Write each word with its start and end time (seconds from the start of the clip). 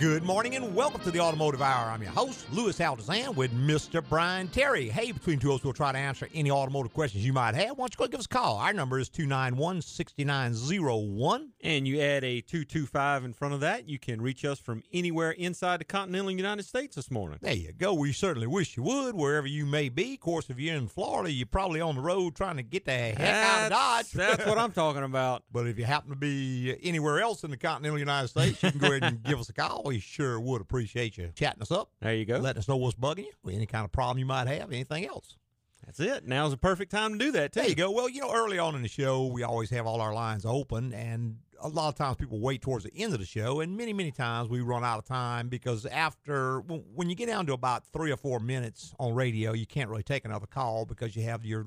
Good 0.00 0.22
morning 0.22 0.56
and 0.56 0.74
welcome 0.74 1.02
to 1.02 1.10
the 1.10 1.20
Automotive 1.20 1.60
Hour. 1.60 1.90
I'm 1.90 2.00
your 2.00 2.12
host, 2.12 2.50
Louis 2.54 2.78
Altazan, 2.78 3.36
with 3.36 3.52
Mr. 3.52 4.02
Brian 4.08 4.48
Terry. 4.48 4.88
Hey, 4.88 5.12
between 5.12 5.38
two 5.38 5.50
of 5.50 5.56
us, 5.56 5.62
we'll 5.64 5.74
try 5.74 5.92
to 5.92 5.98
answer 5.98 6.26
any 6.32 6.50
automotive 6.50 6.94
questions 6.94 7.22
you 7.22 7.34
might 7.34 7.54
have. 7.54 7.76
Why 7.76 7.82
don't 7.82 7.92
you 7.92 7.98
go 7.98 8.06
give 8.06 8.18
us 8.18 8.24
a 8.24 8.30
call? 8.30 8.56
Our 8.56 8.72
number 8.72 8.98
is 8.98 9.10
291 9.10 9.82
6901. 9.82 11.50
And 11.62 11.86
you 11.86 12.00
add 12.00 12.24
a 12.24 12.40
225 12.40 13.24
in 13.24 13.34
front 13.34 13.52
of 13.52 13.60
that, 13.60 13.90
you 13.90 13.98
can 13.98 14.22
reach 14.22 14.42
us 14.46 14.58
from 14.58 14.82
anywhere 14.90 15.32
inside 15.32 15.80
the 15.80 15.84
continental 15.84 16.30
United 16.30 16.64
States 16.64 16.96
this 16.96 17.10
morning. 17.10 17.38
There 17.42 17.52
you 17.52 17.74
go. 17.74 17.92
We 17.92 18.14
certainly 18.14 18.46
wish 18.46 18.78
you 18.78 18.82
would, 18.84 19.14
wherever 19.14 19.46
you 19.46 19.66
may 19.66 19.90
be. 19.90 20.14
Of 20.14 20.20
course, 20.20 20.48
if 20.48 20.58
you're 20.58 20.76
in 20.76 20.88
Florida, 20.88 21.30
you're 21.30 21.44
probably 21.44 21.82
on 21.82 21.96
the 21.96 22.00
road 22.00 22.36
trying 22.36 22.56
to 22.56 22.62
get 22.62 22.86
the 22.86 22.92
heck 22.92 23.20
out 23.20 23.64
of 23.64 23.70
Dodge. 23.70 24.12
That's 24.12 24.46
what 24.46 24.56
I'm 24.56 24.72
talking 24.72 25.02
about. 25.02 25.42
But 25.52 25.66
if 25.66 25.78
you 25.78 25.84
happen 25.84 26.08
to 26.08 26.16
be 26.16 26.74
anywhere 26.82 27.20
else 27.20 27.44
in 27.44 27.50
the 27.50 27.58
continental 27.58 27.98
United 27.98 28.28
States, 28.28 28.62
you 28.62 28.70
can 28.70 28.80
go 28.80 28.86
ahead 28.86 29.04
and 29.04 29.22
give 29.22 29.38
us 29.38 29.50
a 29.50 29.52
call. 29.52 29.89
We 29.90 29.98
sure 29.98 30.38
would 30.38 30.60
appreciate 30.60 31.18
you 31.18 31.32
chatting 31.34 31.62
us 31.62 31.72
up. 31.72 31.90
There 32.00 32.14
you 32.14 32.24
go. 32.24 32.38
Letting 32.38 32.60
us 32.60 32.68
know 32.68 32.76
what's 32.76 32.94
bugging 32.94 33.24
you, 33.24 33.50
any 33.50 33.66
kind 33.66 33.84
of 33.84 33.90
problem 33.90 34.18
you 34.18 34.24
might 34.24 34.46
have, 34.46 34.70
anything 34.70 35.04
else. 35.04 35.36
That's 35.84 35.98
it. 35.98 36.28
Now's 36.28 36.52
the 36.52 36.58
perfect 36.58 36.92
time 36.92 37.18
to 37.18 37.18
do 37.18 37.32
that, 37.32 37.52
too. 37.52 37.58
There 37.58 37.68
you 37.68 37.74
go. 37.74 37.90
Well, 37.90 38.08
you 38.08 38.20
know, 38.20 38.32
early 38.32 38.56
on 38.56 38.76
in 38.76 38.82
the 38.82 38.88
show, 38.88 39.26
we 39.26 39.42
always 39.42 39.68
have 39.70 39.88
all 39.88 40.00
our 40.00 40.14
lines 40.14 40.46
open, 40.46 40.92
and 40.92 41.38
a 41.60 41.66
lot 41.66 41.88
of 41.88 41.96
times 41.96 42.18
people 42.18 42.38
wait 42.38 42.62
towards 42.62 42.84
the 42.84 42.92
end 42.94 43.14
of 43.14 43.18
the 43.18 43.26
show, 43.26 43.58
and 43.58 43.76
many, 43.76 43.92
many 43.92 44.12
times 44.12 44.48
we 44.48 44.60
run 44.60 44.84
out 44.84 45.00
of 45.00 45.06
time 45.06 45.48
because 45.48 45.86
after 45.86 46.60
when 46.60 47.10
you 47.10 47.16
get 47.16 47.26
down 47.26 47.46
to 47.46 47.52
about 47.52 47.84
three 47.92 48.12
or 48.12 48.16
four 48.16 48.38
minutes 48.38 48.94
on 49.00 49.12
radio, 49.12 49.52
you 49.54 49.66
can't 49.66 49.90
really 49.90 50.04
take 50.04 50.24
another 50.24 50.46
call 50.46 50.86
because 50.86 51.16
you 51.16 51.24
have 51.24 51.44
your 51.44 51.66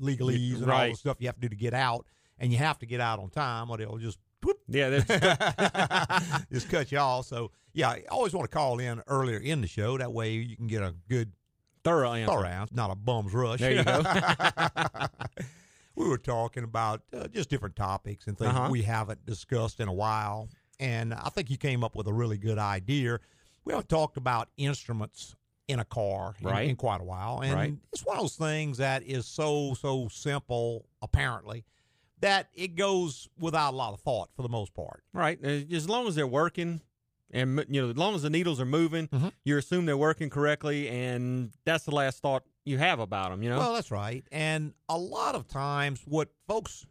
legalese 0.00 0.62
and 0.62 0.70
all 0.70 0.88
the 0.88 0.94
stuff 0.94 1.16
you 1.18 1.26
have 1.26 1.34
to 1.34 1.40
do 1.40 1.48
to 1.48 1.56
get 1.56 1.74
out, 1.74 2.06
and 2.38 2.52
you 2.52 2.58
have 2.58 2.78
to 2.78 2.86
get 2.86 3.00
out 3.00 3.18
on 3.18 3.28
time, 3.28 3.70
or 3.70 3.76
they'll 3.76 3.98
just 3.98 4.20
whoop, 4.42 4.58
Yeah, 4.68 4.90
that's 5.00 6.46
just 6.52 6.68
cut 6.70 6.90
you 6.92 6.98
off. 6.98 7.26
So, 7.26 7.50
yeah, 7.72 7.90
I 7.90 8.04
always 8.10 8.32
want 8.34 8.50
to 8.50 8.54
call 8.56 8.78
in 8.78 9.02
earlier 9.06 9.38
in 9.38 9.60
the 9.60 9.66
show. 9.66 9.98
That 9.98 10.12
way 10.12 10.32
you 10.32 10.56
can 10.56 10.66
get 10.66 10.82
a 10.82 10.94
good 11.08 11.32
thorough 11.84 12.12
answer. 12.12 12.32
thorough 12.32 12.48
answer, 12.48 12.74
not 12.74 12.90
a 12.90 12.94
bum's 12.94 13.32
rush. 13.34 13.60
There 13.60 13.72
you 13.72 13.84
go. 13.84 14.02
we 15.94 16.08
were 16.08 16.18
talking 16.18 16.64
about 16.64 17.02
uh, 17.16 17.28
just 17.28 17.48
different 17.48 17.76
topics 17.76 18.26
and 18.26 18.36
things 18.38 18.50
Uh-huh. 18.50 18.68
we 18.70 18.82
haven't 18.82 19.24
discussed 19.26 19.80
in 19.80 19.88
a 19.88 19.92
while. 19.92 20.48
And 20.78 21.14
I 21.14 21.28
think 21.30 21.50
you 21.50 21.56
came 21.56 21.82
up 21.82 21.96
with 21.96 22.06
a 22.06 22.12
really 22.12 22.36
good 22.38 22.58
idea. 22.58 23.18
We 23.64 23.72
haven't 23.72 23.88
talked 23.88 24.16
about 24.16 24.48
instruments 24.56 25.34
in 25.68 25.80
a 25.80 25.84
car 25.84 26.34
in, 26.40 26.46
Right. 26.46 26.68
in 26.68 26.76
quite 26.76 27.00
a 27.00 27.04
while. 27.04 27.40
And 27.40 27.54
Right. 27.54 27.74
it's 27.92 28.04
one 28.04 28.16
of 28.16 28.22
those 28.22 28.36
things 28.36 28.76
that 28.78 29.02
is 29.02 29.26
so, 29.26 29.74
so 29.74 30.08
simple, 30.08 30.86
apparently, 31.02 31.64
that 32.20 32.48
it 32.54 32.76
goes 32.76 33.28
without 33.38 33.74
a 33.74 33.76
lot 33.76 33.92
of 33.92 34.00
thought 34.00 34.30
for 34.34 34.42
the 34.42 34.48
most 34.48 34.72
part. 34.74 35.02
Right. 35.12 35.38
Uh, 35.44 35.48
As 35.74 35.88
long 35.88 36.06
as 36.08 36.14
they're 36.14 36.26
working 36.26 36.80
and, 37.30 37.64
you 37.68 37.82
know, 37.82 37.90
as 37.90 37.96
long 37.96 38.14
as 38.14 38.22
the 38.22 38.30
needles 38.30 38.60
are 38.60 38.64
moving, 38.66 39.08
Mhm. 39.08 39.32
you 39.44 39.58
assume 39.58 39.84
they're 39.86 39.96
working 39.96 40.30
correctly, 40.30 40.88
and 40.88 41.50
that's 41.64 41.84
the 41.84 41.90
last 41.94 42.20
thought 42.20 42.44
you 42.64 42.78
have 42.78 43.00
about 43.00 43.30
them, 43.30 43.42
you 43.42 43.50
know? 43.50 43.58
Well, 43.58 43.74
that's 43.74 43.90
right. 43.90 44.24
And 44.30 44.74
a 44.88 44.96
lot 44.96 45.34
of 45.34 45.46
times, 45.48 46.02
what 46.06 46.28
folks 46.46 46.86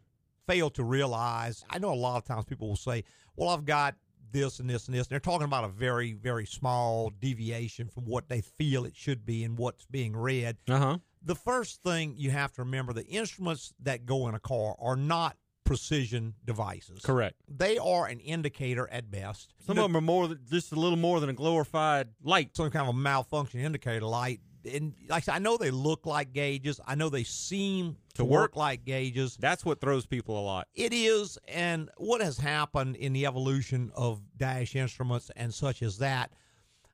fail 0.46 0.70
to 0.70 0.84
realize, 0.84 1.64
I 1.70 1.78
know 1.78 1.92
a 1.92 1.94
lot 1.94 2.18
of 2.18 2.24
times 2.24 2.44
people 2.44 2.68
will 2.68 2.76
say, 2.76 3.02
well, 3.34 3.48
I've 3.48 3.64
got 3.64 3.96
this 4.30 4.60
and 4.60 4.68
this 4.68 4.86
and 4.86 4.94
this. 4.94 5.06
And 5.06 5.10
they're 5.12 5.20
talking 5.20 5.44
about 5.46 5.64
a 5.64 5.68
very, 5.68 6.12
very 6.12 6.46
small 6.46 7.10
deviation 7.10 7.88
from 7.88 8.04
what 8.04 8.28
they 8.28 8.42
feel 8.42 8.84
it 8.84 8.94
should 8.94 9.24
be 9.24 9.42
and 9.44 9.56
what's 9.58 9.86
being 9.86 10.14
read. 10.14 10.58
uh 10.68 10.78
huh. 10.78 10.98
The 11.26 11.34
first 11.34 11.82
thing 11.82 12.14
you 12.16 12.30
have 12.30 12.52
to 12.54 12.62
remember 12.62 12.92
the 12.94 13.04
instruments 13.06 13.74
that 13.82 14.06
go 14.06 14.28
in 14.28 14.34
a 14.34 14.40
car 14.40 14.74
are 14.80 14.96
not 14.96 15.36
precision 15.64 16.34
devices. 16.44 17.00
Correct. 17.02 17.34
They 17.48 17.76
are 17.78 18.06
an 18.06 18.20
indicator 18.20 18.88
at 18.90 19.10
best. 19.10 19.52
Some 19.66 19.76
of 19.78 19.82
them 19.82 19.96
are 19.96 20.00
more 20.00 20.32
just 20.48 20.70
a 20.72 20.76
little 20.76 20.96
more 20.96 21.18
than 21.18 21.28
a 21.28 21.32
glorified 21.34 22.08
light. 22.22 22.56
some 22.56 22.70
kind 22.70 22.88
of 22.88 22.94
a 22.94 22.98
malfunction 22.98 23.60
indicator 23.60 24.06
light. 24.06 24.40
And 24.72 24.94
like 25.08 25.22
I 25.22 25.24
said, 25.24 25.34
I 25.34 25.38
know 25.40 25.56
they 25.56 25.70
look 25.72 26.06
like 26.06 26.32
gauges. 26.32 26.80
I 26.86 26.94
know 26.94 27.08
they 27.08 27.24
seem 27.24 27.96
to, 28.14 28.18
To 28.18 28.24
work. 28.24 28.40
work. 28.52 28.56
like 28.56 28.84
gauges. 28.84 29.36
That's 29.36 29.64
what 29.64 29.80
throws 29.80 30.06
people 30.06 30.38
a 30.38 30.42
lot. 30.42 30.68
It 30.74 30.92
is, 30.92 31.38
and 31.48 31.90
what 31.96 32.20
has 32.20 32.38
happened 32.38 32.96
in 32.96 33.12
the 33.12 33.26
evolution 33.26 33.90
of 33.94 34.20
dash 34.36 34.74
instruments 34.76 35.30
and 35.36 35.52
such 35.54 35.82
as 35.82 35.98
that, 35.98 36.32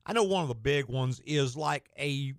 I 0.04 0.12
know 0.14 0.24
one 0.24 0.42
of 0.42 0.48
the 0.48 0.54
big 0.54 0.86
ones 0.86 1.20
is 1.24 1.56
like 1.56 1.88
a, 1.98 2.34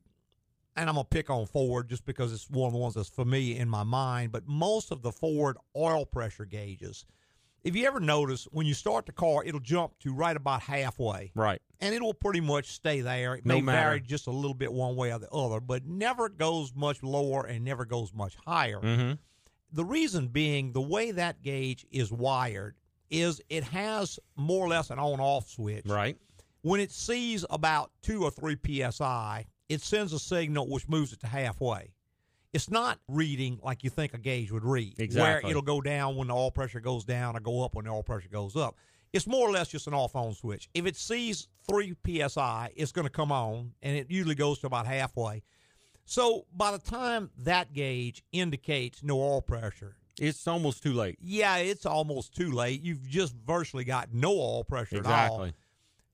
and 0.75 0.89
I'm 0.89 0.95
gonna 0.95 1.06
pick 1.06 1.29
on 1.29 1.45
Ford 1.45 1.89
just 1.89 2.06
because 2.06 2.34
it's 2.34 2.50
one 2.50 2.67
of 2.67 2.73
the 2.73 2.79
ones 2.79 2.95
that's 2.95 3.09
familiar 3.09 3.59
in 3.61 3.69
my 3.69 3.84
mind. 3.84 4.31
But 4.31 4.47
most 4.47 4.91
of 4.91 5.01
the 5.01 5.11
Ford 5.11 5.57
oil 5.75 6.06
pressure 6.06 6.45
gauges, 6.45 7.06
if 7.63 7.75
you 7.75 7.85
ever 7.88 8.00
notice, 8.00 8.45
when 8.51 8.66
you 8.66 8.73
start 8.73 9.06
the 9.06 9.12
car, 9.12 9.44
it'll 9.45 9.59
jump 9.59 9.97
to 10.00 10.13
right 10.13 10.35
about 10.35 10.62
halfway 10.63 11.31
Right. 11.35 11.62
and 11.79 11.95
it 11.95 12.01
will 12.01 12.13
pretty 12.13 12.41
much 12.41 12.72
stay 12.72 13.01
there. 13.01 13.35
It 13.35 13.45
No 13.45 13.56
may 13.56 13.62
matter. 13.62 13.78
vary 13.89 14.01
just 14.01 14.28
a 14.28 14.31
little 14.31 14.53
bit 14.56 14.73
one 14.73 14.95
way 14.95 15.13
or 15.13 15.19
the 15.19 15.29
other, 15.31 15.59
but 15.62 15.85
never 15.85 16.28
goes 16.28 16.73
much 16.75 17.01
lower 17.03 17.45
and 17.45 17.63
never 17.63 17.85
goes 17.85 18.13
much 18.13 18.35
higher. 18.45 18.81
Mm-hmm. 18.81 19.13
The 19.72 19.85
reason 19.85 20.28
being 20.28 20.73
the 20.73 20.81
way 20.81 21.12
that 21.12 21.41
gauge 21.41 21.85
is 21.89 22.12
wired 22.12 22.75
is 23.09 23.41
it 23.50 23.63
has 23.66 24.19
more 24.35 24.66
or 24.66 24.69
less 24.69 24.89
an 24.89 25.00
on 25.00 25.19
off 25.19 25.47
switch. 25.50 25.85
Right. 25.85 26.17
When 26.63 26.79
it 26.79 26.91
sees 26.91 27.45
about 27.50 27.91
two 28.01 28.23
or 28.23 28.31
three 28.31 28.57
psi, 28.91 29.45
it 29.69 29.81
sends 29.81 30.13
a 30.13 30.19
signal 30.19 30.68
which 30.69 30.88
moves 30.88 31.13
it 31.13 31.19
to 31.22 31.28
halfway. 31.28 31.94
It's 32.53 32.69
not 32.69 33.00
reading 33.07 33.59
like 33.63 33.84
you 33.84 33.90
think 33.90 34.13
a 34.13 34.18
gauge 34.19 34.51
would 34.51 34.63
read, 34.63 34.94
where 35.24 35.41
it'll 35.50 35.62
go 35.63 35.81
down 35.81 36.16
when 36.16 36.28
the 36.28 36.35
oil 36.35 36.51
pressure 36.51 36.79
goes 36.79 37.03
down 37.03 37.35
or 37.35 37.40
go 37.40 37.63
up 37.63 37.74
when 37.75 37.85
the 37.85 37.91
oil 37.91 38.03
pressure 38.03 38.29
goes 38.29 38.56
up. 38.56 38.75
It's 39.12 39.25
more 39.28 39.47
or 39.47 39.51
less 39.51 39.69
just 39.69 39.88
an 39.88 39.94
off 39.94 40.16
on 40.16 40.34
switch. 40.34 40.69
If 40.74 40.85
it 40.85 40.96
sees 40.96 41.47
three 41.68 41.96
psi, 42.06 42.72
it's 42.75 42.91
going 42.91 43.06
to 43.07 43.12
come 43.12 43.31
on, 43.31 43.72
and 43.81 43.96
it 43.97 44.09
usually 44.09 44.35
goes 44.35 44.59
to 44.59 44.68
about 44.68 44.85
halfway. 44.85 45.41
So 46.06 46.45
by 46.56 46.72
the 46.72 46.80
time 46.80 47.31
that 47.40 47.74
gauge 47.74 48.24
indicates 48.31 49.01
no 49.03 49.19
oil 49.22 49.41
pressure, 49.41 49.95
It's 50.19 50.47
almost 50.47 50.84
too 50.84 50.94
late. 50.94 51.18
yeah, 51.22 51.57
it's 51.57 51.85
almost 51.88 52.35
too 52.35 52.51
late. 52.51 52.84
You've 52.84 53.07
just 53.07 53.34
virtually 53.47 53.84
got 53.84 54.13
no 54.13 54.31
oil 54.31 54.63
pressure 54.63 54.97
at 55.00 55.06
all. 55.30 55.50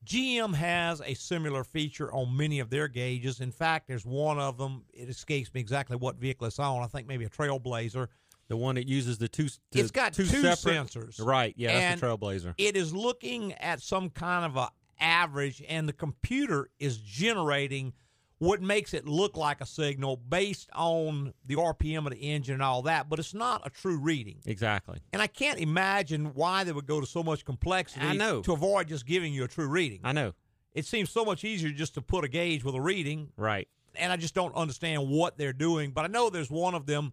GM 0.06 0.56
has 0.56 1.02
a 1.06 1.14
similar 1.14 1.64
feature 1.64 2.12
on 2.14 2.36
many 2.36 2.60
of 2.60 2.70
their 2.70 2.88
gauges. 2.88 3.42
In 3.42 3.52
fact, 3.52 3.88
there's 3.88 4.06
one 4.06 4.40
of 4.40 4.58
them. 4.58 4.84
It 4.94 5.10
escapes 5.10 5.54
me 5.54 5.60
exactly 5.60 5.98
what 5.98 6.16
vehicle 6.16 6.48
it's 6.48 6.60
on. 6.60 6.82
I 6.82 6.88
think 6.88 7.08
maybe 7.08 7.26
a 7.26 7.30
Trailblazer. 7.30 8.08
The 8.48 8.58
one 8.58 8.76
that 8.76 8.88
uses 8.88 9.20
the 9.20 9.28
two. 9.28 9.48
The 9.72 9.80
It's 9.80 9.92
got 9.92 10.14
two 10.14 10.26
separate, 10.26 10.58
sensors. 10.58 11.24
Right. 11.24 11.54
Yeah. 11.56 11.72
And 11.72 12.02
that's 12.02 12.02
the 12.02 12.08
Trailblazer. 12.08 12.54
It 12.58 12.76
is 12.76 12.94
looking 12.94 13.54
at 13.54 13.82
some 13.82 14.10
kind 14.10 14.46
of 14.46 14.56
a 14.56 14.70
average, 15.00 15.62
and 15.68 15.88
the 15.88 15.94
computer 15.94 16.70
is 16.80 16.98
generating 16.98 17.94
what 18.39 18.61
makes 18.61 18.94
it 18.94 19.07
look 19.07 19.35
like 19.38 19.59
a 19.61 19.66
signal 19.66 20.17
based 20.17 20.69
on 20.73 21.33
the 21.45 21.55
RPM 21.55 22.05
of 22.05 22.11
the 22.11 22.17
engine 22.17 22.53
and 22.55 22.63
all 22.63 22.81
that. 22.83 23.09
But 23.09 23.19
it's 23.19 23.33
not 23.33 23.66
a 23.66 23.69
true 23.69 23.97
reading. 23.97 24.38
Exactly. 24.45 25.00
And 25.13 25.22
I 25.22 25.27
can't 25.27 25.59
imagine 25.59 26.33
why 26.33 26.63
they 26.63 26.72
would 26.72 26.88
go 26.88 27.00
to 27.01 27.05
so 27.05 27.22
much 27.22 27.44
complexity 27.45 28.05
I 28.05 28.13
know. 28.13 28.41
to 28.41 28.53
avoid 28.53 28.88
just 28.88 29.05
giving 29.05 29.33
you 29.33 29.44
a 29.44 29.47
true 29.47 29.67
reading. 29.67 30.00
I 30.03 30.13
know. 30.13 30.33
It 30.73 30.85
seems 30.85 31.09
so 31.09 31.25
much 31.25 31.44
easier 31.44 31.69
just 31.72 31.94
to 31.95 32.01
put 32.01 32.23
a 32.23 32.27
gauge 32.29 32.63
with 32.63 32.75
a 32.75 32.81
reading, 32.81 33.31
Right. 33.35 33.67
and 33.95 34.11
I 34.11 34.16
just 34.17 34.35
don't 34.35 34.56
understand 34.56 35.09
what 35.09 35.38
they're 35.38 35.51
doing. 35.51 35.91
But 35.91 36.06
I 36.06 36.07
know 36.07 36.29
there's 36.29 36.51
one 36.51 36.75
of 36.75 36.85
them. 36.85 37.11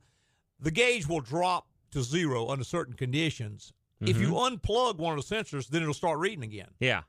The 0.60 0.70
gauge 0.70 1.06
will 1.08 1.20
drop 1.20 1.66
to 1.90 2.02
zero 2.02 2.48
under 2.48 2.64
certain 2.64 2.94
conditions. 2.94 3.72
If 4.00 4.18
you 4.20 4.28
Mm-hmm. 4.32 4.56
unplug 4.70 4.98
one 4.98 5.18
of 5.18 5.26
the 5.26 5.34
sensors, 5.34 5.68
then 5.68 5.80
it'll 5.82 5.94
start 5.94 6.18
reading 6.18 6.44
again. 6.44 6.68
Yeah. 6.78 7.02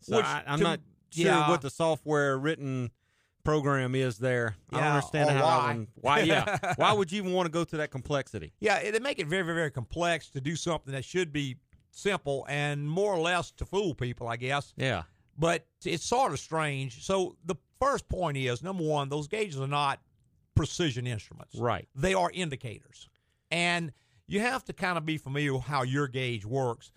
So 0.00 0.16
Which 0.16 0.26
I, 0.26 0.42
I'm 0.46 0.58
to- 0.58 0.64
not 0.64 0.80
sure 1.10 1.26
yeah. 1.26 1.48
what 1.48 1.62
the 1.62 1.70
software 1.70 2.36
written 2.36 2.90
program 3.44 3.94
is 3.94 4.18
there. 4.18 4.56
I 4.72 4.76
don't 4.80 4.88
understand 4.88 5.30
how 5.30 5.44
why. 5.44 5.66
one. 5.66 5.88
Why? 5.94 6.20
Yeah. 6.20 6.58
why 6.76 6.92
would 6.92 7.10
you 7.10 7.18
even 7.22 7.32
want 7.32 7.46
to 7.46 7.52
go 7.52 7.64
to 7.64 7.76
that 7.78 7.90
complexity? 7.90 8.52
Yeah, 8.60 8.76
it- 8.78 8.92
they 8.92 8.98
make 9.00 9.18
it 9.18 9.26
very, 9.26 9.42
very, 9.42 9.56
very 9.56 9.70
complex 9.70 10.28
to 10.30 10.40
do 10.40 10.56
something 10.56 10.92
that 10.92 11.04
should 11.04 11.32
be 11.32 11.56
simple 11.90 12.46
and 12.48 12.88
more 12.88 13.12
or 13.12 13.18
less 13.20 13.50
to 13.52 13.64
fool 13.64 13.94
people, 13.94 14.28
I 14.28 14.36
guess. 14.36 14.72
Yeah. 14.76 15.02
but 15.38 15.66
it's 15.84 16.04
sort 16.04 16.32
of 16.32 16.38
strange. 16.38 17.04
So 17.04 17.36
the 17.44 17.56
first 17.80 18.08
point 18.08 18.36
is 18.36 18.62
number 18.62 18.84
one, 18.84 19.08
those 19.08 19.26
gauges 19.28 19.60
are 19.60 19.66
not 19.66 20.00
precision 20.54 21.06
instruments. 21.06 21.54
Right. 21.56 21.88
They 21.94 22.14
are 22.14 22.30
indicators. 22.32 23.08
And 23.50 23.92
you 24.26 24.40
have 24.40 24.64
to 24.66 24.72
kind 24.72 24.96
of 24.96 25.04
be 25.04 25.18
familiar 25.18 25.52
with 25.54 25.64
how 25.64 25.82
your 25.82 26.06
gauge 26.08 26.44
works. 26.46 26.90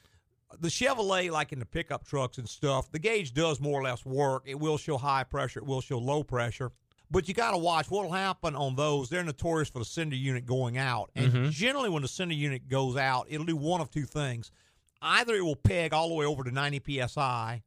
The 0.59 0.69
Chevrolet, 0.69 1.31
like 1.31 1.51
in 1.51 1.59
the 1.59 1.65
pickup 1.65 2.05
trucks 2.05 2.37
and 2.37 2.47
stuff, 2.47 2.91
the 2.91 2.99
gauge 2.99 3.33
does 3.33 3.59
more 3.59 3.79
or 3.79 3.83
less 3.83 4.05
work. 4.05 4.43
It 4.45 4.59
will 4.59 4.77
show 4.77 4.97
high 4.97 5.23
pressure, 5.23 5.59
it 5.59 5.65
will 5.65 5.81
show 5.81 5.97
low 5.97 6.23
pressure. 6.23 6.71
But 7.11 7.27
you 7.27 7.33
got 7.33 7.51
to 7.51 7.57
watch 7.57 7.91
what 7.91 8.05
will 8.05 8.11
happen 8.11 8.55
on 8.55 8.75
those. 8.75 9.09
They're 9.09 9.23
notorious 9.23 9.69
for 9.69 9.79
the 9.79 9.85
sender 9.85 10.15
unit 10.15 10.45
going 10.45 10.77
out. 10.77 11.11
And 11.15 11.31
mm-hmm. 11.31 11.49
generally, 11.49 11.89
when 11.89 12.01
the 12.01 12.07
sender 12.07 12.33
unit 12.33 12.67
goes 12.67 12.97
out, 12.97 13.27
it'll 13.29 13.45
do 13.45 13.55
one 13.55 13.79
of 13.79 13.91
two 13.91 14.05
things. 14.05 14.51
Either 15.01 15.35
it 15.35 15.43
will 15.43 15.55
peg 15.55 15.93
all 15.93 16.09
the 16.09 16.15
way 16.15 16.25
over 16.25 16.43
to 16.43 16.51
90 16.51 17.07
psi, 17.07 17.61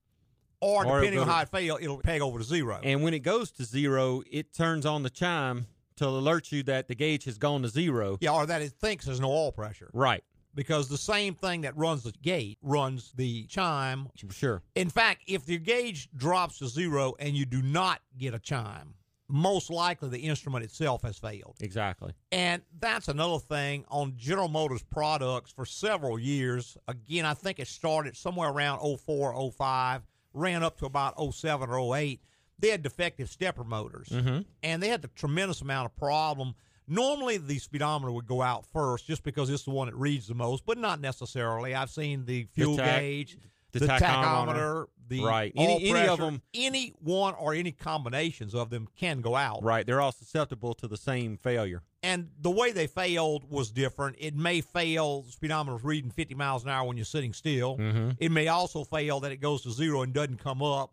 or, 0.60 0.84
Or 0.84 0.98
depending 0.98 1.20
on 1.20 1.28
how 1.28 1.42
it 1.42 1.48
fails, 1.48 1.78
it'll 1.80 1.98
peg 1.98 2.20
over 2.20 2.38
to 2.38 2.44
zero. 2.44 2.80
And 2.82 3.02
when 3.02 3.14
it 3.14 3.20
goes 3.20 3.52
to 3.52 3.64
zero, 3.64 4.22
it 4.28 4.52
turns 4.52 4.84
on 4.84 5.04
the 5.04 5.10
chime 5.10 5.66
to 5.96 6.06
alert 6.06 6.50
you 6.50 6.62
that 6.64 6.88
the 6.88 6.94
gauge 6.94 7.24
has 7.24 7.38
gone 7.38 7.62
to 7.62 7.68
zero. 7.68 8.18
yeah, 8.20 8.32
or 8.32 8.46
that 8.46 8.62
it 8.62 8.72
thinks 8.72 9.04
there's 9.04 9.20
no 9.20 9.30
oil 9.30 9.52
pressure. 9.52 9.90
Right. 9.92 10.24
Because 10.54 10.88
the 10.88 10.98
same 10.98 11.34
thing 11.34 11.60
that 11.62 11.76
runs 11.76 12.02
the 12.02 12.12
gate 12.22 12.58
runs 12.62 13.12
the 13.16 13.44
chime. 13.46 14.08
Sure. 14.30 14.62
In 14.74 14.90
fact, 14.90 15.22
if 15.26 15.48
your 15.48 15.58
gauge 15.60 16.08
drops 16.16 16.58
to 16.58 16.68
zero 16.68 17.14
and 17.18 17.36
you 17.36 17.44
do 17.46 17.62
not 17.62 18.00
get 18.16 18.34
a 18.34 18.38
chime, 18.38 18.94
most 19.30 19.68
likely 19.70 20.08
the 20.08 20.18
instrument 20.20 20.64
itself 20.64 21.02
has 21.02 21.18
failed. 21.18 21.56
Exactly. 21.60 22.12
And 22.32 22.62
that's 22.80 23.08
another 23.08 23.38
thing 23.38 23.84
on 23.88 24.14
General 24.16 24.48
Motors 24.48 24.82
products 24.82 25.52
for 25.52 25.66
several 25.66 26.18
years. 26.18 26.76
Again, 26.88 27.26
I 27.26 27.34
think 27.34 27.58
it 27.60 27.68
started 27.68 28.16
somewhere 28.16 28.48
around 28.48 28.80
04, 28.98 29.50
05, 29.52 30.02
ran 30.32 30.62
up 30.62 30.78
to 30.78 30.86
about 30.86 31.14
07 31.34 31.68
or 31.68 31.94
08. 31.96 32.22
They 32.58 32.68
had 32.70 32.82
defective 32.82 33.28
stepper 33.28 33.64
motors, 33.64 34.08
Mm-hmm. 34.08 34.40
and 34.62 34.82
they 34.82 34.88
had 34.88 35.04
a 35.04 35.08
tremendous 35.08 35.60
amount 35.60 35.86
of 35.86 35.96
problem. 35.96 36.54
Normally, 36.88 37.36
the 37.38 37.58
speedometer 37.58 38.10
would 38.12 38.26
go 38.26 38.42
out 38.42 38.64
first 38.72 39.06
just 39.06 39.22
because 39.22 39.50
it's 39.50 39.64
the 39.64 39.70
one 39.70 39.88
that 39.88 39.96
reads 39.96 40.26
the 40.28 40.34
most, 40.34 40.64
but 40.66 40.78
not 40.78 41.00
necessarily. 41.00 41.74
I've 41.74 41.90
seen 41.90 42.24
the 42.24 42.46
fuel 42.54 42.76
tac- 42.76 43.00
gauge, 43.00 43.36
the 43.72 43.80
the, 43.80 43.86
tachometer. 43.86 44.00
tachometer, 44.00 44.86
the 45.08 45.20
Right. 45.22 45.52
Any- 45.56 45.90
any 45.90 46.08
of 46.08 46.18
them- 46.18 46.42
any 46.54 46.94
one 47.00 47.34
or 47.34 47.54
any 47.54 47.72
combinations 47.72 48.54
of 48.54 48.70
them 48.70 48.88
can 48.96 49.20
go 49.20 49.36
out. 49.36 49.62
Right. 49.62 49.86
They're 49.86 50.00
all 50.00 50.12
susceptible 50.12 50.74
to 50.74 50.88
the 50.88 50.96
same 50.96 51.36
failure. 51.38 51.82
and 52.00 52.30
the 52.40 52.50
way 52.50 52.70
they 52.70 52.86
failed 52.86 53.50
was 53.50 53.72
different. 53.72 54.14
It 54.20 54.32
may 54.36 54.60
fail 54.60 55.22
the 55.22 55.32
speedometer 55.32 55.76
reading 55.84 56.12
50 56.12 56.32
miles 56.36 56.62
an 56.62 56.70
hour 56.70 56.86
when 56.86 56.96
you're 56.96 57.04
sitting 57.04 57.32
still. 57.32 57.76
Mm-hmm. 57.76 58.10
It 58.20 58.30
may 58.30 58.46
also 58.46 58.84
fail 58.84 59.18
that 59.20 59.32
it 59.32 59.38
goes 59.38 59.62
to 59.62 59.72
zero 59.72 60.02
and 60.02 60.12
doesn't 60.12 60.38
come 60.38 60.62
up. 60.62 60.92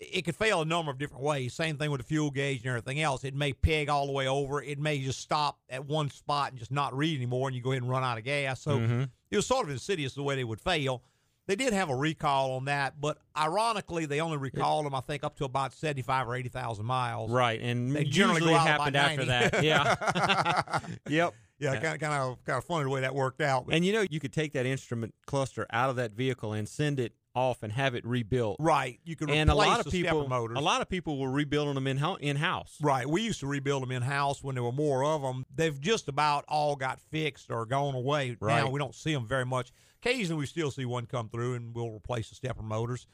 It 0.00 0.24
could 0.24 0.36
fail 0.36 0.62
a 0.62 0.64
number 0.64 0.92
of 0.92 0.98
different 0.98 1.24
ways. 1.24 1.54
Same 1.54 1.76
thing 1.76 1.90
with 1.90 2.00
the 2.00 2.06
fuel 2.06 2.30
gauge 2.30 2.58
and 2.58 2.66
everything 2.68 3.00
else. 3.00 3.24
It 3.24 3.34
may 3.34 3.52
peg 3.52 3.88
all 3.88 4.06
the 4.06 4.12
way 4.12 4.28
over. 4.28 4.62
It 4.62 4.78
may 4.78 5.00
just 5.00 5.18
stop 5.18 5.58
at 5.68 5.84
one 5.86 6.08
spot 6.10 6.50
and 6.50 6.58
just 6.58 6.70
not 6.70 6.96
read 6.96 7.16
anymore, 7.16 7.48
and 7.48 7.56
you 7.56 7.62
go 7.62 7.72
ahead 7.72 7.82
and 7.82 7.90
run 7.90 8.04
out 8.04 8.16
of 8.16 8.22
gas. 8.24 8.60
So 8.60 8.78
Mhm. 8.78 9.10
it 9.30 9.36
was 9.36 9.46
sort 9.46 9.66
of 9.66 9.72
insidious 9.72 10.14
the 10.14 10.22
way 10.22 10.36
they 10.36 10.44
would 10.44 10.60
fail. 10.60 11.02
They 11.48 11.56
did 11.56 11.72
have 11.72 11.88
a 11.88 11.96
recall 11.96 12.52
on 12.52 12.66
that, 12.66 13.00
but 13.00 13.18
ironically, 13.36 14.04
they 14.06 14.20
only 14.20 14.36
recalled 14.36 14.84
them, 14.86 14.94
I 14.94 15.00
think, 15.00 15.24
up 15.24 15.36
to 15.38 15.44
about 15.46 15.72
75 15.72 16.28
or 16.28 16.36
80,000 16.36 16.84
miles. 16.84 17.30
Right. 17.30 17.58
And 17.60 17.96
They 17.96 18.04
generally 18.04 18.52
happened 18.52 18.94
after 18.96 19.24
90. 19.24 19.26
that. 19.26 19.64
Yeah. 19.64 20.78
yep. 21.08 21.34
Yeah, 21.60 21.72
kind 21.80 21.94
of, 21.94 22.00
kind 22.00 22.12
of, 22.14 22.44
kind 22.44 22.58
of 22.58 22.64
funny 22.66 22.84
the 22.84 22.90
way 22.90 23.00
that 23.00 23.14
worked 23.16 23.40
out. 23.40 23.66
But 23.66 23.74
And 23.74 23.84
you 23.84 23.92
know, 23.92 24.04
you 24.10 24.20
could 24.20 24.32
take 24.32 24.52
that 24.52 24.64
instrument 24.64 25.12
cluster 25.26 25.66
out 25.70 25.90
of 25.90 25.96
that 25.96 26.12
vehicle 26.12 26.52
and 26.52 26.68
send 26.68 27.00
it 27.00 27.14
off 27.34 27.62
and 27.62 27.72
have 27.72 27.94
it 27.94 28.04
rebuilt. 28.06 28.56
right, 28.58 28.98
you 29.04 29.14
can 29.16 29.30
And 29.30 29.50
a 29.50 29.54
lot 29.54 29.78
of 29.78 29.84
the 29.84 29.90
people, 29.90 30.20
stepper 30.22 30.28
motors. 30.28 30.56
a 30.58 30.60
lot 30.60 30.80
of 30.80 30.88
people 30.88 31.18
were 31.18 31.30
rebuilding 31.30 31.74
them 31.74 31.86
in 31.86 31.98
in 32.20 32.36
house. 32.36 32.76
Right, 32.80 33.08
we 33.08 33.22
used 33.22 33.40
to 33.40 33.46
rebuild 33.46 33.82
them 33.82 33.92
in 33.92 34.02
house 34.02 34.42
when 34.42 34.54
there 34.54 34.64
were 34.64 34.72
more 34.72 35.04
of 35.04 35.22
them. 35.22 35.44
They've 35.54 35.78
just 35.80 36.08
about 36.08 36.44
all 36.48 36.74
got 36.76 37.00
fixed 37.00 37.50
or 37.50 37.64
gone 37.66 37.94
away. 37.94 38.30
Now 38.40 38.46
Right. 38.46 38.72
we 38.72 38.78
don't 38.78 38.94
see 38.94 39.12
them 39.12 39.26
very 39.26 39.44
much. 39.46 39.70
Occasionally, 40.02 40.40
we 40.40 40.46
still 40.46 40.70
see 40.70 40.84
one 40.84 41.06
come 41.06 41.28
through, 41.28 41.54
and 41.54 41.74
we'll 41.74 41.90
replace 41.90 42.28
the 42.28 42.34
stepper 42.34 42.62
motors. 42.62 43.06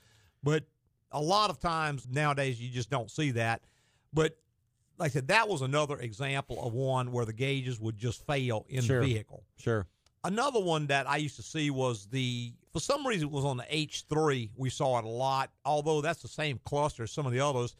But 0.42 0.64
a 1.10 1.20
lot 1.20 1.50
of 1.50 1.58
times 1.58 2.06
nowadays, 2.08 2.60
you 2.60 2.70
just 2.70 2.90
don't 2.90 3.10
see 3.10 3.30
that. 3.32 3.62
But 4.12 4.38
like 4.98 5.10
I 5.10 5.12
said, 5.14 5.28
that 5.28 5.48
was 5.48 5.60
another 5.62 5.98
example 5.98 6.64
of 6.64 6.72
one 6.72 7.10
where 7.10 7.24
the 7.24 7.32
gauges 7.32 7.80
would 7.80 7.96
just 7.96 8.24
fail 8.26 8.64
in 8.68 8.82
Sure. 8.82 9.00
the 9.00 9.06
vehicle. 9.06 9.44
Sure. 9.58 9.86
Another 10.22 10.60
one 10.60 10.86
that 10.86 11.08
I 11.08 11.16
used 11.16 11.36
to 11.36 11.42
see 11.42 11.70
was 11.70 12.06
the 12.06 12.54
for 12.74 12.80
some 12.80 13.06
reason 13.06 13.28
it 13.28 13.32
was 13.32 13.44
on 13.46 13.56
the 13.56 13.62
H3. 13.64 14.50
We 14.56 14.68
saw 14.68 14.98
it 14.98 15.04
a 15.06 15.08
lot, 15.08 15.50
although 15.64 16.02
that's 16.02 16.20
the 16.20 16.28
same 16.28 16.60
cluster 16.66 17.04
as 17.04 17.10
some 17.12 17.24
of 17.24 17.32
the 17.32 17.40
others. 17.40 17.74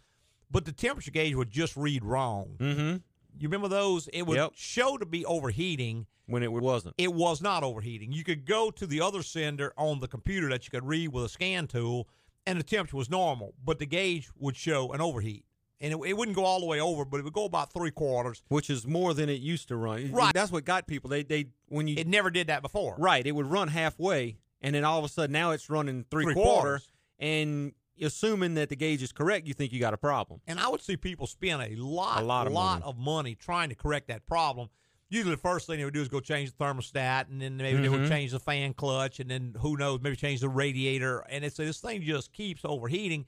But 0.51 0.65
the 0.65 0.73
temperature 0.73 1.11
gauge 1.11 1.35
would 1.35 1.51
just 1.51 1.77
read 1.77 2.03
wrong. 2.05 2.55
Mm-hmm. 2.59 2.97
You 3.39 3.49
remember 3.49 3.69
those? 3.69 4.07
It 4.09 4.23
would 4.23 4.37
Yep. 4.37 4.53
show 4.55 4.97
to 4.97 5.05
be 5.05 5.27
overheating. 5.27 6.07
When 6.27 6.43
it 6.43 6.51
wasn't. 6.51 6.95
It 6.97 7.13
was 7.13 7.43
not 7.43 7.63
overheating. 7.65 8.11
You 8.13 8.25
could 8.25 8.47
go 8.47 8.71
to 8.71 8.87
the 8.87 9.03
other 9.03 9.23
sender 9.23 9.75
on 9.77 10.01
the 10.01 10.09
computer 10.09 10.49
that 10.49 10.65
you 10.65 10.71
could 10.71 10.87
read 10.87 11.09
with 11.09 11.25
a 11.25 11.29
scan 11.29 11.67
tool, 11.67 12.09
and 12.47 12.59
the 12.59 12.63
temperature 12.63 12.97
was 12.97 13.11
normal, 13.11 13.53
but 13.63 13.79
the 13.79 13.85
gauge 13.85 14.31
would 14.39 14.57
show 14.57 14.93
an 14.93 15.03
overheat. 15.03 15.45
And 15.83 15.93
it, 15.93 15.99
it 16.07 16.17
wouldn't 16.17 16.35
go 16.35 16.45
all 16.47 16.61
the 16.61 16.67
way 16.67 16.81
over, 16.81 17.05
but 17.05 17.19
it 17.21 17.25
would 17.25 17.35
go 17.35 17.45
about 17.45 17.75
three 17.75 17.91
quarters. 17.91 18.43
Which 18.49 18.71
is 18.71 18.87
more 18.87 19.13
than 19.13 19.29
it 19.29 19.41
used 19.43 19.69
to 19.69 19.77
run. 19.77 20.13
Right. 20.13 20.33
That's 20.33 20.51
what 20.51 20.65
got 20.65 20.87
people. 20.87 21.11
They 21.11 21.25
they 21.25 21.47
when 21.69 21.89
you 21.89 21.97
It 21.99 22.07
never 22.07 22.31
did 22.31 22.47
that 22.47 22.63
before. 22.63 22.95
right, 22.99 23.27
it 23.27 23.33
would 23.33 23.47
run 23.51 23.69
halfway, 23.69 24.39
and 24.65 24.75
then 24.75 24.85
all 24.85 24.99
of 24.99 25.05
a 25.05 25.09
sudden 25.09 25.33
now 25.33 25.53
it's 25.53 25.71
running 25.71 26.05
three, 26.11 26.25
Three 26.25 26.35
quarter, 26.35 26.61
quarters. 26.61 26.89
and 27.19 27.73
assuming 28.01 28.55
that 28.55 28.69
the 28.69 28.77
gauge 28.77 29.03
is 29.03 29.13
correct, 29.13 29.47
you 29.47 29.55
think 29.55 29.73
you 29.73 29.79
got 29.79 29.95
a 29.95 29.97
problem. 29.97 30.41
And 30.49 30.59
I 30.59 30.69
would 30.69 30.83
see 30.83 30.97
people 30.97 31.27
spend 31.29 31.63
a 31.63 31.75
lot, 31.77 32.23
A 32.23 32.25
lot 32.25 32.47
of 32.49 32.53
money. 32.53 32.83
of 32.85 32.99
money 32.99 33.35
trying 33.37 33.69
to 33.69 33.75
correct 33.77 34.09
that 34.09 34.27
problem. 34.27 34.69
Usually, 35.11 35.35
the 35.35 35.41
first 35.41 35.67
thing 35.69 35.79
they 35.79 35.85
would 35.85 35.95
do 35.95 36.01
is 36.03 36.09
go 36.09 36.19
change 36.19 36.51
the 36.51 36.65
thermostat, 36.65 37.29
and 37.31 37.41
then 37.41 37.57
maybe 37.57 37.81
they 37.81 37.89
would 37.89 38.01
Mhm. 38.01 38.09
change 38.09 38.33
the 38.33 38.41
fan 38.41 38.75
clutch, 38.75 39.21
and 39.21 39.31
then 39.31 39.55
who 39.61 39.77
knows, 39.77 40.01
maybe 40.01 40.17
change 40.17 40.41
the 40.41 40.49
radiator. 40.49 41.21
And 41.29 41.45
it's 41.45 41.57
this 41.57 41.79
thing 41.81 42.03
just 42.03 42.33
keeps 42.33 42.65
overheating. 42.65 43.27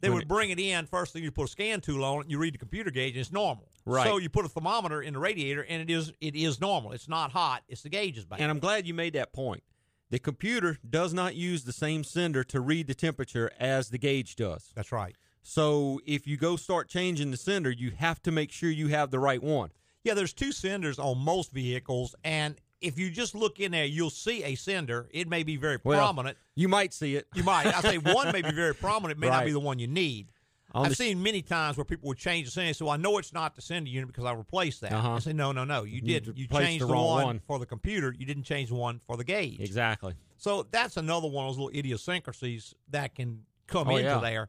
They 0.00 0.08
When 0.08 0.18
would 0.18 0.28
bring 0.28 0.50
it 0.50 0.58
in. 0.58 0.86
First 0.86 1.12
thing 1.12 1.22
you 1.22 1.30
put 1.30 1.44
a 1.44 1.48
scan 1.48 1.80
tool 1.80 2.04
on 2.04 2.22
it, 2.22 2.30
you 2.30 2.38
read 2.38 2.54
the 2.54 2.58
computer 2.58 2.90
gauge, 2.90 3.12
and 3.12 3.20
it's 3.20 3.30
normal. 3.32 3.68
Right. 3.84 4.06
So 4.06 4.16
you 4.18 4.28
put 4.30 4.44
a 4.46 4.48
thermometer 4.48 5.02
in 5.02 5.12
the 5.14 5.18
radiator, 5.20 5.62
and 5.64 5.82
it 5.82 5.90
is 5.92 6.12
it 6.20 6.34
is 6.34 6.60
normal. 6.60 6.92
It's 6.92 7.08
not 7.08 7.30
hot. 7.32 7.62
It's 7.68 7.82
the 7.82 7.88
gauge 7.88 8.16
is 8.16 8.24
bad. 8.24 8.40
And 8.40 8.50
I'm 8.50 8.58
glad 8.58 8.86
you 8.86 8.94
made 8.94 9.12
that 9.14 9.32
point. 9.32 9.62
The 10.10 10.18
computer 10.18 10.78
does 10.88 11.12
not 11.12 11.34
use 11.34 11.64
the 11.64 11.72
same 11.72 12.02
sender 12.02 12.42
to 12.44 12.60
read 12.60 12.86
the 12.86 12.94
temperature 12.94 13.50
as 13.58 13.90
the 13.90 13.98
gauge 13.98 14.36
does. 14.36 14.72
That's 14.74 14.92
right. 14.92 15.14
So 15.42 16.00
if 16.06 16.26
you 16.26 16.36
go 16.36 16.56
start 16.56 16.88
changing 16.88 17.30
the 17.30 17.36
sender, 17.36 17.70
you 17.70 17.90
have 17.90 18.22
to 18.22 18.32
make 18.32 18.50
sure 18.50 18.70
you 18.70 18.88
have 18.88 19.10
the 19.10 19.18
right 19.18 19.42
one. 19.42 19.70
Yeah, 20.04 20.14
there's 20.14 20.32
two 20.32 20.52
senders 20.52 20.98
on 20.98 21.18
most 21.18 21.52
vehicles, 21.52 22.14
and 22.24 22.56
if 22.80 22.98
you 22.98 23.10
just 23.10 23.34
look 23.34 23.60
in 23.60 23.72
there, 23.72 23.84
you'll 23.84 24.10
see 24.10 24.44
a 24.44 24.54
sender. 24.54 25.08
It 25.10 25.28
may 25.28 25.42
be 25.42 25.56
very 25.56 25.78
Well, 25.82 25.98
prominent. 25.98 26.38
You 26.54 26.68
might 26.68 26.94
see 26.94 27.16
it. 27.16 27.26
You 27.34 27.42
might. 27.42 27.66
I 27.66 27.80
say 27.80 27.98
one 27.98 28.32
may 28.32 28.42
be 28.42 28.52
very 28.52 28.74
prominent, 28.74 29.18
may 29.18 29.28
not 29.28 29.44
be 29.44 29.52
the 29.52 29.60
one 29.60 29.78
you 29.78 29.86
need. 29.86 30.28
I've 30.74 30.96
seen 30.96 31.22
many 31.22 31.40
times 31.42 31.76
where 31.78 31.84
people 31.84 32.08
would 32.08 32.18
change 32.18 32.46
the 32.46 32.50
sender, 32.50 32.74
so 32.74 32.88
I 32.90 32.96
know 32.98 33.16
it's 33.18 33.32
not 33.32 33.56
the 33.56 33.62
sender 33.62 33.88
unit 33.88 34.06
because 34.08 34.24
I 34.24 34.32
replaced 34.32 34.82
that. 34.82 34.92
Uh-huh. 34.92 35.12
I 35.12 35.18
say, 35.20 35.32
no, 35.32 35.50
no, 35.52 35.64
no, 35.64 35.84
you 35.84 36.00
did. 36.02 36.26
You 36.26 36.32
replaced 36.44 36.66
changed 36.66 36.82
the 36.82 36.86
the, 36.88 36.92
wrong 36.92 37.06
one, 37.06 37.24
one. 37.24 37.40
for 37.46 37.58
the 37.58 37.64
computer. 37.66 38.14
You 38.16 38.26
didn't 38.26 38.42
change 38.42 38.68
the 38.68 38.74
one 38.74 38.98
for 38.98 39.16
the 39.16 39.24
gauge. 39.24 39.60
Exactly. 39.60 40.14
So 40.36 40.66
that's 40.70 40.96
another 40.96 41.26
one 41.28 41.46
of 41.46 41.50
those 41.52 41.58
little 41.64 41.78
idiosyncrasies 41.78 42.74
that 42.90 43.14
can 43.14 43.44
come 43.66 43.88
Oh, 43.88 43.96
into 43.96 44.10
yeah. 44.10 44.18
there. 44.20 44.48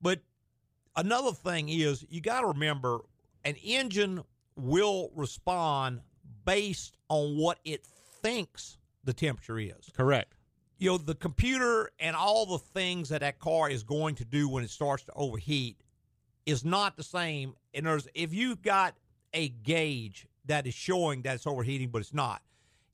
But 0.00 0.20
another 0.96 1.32
thing 1.32 1.68
is 1.68 2.04
you 2.10 2.20
got 2.20 2.40
to 2.40 2.48
remember 2.48 3.00
an 3.44 3.54
engine 3.56 4.22
will 4.56 5.10
respond 5.14 6.00
based 6.44 6.96
on 7.08 7.36
what 7.36 7.58
it 7.64 7.86
thinks 8.20 8.78
the 9.04 9.12
temperature 9.12 9.58
is 9.58 9.90
Correct. 9.96 10.34
You 10.82 10.90
know 10.90 10.98
the 10.98 11.14
computer 11.14 11.90
and 12.00 12.16
all 12.16 12.44
the 12.44 12.58
things 12.58 13.08
that 13.10 13.20
that 13.20 13.38
car 13.38 13.70
is 13.70 13.82
going 13.84 14.14
to 14.16 14.24
do 14.24 14.48
when 14.48 14.64
it 14.64 14.70
starts 14.70 15.04
to 15.04 15.12
overheat 15.14 15.76
is 16.44 16.64
not 16.64 16.96
the 16.96 17.02
same 17.04 17.54
and 17.72 17.86
there's 17.86 18.08
if 18.14 18.34
you've 18.34 18.60
got 18.62 18.94
a 19.32 19.48
gauge 19.48 20.26
that 20.46 20.66
is 20.66 20.74
showing 20.74 21.22
that 21.22 21.36
it's 21.36 21.46
overheating 21.46 21.88
but 21.88 22.00
it's 22.00 22.12
not 22.12 22.42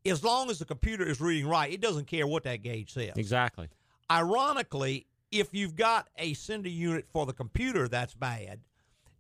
as 0.05 0.23
long 0.23 0.51
as 0.51 0.59
the 0.59 0.65
computer 0.67 1.07
is 1.09 1.19
reading 1.21 1.49
right 1.49 1.73
it 1.73 1.81
doesn't 1.81 2.07
care 2.07 2.27
what 2.27 2.45
that 2.45 2.63
gauge 2.63 2.93
says 2.93 3.13
Exactly. 3.17 3.69
ironically 4.11 5.07
if 5.31 5.55
you've 5.55 5.75
got 5.77 6.09
a 6.19 6.35
sender 6.35 6.69
unit 6.69 7.07
for 7.11 7.25
the 7.27 7.33
computer 7.33 7.89
that's 7.89 8.15
bad 8.15 8.61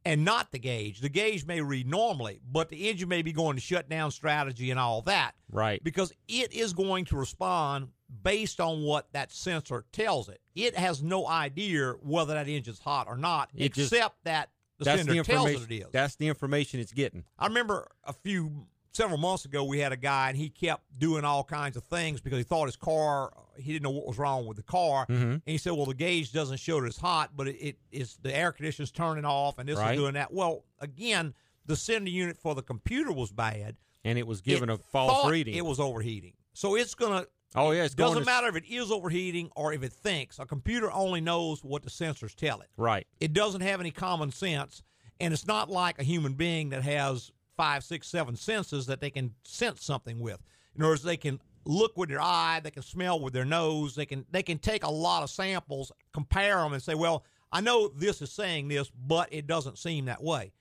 and 0.05 0.25
not 0.25 0.53
the 0.53 0.59
gauge 0.59 1.01
the 1.01 1.09
gauge 1.09 1.47
may 1.47 1.61
read 1.63 1.87
normally 1.87 2.41
but 2.53 2.69
the 2.69 2.89
engine 2.89 3.09
may 3.09 3.23
be 3.23 3.33
going 3.33 3.57
to 3.57 3.63
shut 3.63 3.89
down 3.89 4.11
strategy 4.11 4.71
and 4.71 4.79
all 4.79 5.01
that 5.03 5.33
Right. 5.51 5.83
because 5.83 6.13
it 6.29 6.53
is 6.53 6.75
going 6.75 7.07
to 7.07 7.17
respond 7.17 7.89
based 8.23 8.61
on 8.61 8.83
what 8.83 9.13
that 9.13 9.31
sensor 9.33 9.85
tells 9.93 10.29
it. 10.29 10.41
It 10.55 10.77
has 10.77 11.03
no 11.03 11.27
idea 11.27 11.93
whether 12.03 12.35
that 12.35 12.49
engine's 12.49 12.79
hot 12.81 13.07
or 13.07 13.17
not, 13.17 13.51
It 13.55 13.75
just- 13.75 13.93
except 13.93 14.25
that 14.25 14.51
the 14.79 14.85
That's 14.85 15.01
sender 15.03 15.15
the 15.15 15.25
tells 15.25 15.51
it 15.51 15.71
it 15.71 15.75
is. 15.75 15.87
That's 15.93 16.17
the 16.17 16.29
information 16.29 16.81
it's 16.81 16.93
getting. 16.93 17.25
I 17.39 17.47
remember 17.49 17.89
a 18.05 18.13
few 18.13 18.67
several 18.93 19.19
months 19.19 19.45
ago 19.45 19.63
we 19.65 19.79
had 19.79 19.93
a 19.93 19.97
guy 19.97 20.29
and 20.31 20.37
he 20.39 20.49
kept 20.49 20.83
doing 20.99 21.25
all 21.25 21.45
kinds 21.45 21.77
of 21.77 21.85
things 21.85 22.21
because 22.21 22.39
he 22.39 22.43
thought 22.43 22.67
his 22.67 22.75
car 22.77 23.33
he 23.57 23.73
didn't 23.73 23.83
know 23.85 23.91
what 23.91 24.07
was 24.07 24.19
wrong 24.19 24.47
with 24.47 24.57
the 24.57 24.63
car 24.63 25.07
Mhm. 25.07 25.33
and 25.35 25.43
he 25.47 25.59
said 25.59 25.73
well 25.73 25.85
the 25.87 25.95
gauge 25.95 26.33
doesn't 26.33 26.57
show 26.57 26.81
that 26.81 26.87
it's 26.87 26.99
hot 26.99 27.31
but 27.37 27.47
it, 27.47 27.57
it 27.61 27.79
is 27.93 28.17
the 28.23 28.35
air 28.35 28.51
conditioner's 28.51 28.91
turning 28.91 29.25
off 29.25 29.59
and 29.59 29.69
this 29.69 29.79
Right. 29.79 29.93
is 29.95 30.01
doing 30.01 30.15
that 30.15 30.33
well 30.33 30.65
again 30.81 31.35
the 31.67 31.77
sender 31.77 32.11
unit 32.11 32.39
for 32.39 32.55
the 32.57 32.63
computer 32.63 33.13
was 33.13 33.31
bad 33.31 33.77
And 34.05 34.19
it 34.19 34.27
was 34.27 34.41
given 34.41 34.69
It 34.69 34.75
a 34.75 34.79
false 34.79 35.31
reading. 35.31 35.55
it 35.55 35.65
was 35.65 35.79
overheating 35.79 36.33
so 36.53 36.75
it's 36.75 36.95
gonna 36.97 37.27
oh 37.55 37.71
yeah, 37.73 37.85
it's 37.85 37.95
going 37.95 38.11
doesn't 38.11 38.23
to- 38.23 38.27
matter 38.27 38.49
if 38.49 38.57
it 38.57 38.65
is 38.69 38.91
overheating 38.91 39.51
or 39.57 39.73
if 39.73 39.83
it 39.83 39.93
thinks. 39.93 40.39
A 40.39 40.47
computer 40.47 40.91
only 40.93 41.21
knows 41.21 41.63
what 41.65 41.83
the 41.83 41.91
sensors 41.91 42.35
tell 42.35 42.61
it. 42.61 42.69
Right. 42.77 43.07
It 43.21 43.33
doesn't 43.33 43.61
have 43.63 43.81
any 43.81 43.91
common 43.91 44.31
sense, 44.31 44.83
and 45.21 45.33
it's 45.33 45.47
not 45.47 45.71
like 45.71 45.99
a 45.99 46.05
human 46.05 46.35
being 46.35 46.71
that 46.71 46.83
has 46.83 47.33
five, 47.57 47.83
six, 47.85 48.07
seven 48.09 48.37
senses 48.37 48.87
that 48.87 49.01
they 49.01 49.11
can 49.11 49.35
sense 49.45 49.85
something 49.85 50.21
with. 50.21 50.41
In 50.77 50.83
other 50.83 50.93
words, 50.93 51.03
they 51.03 51.17
can 51.17 51.41
look 51.65 51.97
with 51.97 52.09
their 52.09 52.21
eye, 52.21 52.61
they 52.63 52.71
can 52.71 52.83
smell 52.83 53.19
with 53.21 53.33
their 53.33 53.45
nose, 53.45 53.95
they 53.95 54.07
can 54.07 54.25
they 54.31 54.43
can 54.43 54.59
take 54.59 54.85
a 54.85 54.91
lot 54.91 55.23
of 55.23 55.31
samples, 55.31 55.91
compare 56.13 56.57
them, 56.59 56.73
and 56.73 56.83
say, 56.83 56.95
well, 56.95 57.25
I 57.51 57.61
know 57.61 57.89
this 57.89 58.23
is 58.23 58.31
saying 58.31 58.69
this, 58.69 58.91
but 58.91 59.29
it 59.33 59.47
doesn't 59.47 59.79
seem 59.79 60.05
that 60.05 60.23
way. 60.23 60.53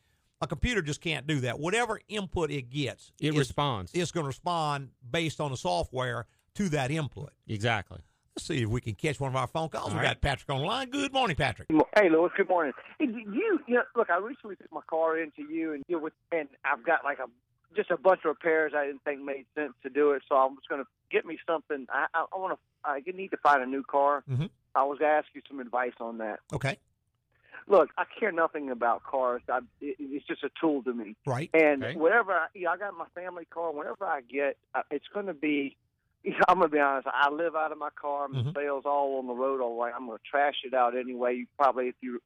A 0.41 0.47
computer 0.47 0.81
just 0.81 1.01
can't 1.01 1.25
do 1.27 1.39
that. 1.41 1.59
Whatever 1.59 1.99
input 2.07 2.51
it 2.51 2.69
gets, 2.69 3.11
It 3.19 3.33
is- 3.33 3.37
responds. 3.39 3.91
it's 3.93 4.11
going 4.11 4.23
to 4.23 4.27
respond 4.27 4.89
based 5.11 5.41
on 5.41 5.51
the 5.51 5.57
software. 5.57 6.25
To 6.57 6.69
that 6.69 6.91
input. 6.91 7.31
Exactly. 7.47 7.99
Let's 8.35 8.47
see 8.47 8.61
if 8.63 8.69
we 8.69 8.81
can 8.81 8.93
catch 8.95 9.19
one 9.19 9.29
of 9.31 9.35
our 9.35 9.47
phone 9.47 9.69
calls. 9.69 9.85
All 9.85 9.91
we 9.91 9.97
right. 9.97 10.09
got 10.09 10.21
Patrick 10.21 10.49
on 10.49 10.61
the 10.61 10.67
line. 10.67 10.89
Good 10.89 11.11
morning, 11.13 11.35
Patrick. 11.35 11.69
Hey, 11.95 12.09
Louis. 12.09 12.29
Good 12.35 12.49
morning. 12.49 12.73
Hey, 12.99 13.05
you, 13.05 13.59
you 13.67 13.75
know, 13.75 13.81
look, 13.95 14.09
I 14.09 14.17
recently 14.17 14.55
took 14.55 14.71
my 14.71 14.81
car 14.87 15.17
into 15.17 15.43
you, 15.51 15.73
and 15.73 15.83
you 15.87 15.95
know, 15.95 16.03
with, 16.03 16.13
and 16.31 16.47
I've 16.65 16.83
got 16.85 17.03
like 17.03 17.19
a 17.19 17.25
just 17.75 17.91
a 17.91 17.97
bunch 17.97 18.21
of 18.25 18.29
repairs 18.29 18.73
I 18.75 18.85
didn't 18.85 19.03
think 19.03 19.21
made 19.21 19.45
sense 19.55 19.73
to 19.83 19.89
do 19.89 20.11
it. 20.11 20.21
So 20.29 20.35
I'm 20.35 20.55
just 20.55 20.69
going 20.69 20.81
to 20.81 20.87
get 21.11 21.25
me 21.25 21.37
something. 21.47 21.87
I, 21.89 22.05
I, 22.13 22.25
I 22.33 22.37
want 22.37 22.53
to. 22.53 22.89
I 22.89 23.01
need 23.15 23.29
to 23.29 23.37
find 23.37 23.61
a 23.61 23.65
new 23.65 23.83
car. 23.83 24.23
Mhm. 24.29 24.49
I 24.75 24.83
was 24.83 24.99
going 24.99 25.09
to 25.09 25.15
ask 25.17 25.27
you 25.33 25.41
some 25.47 25.59
advice 25.59 25.93
on 25.99 26.19
that. 26.19 26.39
Okay. 26.53 26.77
Look, 27.67 27.89
I 27.97 28.05
care 28.19 28.31
nothing 28.31 28.69
about 28.69 29.03
cars. 29.03 29.41
I, 29.49 29.59
it, 29.81 29.95
it's 29.99 30.25
just 30.27 30.43
a 30.43 30.49
tool 30.61 30.83
to 30.83 30.93
me. 30.93 31.15
Right. 31.25 31.49
And 31.53 31.83
Okay. 31.83 31.97
whatever 31.97 32.33
I, 32.33 32.47
you 32.53 32.65
know, 32.65 32.71
I 32.71 32.77
got 32.77 32.93
my 32.95 33.07
family 33.15 33.45
car. 33.45 33.71
Whatever 33.71 34.05
I 34.05 34.21
get, 34.21 34.57
uh, 34.75 34.83
it's 34.91 35.07
going 35.13 35.25
to 35.25 35.33
be. 35.33 35.75
I'm 36.47 36.59
to 36.61 36.67
be 36.67 36.79
honest. 36.79 37.07
I 37.11 37.29
live 37.29 37.55
out 37.55 37.71
of 37.71 37.77
my 37.77 37.89
car. 37.99 38.25
I'm 38.25 38.33
Mhm. 38.33 38.53
sales 38.55 38.85
all 38.85 39.17
on 39.19 39.27
the 39.27 39.33
road 39.33 39.61
all 39.61 39.69
the 39.69 39.75
way. 39.75 39.91
I'm 39.95 40.07
going 40.07 40.17
to 40.17 40.23
trash 40.23 40.55
it 40.63 40.73
out 40.73 40.95
anyway. 40.97 41.35
You 41.35 41.47
probably, 41.57 41.87
if 41.89 41.95
you 42.01 42.21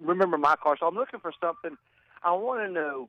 remember 0.00 0.38
my 0.38 0.56
car, 0.56 0.76
so 0.78 0.86
I'm 0.86 0.94
looking 0.94 1.20
for 1.20 1.32
something. 1.40 1.76
I 2.22 2.32
want 2.32 2.60
to 2.66 2.68
know. 2.72 3.08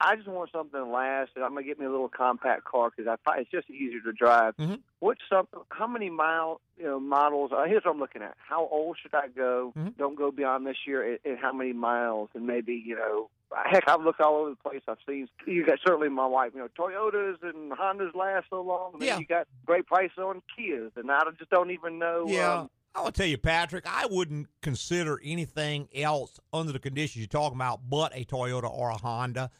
I 0.00 0.14
just 0.14 0.28
want 0.28 0.50
something 0.52 0.78
to 0.78 0.86
last, 0.86 1.32
and 1.34 1.44
I'm 1.44 1.56
to 1.56 1.62
get 1.64 1.78
me 1.80 1.84
a 1.86 1.90
little 1.90 2.08
compact 2.08 2.64
car 2.64 2.90
because 2.90 3.08
I 3.08 3.16
find 3.28 3.40
it's 3.40 3.50
just 3.50 3.68
easier 3.68 4.00
to 4.02 4.12
drive. 4.12 4.56
Mhm. 4.56 4.80
What's 5.00 5.20
something? 5.28 5.60
How 5.70 5.88
many 5.88 6.08
mile 6.08 6.60
you 6.76 6.84
know 6.84 7.00
models? 7.00 7.50
Uh, 7.52 7.64
here's 7.64 7.84
what 7.84 7.92
I'm 7.94 7.98
looking 7.98 8.22
at. 8.22 8.36
How 8.38 8.66
old 8.68 8.96
should 8.98 9.12
I 9.14 9.26
go? 9.28 9.72
Mhm. 9.76 9.96
Don't 9.96 10.14
go 10.14 10.30
beyond 10.30 10.66
this 10.66 10.86
year, 10.86 11.02
and, 11.02 11.18
and 11.24 11.38
how 11.38 11.52
many 11.52 11.72
miles? 11.72 12.30
And 12.34 12.46
maybe 12.46 12.74
you 12.74 12.94
know 12.94 13.28
heck, 13.66 13.84
I've 13.88 14.02
looked 14.02 14.20
all 14.20 14.36
over 14.36 14.50
the 14.50 14.56
place. 14.56 14.82
I've 14.88 14.98
seen 15.06 15.28
you 15.46 15.64
got 15.64 15.78
certainly 15.84 16.08
my 16.08 16.26
wife. 16.26 16.52
You 16.54 16.60
know, 16.60 16.68
Toyotas 16.78 17.36
and 17.42 17.72
Hondas 17.72 18.14
last 18.14 18.46
so 18.50 18.60
long. 18.60 18.92
And 18.94 19.02
then 19.02 19.08
Yeah. 19.08 19.18
you 19.18 19.26
got 19.26 19.46
great 19.66 19.86
prices 19.86 20.18
on 20.18 20.42
Kias, 20.58 20.96
and 20.96 21.10
I 21.10 21.20
just 21.38 21.50
don't 21.50 21.70
even 21.70 21.98
know. 21.98 22.24
Yeah. 22.28 22.60
Um, 22.60 22.70
I 22.94 23.02
will 23.02 23.12
tell 23.12 23.26
you, 23.26 23.38
Patrick, 23.38 23.84
I 23.86 24.06
wouldn't 24.06 24.48
consider 24.60 25.20
anything 25.22 25.88
else 25.94 26.40
under 26.52 26.72
the 26.72 26.78
conditions 26.80 27.18
you're 27.18 27.28
talking 27.28 27.56
about 27.56 27.88
but 27.88 28.12
a 28.16 28.24
Toyota 28.24 28.68
or 28.70 28.90
a 28.90 28.96
Honda. 28.96 29.50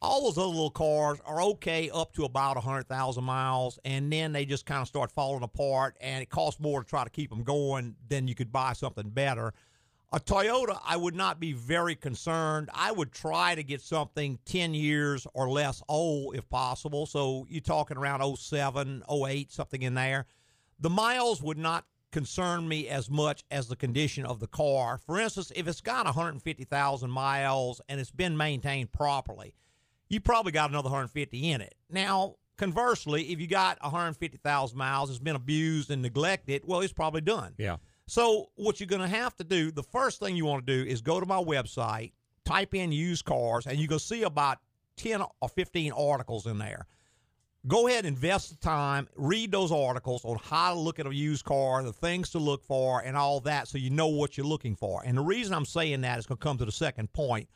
All 0.00 0.22
those 0.24 0.38
other 0.38 0.46
little 0.46 0.70
cars 0.70 1.18
are 1.24 1.40
okay 1.42 1.90
up 1.92 2.12
to 2.14 2.24
about 2.24 2.56
100,000 2.56 3.22
miles, 3.24 3.78
and 3.84 4.12
then 4.12 4.32
they 4.32 4.44
just 4.46 4.64
kind 4.64 4.80
of 4.80 4.86
start 4.88 5.10
falling 5.10 5.42
apart, 5.42 5.96
and 6.00 6.22
it 6.22 6.30
costs 6.30 6.60
more 6.60 6.82
to 6.82 6.88
try 6.88 7.02
to 7.04 7.10
keep 7.10 7.30
them 7.30 7.42
going 7.42 7.96
than 8.08 8.28
you 8.28 8.34
could 8.34 8.52
buy 8.52 8.72
something 8.74 9.10
better. 9.10 9.52
A 10.10 10.18
Toyota, 10.18 10.80
I 10.86 10.96
would 10.96 11.14
not 11.14 11.38
be 11.38 11.52
very 11.52 11.94
concerned. 11.94 12.70
I 12.72 12.92
would 12.92 13.12
try 13.12 13.54
to 13.54 13.62
get 13.62 13.82
something 13.82 14.38
10 14.46 14.72
years 14.72 15.26
or 15.34 15.50
less 15.50 15.82
old 15.86 16.34
if 16.34 16.48
possible. 16.48 17.04
So 17.04 17.46
you're 17.50 17.60
talking 17.60 17.98
around 17.98 18.36
07, 18.36 19.02
08, 19.10 19.52
something 19.52 19.82
in 19.82 19.92
there. 19.92 20.24
The 20.80 20.88
miles 20.88 21.42
would 21.42 21.58
not 21.58 21.84
concern 22.10 22.66
me 22.66 22.88
as 22.88 23.10
much 23.10 23.44
as 23.50 23.68
the 23.68 23.76
condition 23.76 24.24
of 24.24 24.40
the 24.40 24.46
car. 24.46 24.96
For 24.96 25.20
instance, 25.20 25.52
if 25.54 25.68
it's 25.68 25.82
got 25.82 26.06
150,000 26.06 27.10
miles 27.10 27.82
and 27.86 28.00
it's 28.00 28.10
been 28.10 28.34
maintained 28.34 28.92
properly, 28.92 29.54
you 30.08 30.20
probably 30.20 30.52
got 30.52 30.70
another 30.70 30.88
150 30.88 31.50
in 31.50 31.60
it. 31.60 31.74
Now, 31.90 32.36
conversely, 32.56 33.24
if 33.30 33.40
you 33.40 33.46
got 33.46 33.76
150,000 33.82 34.78
miles, 34.78 35.10
it's 35.10 35.18
been 35.18 35.36
abused 35.36 35.90
and 35.90 36.00
neglected, 36.00 36.62
well, 36.64 36.80
it's 36.80 36.94
probably 36.94 37.20
done. 37.20 37.52
Yeah. 37.58 37.76
So, 38.08 38.48
what 38.54 38.80
you're 38.80 38.86
going 38.86 39.02
to 39.02 39.06
have 39.06 39.36
to 39.36 39.44
do, 39.44 39.70
the 39.70 39.82
first 39.82 40.18
thing 40.18 40.34
you 40.34 40.46
want 40.46 40.66
to 40.66 40.82
do 40.82 40.88
is 40.90 41.02
go 41.02 41.20
to 41.20 41.26
my 41.26 41.36
website, 41.36 42.12
type 42.46 42.74
in 42.74 42.90
used 42.90 43.26
cars, 43.26 43.66
and 43.66 43.78
you're 43.78 43.86
going 43.86 43.98
to 43.98 44.04
see 44.04 44.22
about 44.22 44.56
10 44.96 45.22
or 45.42 45.48
15 45.50 45.92
articles 45.92 46.46
in 46.46 46.56
there. 46.56 46.86
Go 47.66 47.86
ahead, 47.86 48.06
and 48.06 48.16
invest 48.16 48.48
the 48.48 48.56
time, 48.56 49.08
read 49.14 49.52
those 49.52 49.70
articles 49.70 50.24
on 50.24 50.38
how 50.42 50.72
to 50.72 50.80
look 50.80 50.98
at 50.98 51.06
a 51.06 51.14
used 51.14 51.44
car, 51.44 51.82
the 51.82 51.92
things 51.92 52.30
to 52.30 52.38
look 52.38 52.64
for, 52.64 53.00
and 53.02 53.14
all 53.14 53.40
that 53.40 53.68
so 53.68 53.76
you 53.76 53.90
know 53.90 54.06
what 54.06 54.38
you're 54.38 54.46
looking 54.46 54.74
for. 54.74 55.02
And 55.04 55.18
the 55.18 55.22
reason 55.22 55.52
I'm 55.52 55.66
saying 55.66 56.00
that 56.00 56.18
is 56.18 56.24
going 56.24 56.38
to 56.38 56.42
come 56.42 56.56
to 56.56 56.64
the 56.64 56.72
second 56.72 57.12
point. 57.12 57.46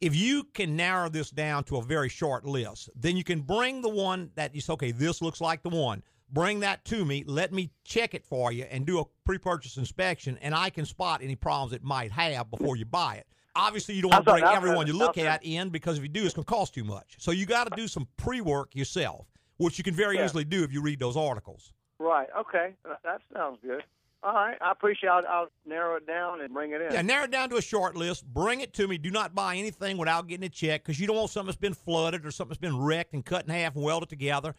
If 0.00 0.16
you 0.16 0.42
can 0.52 0.74
narrow 0.74 1.08
this 1.08 1.30
down 1.30 1.62
to 1.64 1.76
a 1.76 1.82
very 1.82 2.08
short 2.08 2.44
list, 2.44 2.90
then 2.96 3.16
you 3.16 3.22
can 3.22 3.40
bring 3.40 3.82
the 3.82 3.88
one 3.88 4.32
that 4.34 4.52
you 4.52 4.60
say, 4.60 4.72
okay, 4.72 4.90
this 4.90 5.22
looks 5.22 5.40
like 5.40 5.62
the 5.62 5.68
one. 5.68 6.02
Bring 6.32 6.60
that 6.60 6.84
to 6.86 7.04
me. 7.04 7.24
Let 7.26 7.52
me 7.52 7.70
check 7.84 8.14
it 8.14 8.24
for 8.24 8.50
you 8.52 8.64
and 8.64 8.84
do 8.84 8.98
a 9.00 9.04
pre 9.24 9.38
purchase 9.38 9.76
inspection, 9.76 10.38
and 10.42 10.54
I 10.54 10.70
can 10.70 10.84
spot 10.84 11.20
any 11.22 11.36
problems 11.36 11.72
it 11.72 11.82
might 11.84 12.10
have 12.12 12.50
before 12.50 12.76
you 12.76 12.84
buy 12.84 13.16
it. 13.16 13.26
Obviously, 13.54 13.94
you 13.94 14.02
don't 14.02 14.10
want 14.12 14.26
to 14.26 14.32
bring 14.32 14.44
everyone 14.44 14.86
you 14.86 14.92
look 14.92 15.16
at 15.16 15.44
in 15.44 15.70
because 15.70 15.96
if 15.96 16.02
you 16.02 16.08
do, 16.08 16.24
it's 16.24 16.34
going 16.34 16.44
to 16.44 16.52
cost 16.52 16.74
too 16.74 16.84
much. 16.84 17.14
So 17.18 17.30
you 17.30 17.46
got 17.46 17.70
to 17.70 17.76
do 17.76 17.88
some 17.88 18.06
pre 18.16 18.40
work 18.40 18.74
yourself, 18.74 19.26
which 19.58 19.78
you 19.78 19.84
can 19.84 19.94
very 19.94 20.16
Yeah. 20.16 20.24
easily 20.26 20.44
do 20.44 20.62
if 20.64 20.72
you 20.72 20.82
read 20.82 20.98
those 21.00 21.16
articles. 21.16 21.72
right. 21.98 22.28
Okay. 22.38 22.74
That- 22.84 23.02
That 23.04 23.20
sounds 23.32 23.58
good. 23.62 23.82
All 24.22 24.34
right. 24.34 24.56
I 24.60 24.72
appreciate. 24.72 25.08
I'll, 25.10 25.26
I'll 25.28 25.48
narrow 25.64 25.96
it 25.96 26.06
down 26.06 26.40
and 26.40 26.52
bring 26.52 26.72
it 26.72 26.80
in. 26.82 26.92
Yeah, 26.92 27.00
narrow 27.02 27.24
it 27.24 27.30
down 27.30 27.48
to 27.50 27.56
a 27.56 27.62
short 27.62 27.94
list. 27.96 28.26
Bring 28.26 28.60
it 28.60 28.74
to 28.74 28.88
me. 28.88 28.98
Do 28.98 29.10
not 29.10 29.34
buy 29.34 29.56
anything 29.56 29.96
without 29.96 30.26
getting 30.26 30.44
it 30.44 30.52
checked 30.52 30.84
because 30.84 30.98
you 30.98 31.06
don't 31.06 31.16
want 31.16 31.30
something 31.30 31.46
that's 31.46 31.56
been 31.56 31.74
flooded 31.74 32.26
or 32.26 32.30
something 32.32 32.50
that's 32.50 32.58
been 32.60 32.76
wrecked 32.78 33.14
and 33.14 33.24
cut 33.24 33.44
in 33.44 33.50
half 33.50 33.76
and 33.76 33.84
welded 33.84 34.08
together. 34.08 34.54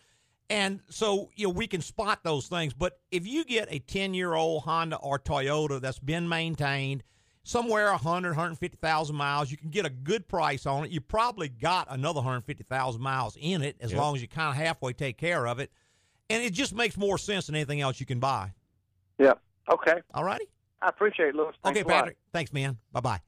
And 0.50 0.80
so, 0.89 1.30
you 1.36 1.48
know, 1.48 1.54
we 1.54 1.68
can 1.68 1.82
spot 1.82 2.20
those 2.24 2.48
things. 2.48 2.74
But 2.74 3.00
if 3.12 3.27
you 3.27 3.44
get 3.44 3.68
a 3.72 3.80
10 3.80 4.13
year 4.13 4.34
old 4.34 4.63
Honda 4.63 4.96
or 4.98 5.20
Toyota 5.20 5.82
that's 5.82 6.00
been 6.00 6.30
maintained, 6.30 7.04
somewhere 7.44 7.92
100, 7.92 8.30
150,000 8.30 9.16
miles, 9.16 9.51
you 9.51 9.58
can 9.58 9.70
get 9.70 9.86
a 9.86 9.89
good 9.89 10.27
price 10.27 10.66
on 10.66 10.86
it. 10.86 10.92
You 10.92 11.01
probably 11.01 11.50
got 11.50 11.88
another 11.89 12.20
150,000 12.20 13.01
miles 13.01 13.38
in 13.39 13.62
it 13.62 13.75
as 13.82 13.92
Yep. 13.92 14.00
long 14.01 14.16
as 14.16 14.22
you 14.22 14.27
kind 14.27 14.50
of 14.50 14.56
halfway 14.56 14.94
take 14.94 15.18
care 15.18 15.48
of 15.48 15.60
it. 15.60 15.72
And 16.30 16.44
it 16.44 16.51
just 16.54 16.74
makes 16.74 16.98
more 16.98 17.18
sense 17.18 17.48
than 17.48 17.56
anything 17.56 17.82
else 17.82 18.00
you 18.00 18.06
can 18.06 18.20
buy. 18.20 18.54
Yeah. 19.18 19.34
Okay. 19.72 20.01
All 20.13 20.24
righty? 20.24 20.46
I 20.82 20.89
appreciate 20.89 21.30
it, 21.30 21.36
Louis. 21.36 21.54
Thanks 21.63 21.80
Okay, 21.80 21.89
a 21.89 21.92
lot. 21.92 22.00
Patrick. 22.01 22.18
Thanks, 22.32 22.54
man. 22.54 22.77
Bye 22.94 23.00
bye. 23.01 23.20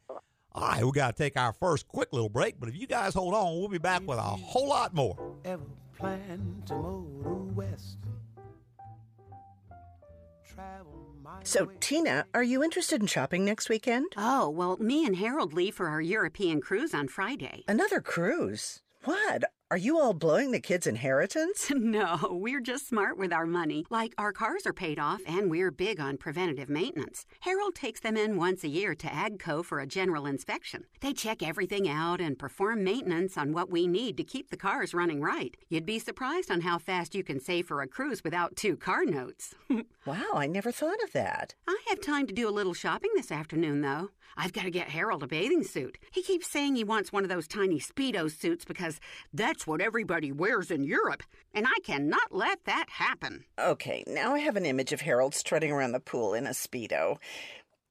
All 0.51 0.67
right, 0.67 0.83
we 0.83 0.91
got 0.91 1.15
to 1.15 1.23
take 1.23 1.37
our 1.37 1.53
first 1.53 1.87
quick 1.87 2.11
little 2.11 2.29
break, 2.29 2.59
but 2.59 2.69
if 2.69 2.75
you 2.75 2.87
guys 2.87 3.13
hold 3.13 3.33
on, 3.33 3.57
we'll 3.59 3.67
be 3.69 3.77
back 3.77 4.01
with 4.07 4.17
a 4.17 4.21
whole 4.21 4.67
lot 4.67 4.93
more. 4.93 5.35
ever 5.45 5.63
plan 5.99 6.63
to 6.65 6.73
motor 6.73 7.43
west? 7.53 7.97
Travel 10.45 11.13
my 11.21 11.41
So, 11.43 11.65
way. 11.65 11.73
Tina, 11.79 12.25
are 12.33 12.43
you 12.43 12.63
interested 12.63 13.01
in 13.01 13.07
shopping 13.07 13.43
next 13.43 13.69
weekend? 13.69 14.07
Oh, 14.17 14.49
well, 14.49 14.77
me 14.77 15.05
and 15.05 15.17
Harold 15.17 15.53
leave 15.53 15.75
for 15.75 15.87
our 15.87 16.01
European 16.01 16.61
cruise 16.61 16.93
on 16.93 17.07
Friday. 17.09 17.63
Another 17.67 17.99
cruise? 17.99 18.81
What? 19.03 19.43
Are 19.71 19.77
you 19.77 19.99
all 19.99 20.13
blowing 20.13 20.49
the 20.49 20.59
kids' 20.59 20.87
inheritance? 20.87 21.71
no, 21.75 22.17
we're 22.31 22.59
just 22.59 22.87
smart 22.87 23.19
with 23.19 23.31
our 23.31 23.45
money. 23.45 23.85
Like, 23.91 24.15
our 24.17 24.33
cars 24.33 24.65
are 24.65 24.73
paid 24.73 24.97
off 24.97 25.21
and 25.27 25.51
we're 25.51 25.69
big 25.69 25.99
on 25.99 26.17
preventative 26.17 26.71
maintenance. 26.71 27.27
Harold 27.41 27.75
takes 27.75 27.99
them 27.99 28.17
in 28.17 28.35
once 28.35 28.63
a 28.63 28.67
year 28.67 28.95
to 28.95 29.07
AGCO 29.07 29.63
for 29.63 29.79
a 29.79 29.85
general 29.85 30.25
inspection. 30.25 30.85
They 31.01 31.13
check 31.13 31.43
everything 31.43 31.87
out 31.87 32.19
and 32.19 32.39
perform 32.39 32.83
maintenance 32.83 33.37
on 33.37 33.53
what 33.53 33.69
we 33.69 33.85
need 33.85 34.17
to 34.17 34.23
keep 34.23 34.49
the 34.49 34.57
cars 34.57 34.95
running 34.95 35.21
right. 35.21 35.55
You'd 35.69 35.85
be 35.85 35.99
surprised 35.99 36.49
on 36.49 36.61
how 36.61 36.79
fast 36.79 37.13
you 37.13 37.23
can 37.23 37.39
save 37.39 37.67
for 37.67 37.83
a 37.83 37.87
cruise 37.87 38.23
without 38.23 38.55
two 38.55 38.75
car 38.75 39.05
notes. 39.05 39.53
Wow, 40.05 40.31
I 40.33 40.47
never 40.47 40.71
thought 40.71 41.03
of 41.03 41.11
that. 41.11 41.53
I 41.67 41.77
have 41.89 42.01
time 42.01 42.25
to 42.25 42.33
do 42.33 42.49
a 42.49 42.57
little 42.57 42.73
shopping 42.73 43.11
this 43.15 43.31
afternoon, 43.31 43.81
though. 43.81 44.09
I've 44.35 44.53
got 44.53 44.63
to 44.63 44.71
get 44.71 44.89
Harold 44.89 45.21
a 45.21 45.27
bathing 45.27 45.63
suit. 45.63 45.99
He 46.11 46.23
keeps 46.23 46.47
saying 46.47 46.75
he 46.75 46.83
wants 46.83 47.11
one 47.11 47.23
of 47.23 47.29
those 47.29 47.47
tiny 47.47 47.79
Speedo 47.79 48.31
suits 48.31 48.65
because 48.65 48.99
that's 49.59 49.67
what 49.67 49.81
everybody 49.81 50.31
wears 50.31 50.71
in 50.71 50.85
Europe, 50.85 51.21
and 51.53 51.67
I 51.67 51.79
cannot 51.83 52.31
let 52.31 52.63
that 52.63 52.85
happen. 52.87 53.43
Okay, 53.59 54.05
now 54.07 54.33
I 54.33 54.39
have 54.39 54.55
an 54.55 54.65
image 54.65 54.93
of 54.93 55.01
Harold 55.01 55.35
strutting 55.35 55.69
around 55.69 55.91
the 55.91 55.99
pool 55.99 56.33
in 56.33 56.47
a 56.47 56.51
Speedo. 56.51 57.17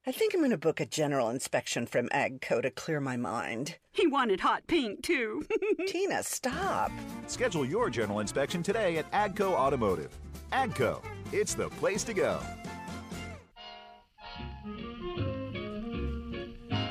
I 0.06 0.12
think 0.12 0.32
I'm 0.32 0.40
going 0.40 0.50
to 0.50 0.56
book 0.56 0.80
a 0.80 0.86
general 0.86 1.28
inspection 1.28 1.84
from 1.84 2.08
AGCO 2.08 2.62
to 2.62 2.70
clear 2.70 3.00
my 3.00 3.18
mind. 3.18 3.76
He 3.92 4.06
wanted 4.06 4.40
hot 4.40 4.66
pink, 4.66 5.02
too. 5.02 5.44
Tina, 5.86 6.22
stop. 6.22 6.90
Schedule 7.26 7.66
your 7.66 7.90
general 7.90 8.20
inspection 8.20 8.62
today 8.62 8.96
at 8.96 9.10
Agco 9.12 9.52
Automotive. 9.52 10.16
Agco, 10.52 11.04
it's 11.32 11.52
the 11.52 11.68
place 11.68 12.02
to 12.04 12.14
go. 12.14 12.40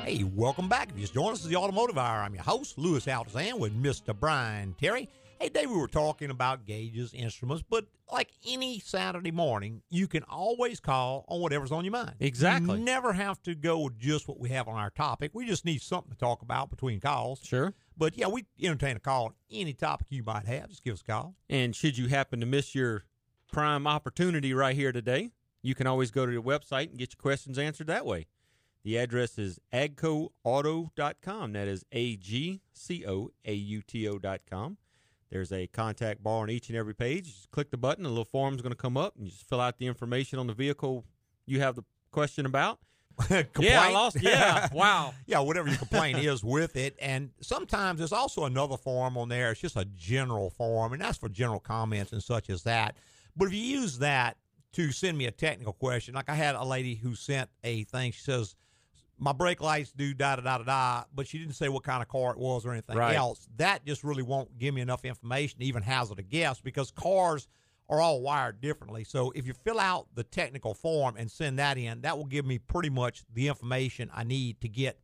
Hey, 0.07 0.23
welcome 0.23 0.69
back. 0.69 0.89
If 0.89 0.95
you 0.95 1.01
just 1.01 1.13
joined 1.13 1.33
us, 1.33 1.39
this 1.39 1.47
is 1.47 1.49
the 1.49 1.57
Automotive 1.57 1.97
Hour. 1.97 2.21
I'm 2.21 2.33
your 2.33 2.41
host, 2.41 2.77
Louis 2.77 3.05
Altazan, 3.07 3.59
with 3.59 3.75
Mr. 3.75 4.17
Brian 4.17 4.73
Terry. 4.79 5.09
Hey, 5.37 5.49
Dave, 5.49 5.69
we 5.69 5.75
were 5.75 5.89
talking 5.89 6.29
about 6.29 6.65
gauges, 6.65 7.13
instruments, 7.13 7.61
but 7.69 7.87
like 8.09 8.29
any 8.47 8.79
Saturday 8.79 9.31
morning, 9.31 9.81
you 9.89 10.07
can 10.07 10.23
always 10.23 10.79
call 10.79 11.25
on 11.27 11.41
whatever's 11.41 11.73
on 11.73 11.83
your 11.83 11.91
mind. 11.91 12.13
Exactly. 12.21 12.79
You 12.79 12.85
never 12.85 13.11
have 13.11 13.41
to 13.41 13.53
go 13.53 13.79
with 13.79 13.99
just 13.99 14.29
what 14.29 14.39
we 14.39 14.47
have 14.47 14.69
on 14.69 14.75
our 14.75 14.91
topic. 14.91 15.31
We 15.33 15.45
just 15.45 15.65
need 15.65 15.81
something 15.81 16.13
to 16.13 16.17
talk 16.17 16.41
about 16.41 16.69
between 16.69 17.01
calls. 17.01 17.41
Sure. 17.43 17.73
But 17.97 18.17
yeah, 18.17 18.27
we 18.27 18.45
entertain 18.61 18.95
a 18.95 19.01
call 19.01 19.25
on 19.25 19.33
any 19.51 19.73
topic 19.73 20.07
you 20.09 20.23
might 20.23 20.45
have. 20.45 20.69
Just 20.69 20.85
give 20.85 20.93
us 20.93 21.01
a 21.01 21.11
call. 21.11 21.35
And 21.49 21.75
should 21.75 21.97
you 21.97 22.07
happen 22.07 22.39
to 22.39 22.45
miss 22.45 22.73
your 22.73 23.03
prime 23.51 23.85
opportunity 23.85 24.53
right 24.53 24.73
here 24.73 24.93
today, 24.93 25.31
you 25.61 25.75
can 25.75 25.85
always 25.85 26.11
go 26.11 26.25
to 26.25 26.31
the 26.31 26.41
website 26.41 26.91
and 26.91 26.97
get 26.97 27.11
your 27.11 27.21
questions 27.21 27.59
answered 27.59 27.87
that 27.87 28.05
way. 28.05 28.27
The 28.87 28.97
address 28.99 29.37
is 29.37 29.59
agcoauto.com. 29.73 31.51
That 31.51 31.67
is 31.67 31.83
A 31.91 32.15
G 32.15 32.61
C 32.71 33.05
O 33.05 33.31
A 33.43 33.53
U 33.53 33.81
T 33.81 34.07
O.com. 34.07 34.77
There's 35.29 35.51
a 35.51 35.67
contact 35.67 36.23
bar 36.23 36.43
on 36.43 36.49
each 36.49 36.69
and 36.69 36.77
every 36.77 36.95
page. 36.95 37.25
Just 37.25 37.51
click 37.51 37.69
the 37.69 37.75
button, 37.75 38.05
a 38.05 38.07
little 38.07 38.23
form's 38.23 38.61
going 38.61 38.71
to 38.71 38.77
come 38.77 38.95
up, 38.95 39.17
and 39.17 39.25
you 39.25 39.31
just 39.31 39.49
fill 39.49 39.59
out 39.59 39.77
the 39.77 39.87
information 39.87 40.39
on 40.39 40.47
the 40.47 40.53
vehicle 40.53 41.03
you 41.45 41.59
have 41.59 41.75
the 41.75 41.83
question 42.11 42.45
about. 42.45 42.79
Yeah, 43.59 43.81
I 43.81 43.91
lost. 43.91 44.21
Yeah, 44.21 44.69
wow. 44.73 45.13
yeah, 45.25 45.39
whatever 45.39 45.67
your 45.67 45.79
complaint 45.79 46.19
is 46.19 46.41
with 46.41 46.77
it. 46.77 46.95
And 47.01 47.31
sometimes 47.41 47.97
there's 47.99 48.13
also 48.13 48.45
another 48.45 48.77
form 48.77 49.17
on 49.17 49.27
there. 49.27 49.51
It's 49.51 49.59
just 49.59 49.75
a 49.75 49.83
general 49.83 50.49
form, 50.49 50.93
and 50.93 51.01
that's 51.01 51.17
for 51.17 51.27
general 51.27 51.59
comments 51.59 52.13
and 52.13 52.23
such 52.23 52.49
as 52.49 52.63
that. 52.63 52.95
But 53.35 53.49
if 53.49 53.53
you 53.53 53.59
use 53.59 53.97
that 53.97 54.37
to 54.75 54.93
send 54.93 55.17
me 55.17 55.25
a 55.25 55.31
technical 55.31 55.73
question, 55.73 56.15
like 56.15 56.29
I 56.29 56.35
had 56.35 56.55
a 56.55 56.63
lady 56.63 56.95
who 56.95 57.15
sent 57.15 57.49
a 57.65 57.83
thing, 57.83 58.13
she 58.13 58.21
says, 58.21 58.55
my 59.19 59.31
brake 59.33 59.61
lights 59.61 59.91
do 59.91 60.13
da 60.13 60.35
da 60.35 60.41
da 60.43 60.57
da 60.59 60.63
da, 60.63 61.03
but 61.13 61.27
she 61.27 61.39
didn't 61.39 61.55
say 61.55 61.69
what 61.69 61.83
kind 61.83 62.01
of 62.01 62.07
car 62.07 62.31
it 62.31 62.37
was 62.37 62.65
or 62.65 62.71
anything 62.71 62.97
Right. 62.97 63.15
else. 63.15 63.47
That 63.57 63.85
just 63.85 64.03
really 64.03 64.23
won't 64.23 64.57
give 64.59 64.73
me 64.73 64.81
enough 64.81 65.05
information 65.05 65.59
to 65.59 65.65
even 65.65 65.83
hazard 65.83 66.19
a 66.19 66.23
guess 66.23 66.61
because 66.61 66.91
cars 66.91 67.47
are 67.89 68.01
all 68.01 68.21
wired 68.21 68.59
differently. 68.61 69.03
So 69.03 69.31
if 69.31 69.47
you 69.47 69.53
fill 69.53 69.79
out 69.79 70.07
the 70.13 70.23
technical 70.23 70.73
form 70.73 71.15
and 71.17 71.31
send 71.31 71.57
that 71.59 71.77
in, 71.77 72.01
that 72.01 72.17
will 72.17 72.25
give 72.25 72.45
me 72.45 72.59
pretty 72.59 72.89
much 72.89 73.23
the 73.33 73.47
information 73.47 74.11
I 74.13 74.23
need 74.23 74.59
to 74.61 74.67
get 74.67 74.99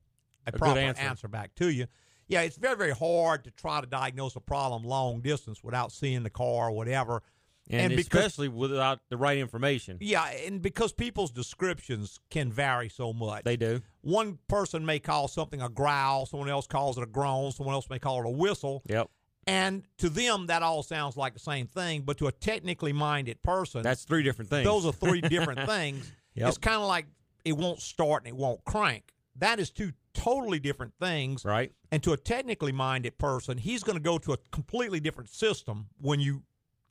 a, 0.45 0.51
good 0.51 0.59
proper 0.59 0.79
answer. 0.79 1.01
answer 1.01 1.27
back 1.27 1.55
to 1.55 1.69
you. 1.69 1.87
Yeah, 2.27 2.41
it's 2.41 2.57
very, 2.57 2.75
very 2.75 2.91
hard 2.91 3.43
to 3.45 3.51
try 3.51 3.81
to 3.81 3.87
diagnose 3.87 4.35
a 4.35 4.41
problem 4.41 4.83
long 4.83 5.21
distance 5.21 5.63
without 5.63 5.91
seeing 5.91 6.23
the 6.23 6.29
car 6.29 6.69
or 6.69 6.71
whatever. 6.71 7.21
And, 7.69 7.95
because 7.95 8.25
especially 8.25 8.49
without 8.49 8.99
the 9.09 9.15
right 9.17 9.37
information. 9.37 9.97
yeah, 10.01 10.25
and 10.45 10.61
because 10.61 10.91
people's 10.91 11.31
descriptions 11.31 12.19
can 12.29 12.51
vary 12.51 12.89
so 12.89 13.13
much. 13.13 13.43
They 13.45 13.55
do. 13.55 13.81
One 14.01 14.37
person 14.49 14.85
may 14.85 14.99
call 14.99 15.27
something 15.29 15.61
a 15.61 15.69
growl, 15.69 16.25
someone 16.25 16.49
else 16.49 16.67
calls 16.67 16.97
it 16.97 17.03
a 17.03 17.07
groan, 17.07 17.51
someone 17.51 17.73
else 17.73 17.89
may 17.89 17.99
call 17.99 18.19
it 18.19 18.25
a 18.27 18.29
whistle. 18.29 18.83
Yep. 18.87 19.09
And 19.47 19.83
to 19.97 20.09
them, 20.09 20.47
that 20.47 20.61
all 20.61 20.83
sounds 20.83 21.17
like 21.17 21.33
the 21.33 21.39
same 21.39 21.67
thing. 21.67 22.01
But 22.01 22.17
to 22.19 22.27
a 22.27 22.31
technically 22.31 22.93
minded 22.93 23.41
person, 23.43 23.81
That's 23.81 24.03
three 24.03 24.23
different 24.23 24.49
things. 24.49 24.65
those 24.65 24.85
are 24.85 24.93
three 24.93 25.21
different 25.35 25.67
things. 25.67 26.11
Yep. 26.35 26.47
It's 26.49 26.57
kind 26.57 26.81
of 26.81 26.87
like 26.87 27.07
it 27.45 27.53
won't 27.53 27.81
start 27.81 28.23
and 28.23 28.29
it 28.33 28.35
won't 28.37 28.63
crank. 28.65 29.13
That 29.37 29.59
is 29.59 29.69
two 29.69 29.91
totally 30.13 30.59
different 30.59 30.93
things. 30.99 31.43
right. 31.43 31.71
And 31.91 32.01
to 32.03 32.13
a 32.13 32.17
technically 32.17 32.71
minded 32.71 33.17
person, 33.17 33.57
he's 33.57 33.83
going 33.83 33.97
to 33.97 34.03
go 34.03 34.17
to 34.17 34.33
a 34.33 34.37
completely 34.51 34.99
different 34.99 35.29
system 35.29 35.87
when 35.99 36.19
you 36.19 36.43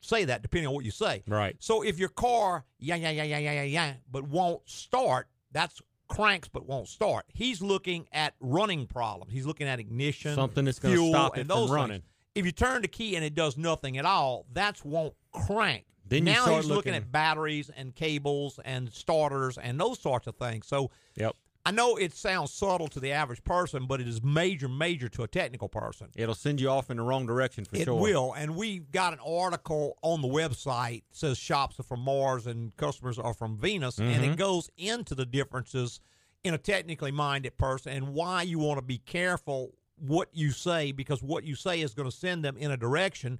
say 0.03 0.25
that, 0.27 0.43
depending 0.43 0.67
on 0.69 0.75
what 0.75 0.85
you 0.85 0.91
say. 0.91 1.23
Right. 1.27 1.57
So 1.59 1.83
if 1.83 1.99
your 1.99 2.11
car, 2.11 2.65
yeah, 2.79 2.97
yeah, 2.97 3.11
yeah, 3.11 3.23
yeah, 3.23 3.39
yeah, 3.39 3.53
yeah, 3.53 3.63
yeah, 3.63 3.93
but 4.11 4.25
won't 4.25 4.69
start, 4.69 5.29
that's 5.53 5.81
cranks 6.09 6.49
but 6.49 6.67
won't 6.67 6.89
start. 6.89 7.25
He's 7.33 7.63
looking 7.63 8.07
at 8.13 8.35
running 8.41 8.87
problems. 8.87 9.33
He's 9.33 9.47
looking 9.47 9.67
at 9.67 9.81
ignition, 9.81 10.35
Something 10.35 10.67
that's 10.67 10.79
gonna 10.79 10.95
fuel, 10.95 11.11
stop 11.13 11.37
it 11.39 11.41
and 11.41 11.49
from 11.49 11.57
those 11.59 11.69
things. 11.71 11.75
running. 11.77 12.03
If 12.35 12.45
you 12.45 12.53
turn 12.53 12.83
the 12.83 12.89
key 12.89 13.17
and 13.17 13.25
it 13.25 13.35
does 13.35 13.57
nothing 13.57 13.97
at 13.99 14.05
all, 14.05 14.45
that's 14.53 14.85
won't 14.85 15.15
crank. 15.33 15.85
Then 16.07 16.27
you 16.27 16.33
now 16.33 16.43
start 16.43 16.57
he's 16.57 16.65
looking, 16.67 16.93
looking- 16.93 16.95
at 16.95 17.13
batteries 17.13 17.71
and 17.75 17.95
cables 17.95 18.59
and 18.65 18.93
starters 18.93 19.57
and 19.57 19.81
those 19.81 19.99
sorts 20.01 20.27
of 20.27 20.37
things. 20.37 20.67
So 20.67 20.91
Yep. 21.17 21.37
I 21.65 21.71
know 21.71 21.97
it 21.97 22.13
sounds 22.15 22.53
subtle 22.53 22.89
to 22.89 22.99
the 22.99 23.13
average 23.13 23.45
person, 23.45 23.87
but 23.87 24.01
it 24.01 24.09
is 24.09 24.21
major, 24.23 24.69
major 24.69 25.09
to 25.11 25.23
a 25.23 25.29
technical 25.29 25.69
person. 25.69 26.09
It'll 26.17 26.35
send 26.35 26.61
you 26.61 26.69
off 26.69 26.91
in 26.91 26.97
the 26.97 27.05
wrong 27.05 27.25
direction 27.25 27.65
for 27.65 27.77
It 27.77 27.85
sure. 27.85 27.97
It 27.97 28.01
will. 28.01 28.33
And 28.33 28.57
we've 28.57 28.91
got 28.91 29.13
an 29.13 29.21
article 29.25 29.97
on 30.03 30.23
the 30.23 30.29
website 30.29 31.03
that 31.11 31.17
says 31.17 31.39
shops 31.39 31.79
are 31.79 31.85
from 31.85 32.01
Mars 32.01 32.49
and 32.49 32.77
customers 32.77 33.17
are 33.19 33.33
from 33.35 33.57
Venus. 33.59 33.99
And 33.99 34.11
Mm-hmm. 34.13 34.33
it 34.33 34.37
goes 34.37 34.71
into 34.77 35.15
the 35.15 35.25
differences 35.25 36.01
in 36.43 36.53
a 36.55 36.59
technically 36.59 37.13
minded 37.13 37.57
person 37.57 37.93
and 37.93 38.09
why 38.09 38.43
you 38.43 38.59
want 38.59 38.79
to 38.79 38.85
be 38.85 38.99
careful 38.99 39.71
what 39.99 40.29
you 40.33 40.51
say 40.51 40.91
because 40.91 41.23
what 41.23 41.45
you 41.45 41.55
say 41.55 41.81
is 41.81 41.95
going 41.95 42.11
to 42.11 42.17
send 42.17 42.45
them 42.45 42.57
in 42.57 42.73
a 42.73 42.77
direction. 42.77 43.39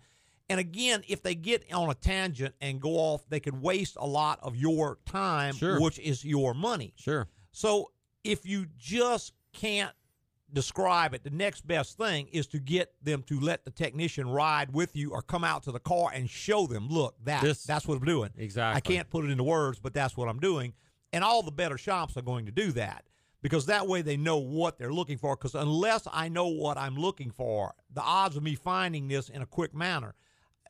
And 0.49 0.61
again, 0.61 1.03
if 1.09 1.23
they 1.23 1.35
get 1.35 1.65
on 1.73 1.91
a 1.91 1.95
tangent 1.95 2.55
and 2.61 2.81
go 2.81 2.91
off, 2.91 3.29
they 3.29 3.41
could 3.41 3.61
waste 3.61 3.97
a 3.99 4.07
lot 4.07 4.39
of 4.43 4.55
your 4.55 4.99
time, 5.07 5.55
Sure. 5.55 5.81
which 5.81 5.99
is 5.99 6.25
your 6.25 6.55
money. 6.55 6.95
Sure. 6.97 7.27
So 7.51 7.91
if 8.25 8.47
you 8.47 8.67
just 8.79 9.33
can't 9.53 9.93
describe 10.53 11.15
it, 11.15 11.25
the 11.25 11.31
next 11.31 11.67
best 11.67 11.97
thing 11.97 12.29
is 12.29 12.47
to 12.49 12.59
get 12.59 12.93
them 13.03 13.23
to 13.25 13.41
let 13.41 13.65
the 13.65 13.71
technician 13.71 14.29
ride 14.29 14.73
with 14.75 14.95
you 14.95 15.11
or 15.13 15.23
come 15.23 15.45
out 15.45 15.63
to 15.63 15.73
the 15.73 15.81
car 15.81 16.11
and 16.13 16.29
show 16.29 16.67
them, 16.67 16.89
look, 16.89 17.17
that 17.25 17.43
This- 17.43 17.65
that's 17.65 17.87
what 17.87 17.99
I'm 17.99 18.05
doing. 18.05 18.31
Exactly. 18.37 18.77
I 18.77 18.81
can't 18.81 19.09
put 19.09 19.25
it 19.25 19.31
into 19.31 19.45
words, 19.45 19.79
but 19.81 19.95
that's 19.95 20.17
what 20.17 20.29
I'm 20.29 20.41
doing. 20.41 20.75
And 21.13 21.25
all 21.25 21.43
the 21.43 21.53
better 21.53 21.79
shops 21.79 22.17
are 22.17 22.23
going 22.23 22.47
to 22.47 22.53
do 22.53 22.73
that 22.73 23.07
because 23.43 23.67
that 23.67 23.87
way 23.87 24.03
they 24.03 24.17
know 24.17 24.37
what 24.39 24.79
they're 24.79 24.93
looking 24.93 25.19
for. 25.19 25.37
Because 25.37 25.55
unless 25.55 26.07
I 26.13 26.29
know 26.29 26.49
what 26.49 26.77
I'm 26.79 26.97
looking 26.97 27.31
for, 27.31 27.75
the 27.93 28.03
odds 28.03 28.37
of 28.37 28.43
me 28.43 28.55
finding 28.55 29.09
this 29.09 29.29
in 29.29 29.43
a 29.43 29.47
quick 29.47 29.75
manner. 29.75 30.15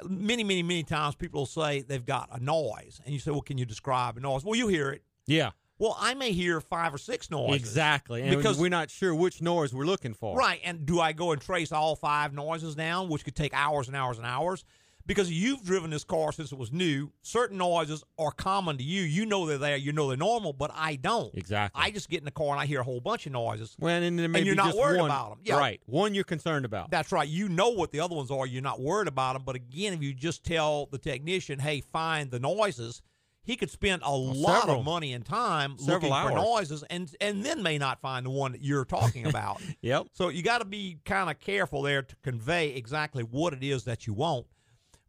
Many, 0.05 0.43
many, 0.43 0.63
many 0.63 0.83
times 0.85 1.15
people 1.15 1.43
will 1.43 1.47
say 1.47 1.83
they've 1.83 2.05
got 2.05 2.29
a 2.33 2.43
noise, 2.43 3.01
and 3.05 3.13
you 3.15 3.21
say, 3.21 3.31
"Well, 3.31 3.43
can 3.43 3.57
you 3.59 3.65
describe 3.67 4.17
a 4.17 4.21
noise?" 4.21 4.43
Well, 4.45 4.57
you 4.57 4.67
hear 4.67 4.91
it. 4.91 5.05
Yeah. 5.27 5.51
Well, 5.83 5.97
I 5.99 6.15
may 6.15 6.31
hear 6.31 6.61
five 6.61 6.95
or 6.95 6.99
six 6.99 7.29
noises. 7.29 7.61
Exactly. 7.61 8.23
And 8.23 8.37
Because- 8.37 8.57
we're 8.57 8.69
not 8.69 8.89
sure 8.89 9.13
which 9.13 9.43
noise 9.43 9.75
we're 9.75 9.85
looking 9.85 10.15
for. 10.15 10.37
Right. 10.37 10.61
And 10.63 10.87
do 10.87 11.01
I 11.01 11.13
go 11.13 11.33
and 11.33 11.43
trace 11.43 11.73
all 11.73 11.97
five 11.97 12.33
noises 12.33 12.77
down, 12.77 13.09
which 13.09 13.25
could 13.25 13.35
take 13.35 13.53
hours 13.53 13.89
and 13.89 13.97
hours 13.97 14.17
and 14.17 14.25
hours? 14.25 14.65
Because 15.05 15.33
you've 15.33 15.65
driven 15.65 15.91
this 15.91 16.05
car 16.05 16.31
since 16.31 16.53
it 16.53 16.59
was 16.59 16.71
new. 16.71 17.11
Certain 17.23 17.59
noises 17.59 18.05
are 18.17 18.31
common 18.31 18.79
to 18.79 18.85
you. 18.85 19.03
You 19.03 19.27
know 19.27 19.45
they're 19.45 19.59
there. 19.59 19.77
You 19.77 19.91
know 19.91 20.07
they're 20.07 20.17
normal, 20.17 20.53
but 20.53 20.71
I 20.73 20.95
don't. 20.95 21.35
Exactly. 21.35 21.83
I 21.83 21.91
just 21.91 22.09
get 22.09 22.19
in 22.21 22.27
the 22.27 22.31
car 22.31 22.51
and 22.53 22.61
I 22.61 22.67
hear 22.67 22.79
a 22.79 22.85
whole 22.85 23.01
bunch 23.01 23.27
of 23.27 23.33
noises. 23.33 23.75
Well, 23.81 24.01
and 24.01 24.21
And 24.21 24.47
you're 24.47 24.55
not 24.55 24.77
worried 24.77 25.01
one, 25.01 25.09
them. 25.09 25.39
Yeah. 25.43 25.59
Right. 25.59 25.81
One 25.87 26.15
you're 26.15 26.23
concerned 26.23 26.65
about. 26.65 26.93
That's 26.93 27.11
right. 27.11 27.29
You 27.29 27.49
know 27.49 27.71
what 27.71 27.91
the 27.91 27.99
other 27.99 28.15
ones 28.15 28.31
are. 28.31 28.47
You're 28.47 28.63
not 28.63 28.81
worried 28.81 29.09
about 29.09 29.33
them. 29.33 29.43
But 29.45 29.57
again, 29.57 29.93
if 29.95 30.01
you 30.01 30.15
just 30.15 30.45
tell 30.45 30.87
the 30.87 30.99
technician, 30.99 31.59
hey, 31.59 31.81
find 31.81 32.31
the 32.31 32.39
noises, 32.39 33.03
he 33.45 33.57
could 33.57 33.71
spend 33.71 34.03
a 34.05 34.13
lot 34.17 34.61
several. 34.63 34.81
of 34.81 34.85
money 34.85 35.13
and 35.13 35.25
time 35.25 35.77
Several 35.79 36.11
looking 36.11 36.29
for 36.31 36.35
noises 36.37 36.85
and, 36.91 37.13
and 37.21 37.45
then 37.45 37.63
may 37.63 37.77
not 37.79 38.01
find 38.01 38.25
the 38.25 38.31
one 38.31 38.53
that 38.53 38.63
you're 38.63 38.85
talking 38.85 39.27
about. 39.27 39.61
Yep. 39.83 40.07
So 40.13 40.29
you 40.29 40.43
got 40.43 40.59
to 40.59 40.65
be 40.65 40.99
kind 41.05 41.29
of 41.29 41.41
careful 41.41 41.83
there 41.83 42.03
to 42.03 42.17
convey 42.23 42.69
exactly 42.75 43.23
what 43.25 43.53
it 43.53 43.65
is 43.65 43.85
that 43.85 44.07
you 44.07 44.13
want. 44.15 44.47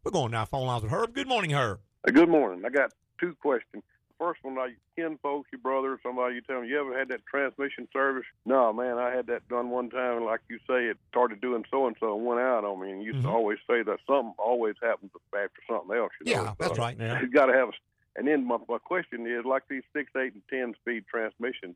We're 0.03 0.11
going 0.11 0.31
now 0.31 0.45
phone 0.45 0.65
lines 0.67 0.83
with 0.83 0.91
Herb. 0.91 1.13
Good 1.13 1.27
morning, 1.27 1.51
Herb. 1.51 1.79
Good 2.11 2.27
morning. 2.29 2.63
I 2.65 2.69
got 2.69 2.91
two 3.19 3.35
questions. 3.41 3.83
First 4.19 4.43
one, 4.43 4.55
like 4.55 4.77
kin 4.95 5.17
folks, 5.21 5.49
your 5.51 5.59
brother, 5.59 5.99
somebody, 6.01 6.35
you 6.35 6.41
tell 6.41 6.61
me, 6.61 6.69
you 6.69 6.79
ever 6.79 6.97
had 6.97 7.09
that 7.09 7.25
transmission 7.25 7.87
service? 7.93 8.25
No, 8.45 8.71
man, 8.73 8.97
I 8.97 9.13
had 9.13 9.27
that 9.27 9.47
done 9.49 9.69
one 9.69 9.89
time. 9.89 10.17
and 10.17 10.25
Like 10.25 10.41
you 10.49 10.57
say, 10.67 10.85
it 10.85 10.97
started 11.09 11.39
doing 11.41 11.65
so 11.69 11.87
and 11.87 11.95
so 11.99 12.15
and 12.17 12.25
went 12.25 12.39
out 12.41 12.63
on 12.63 12.79
me. 12.81 12.91
And 12.91 13.01
you 13.03 13.13
used 13.13 13.19
Mhm. 13.25 13.29
to 13.29 13.35
always 13.35 13.57
say 13.69 13.83
that 13.83 13.99
something 14.07 14.33
always 14.37 14.75
happens 14.81 15.11
after 15.35 15.61
something 15.69 15.95
else. 15.97 16.11
You 16.25 16.35
know? 16.35 16.43
Yeah, 16.43 16.53
that's 16.57 16.77
right. 16.79 16.95
Yeah. 16.99 17.21
You've 17.21 17.33
got 17.33 17.47
to 17.47 17.53
have. 17.53 17.69
A, 17.69 17.71
and 18.15 18.27
then 18.27 18.45
my, 18.47 18.57
my 18.69 18.77
question 18.77 19.25
is, 19.27 19.45
like 19.45 19.63
these 19.69 19.83
six, 19.95 20.11
eight, 20.15 20.33
and 20.33 20.41
ten 20.49 20.73
speed 20.81 21.05
transmissions, 21.09 21.75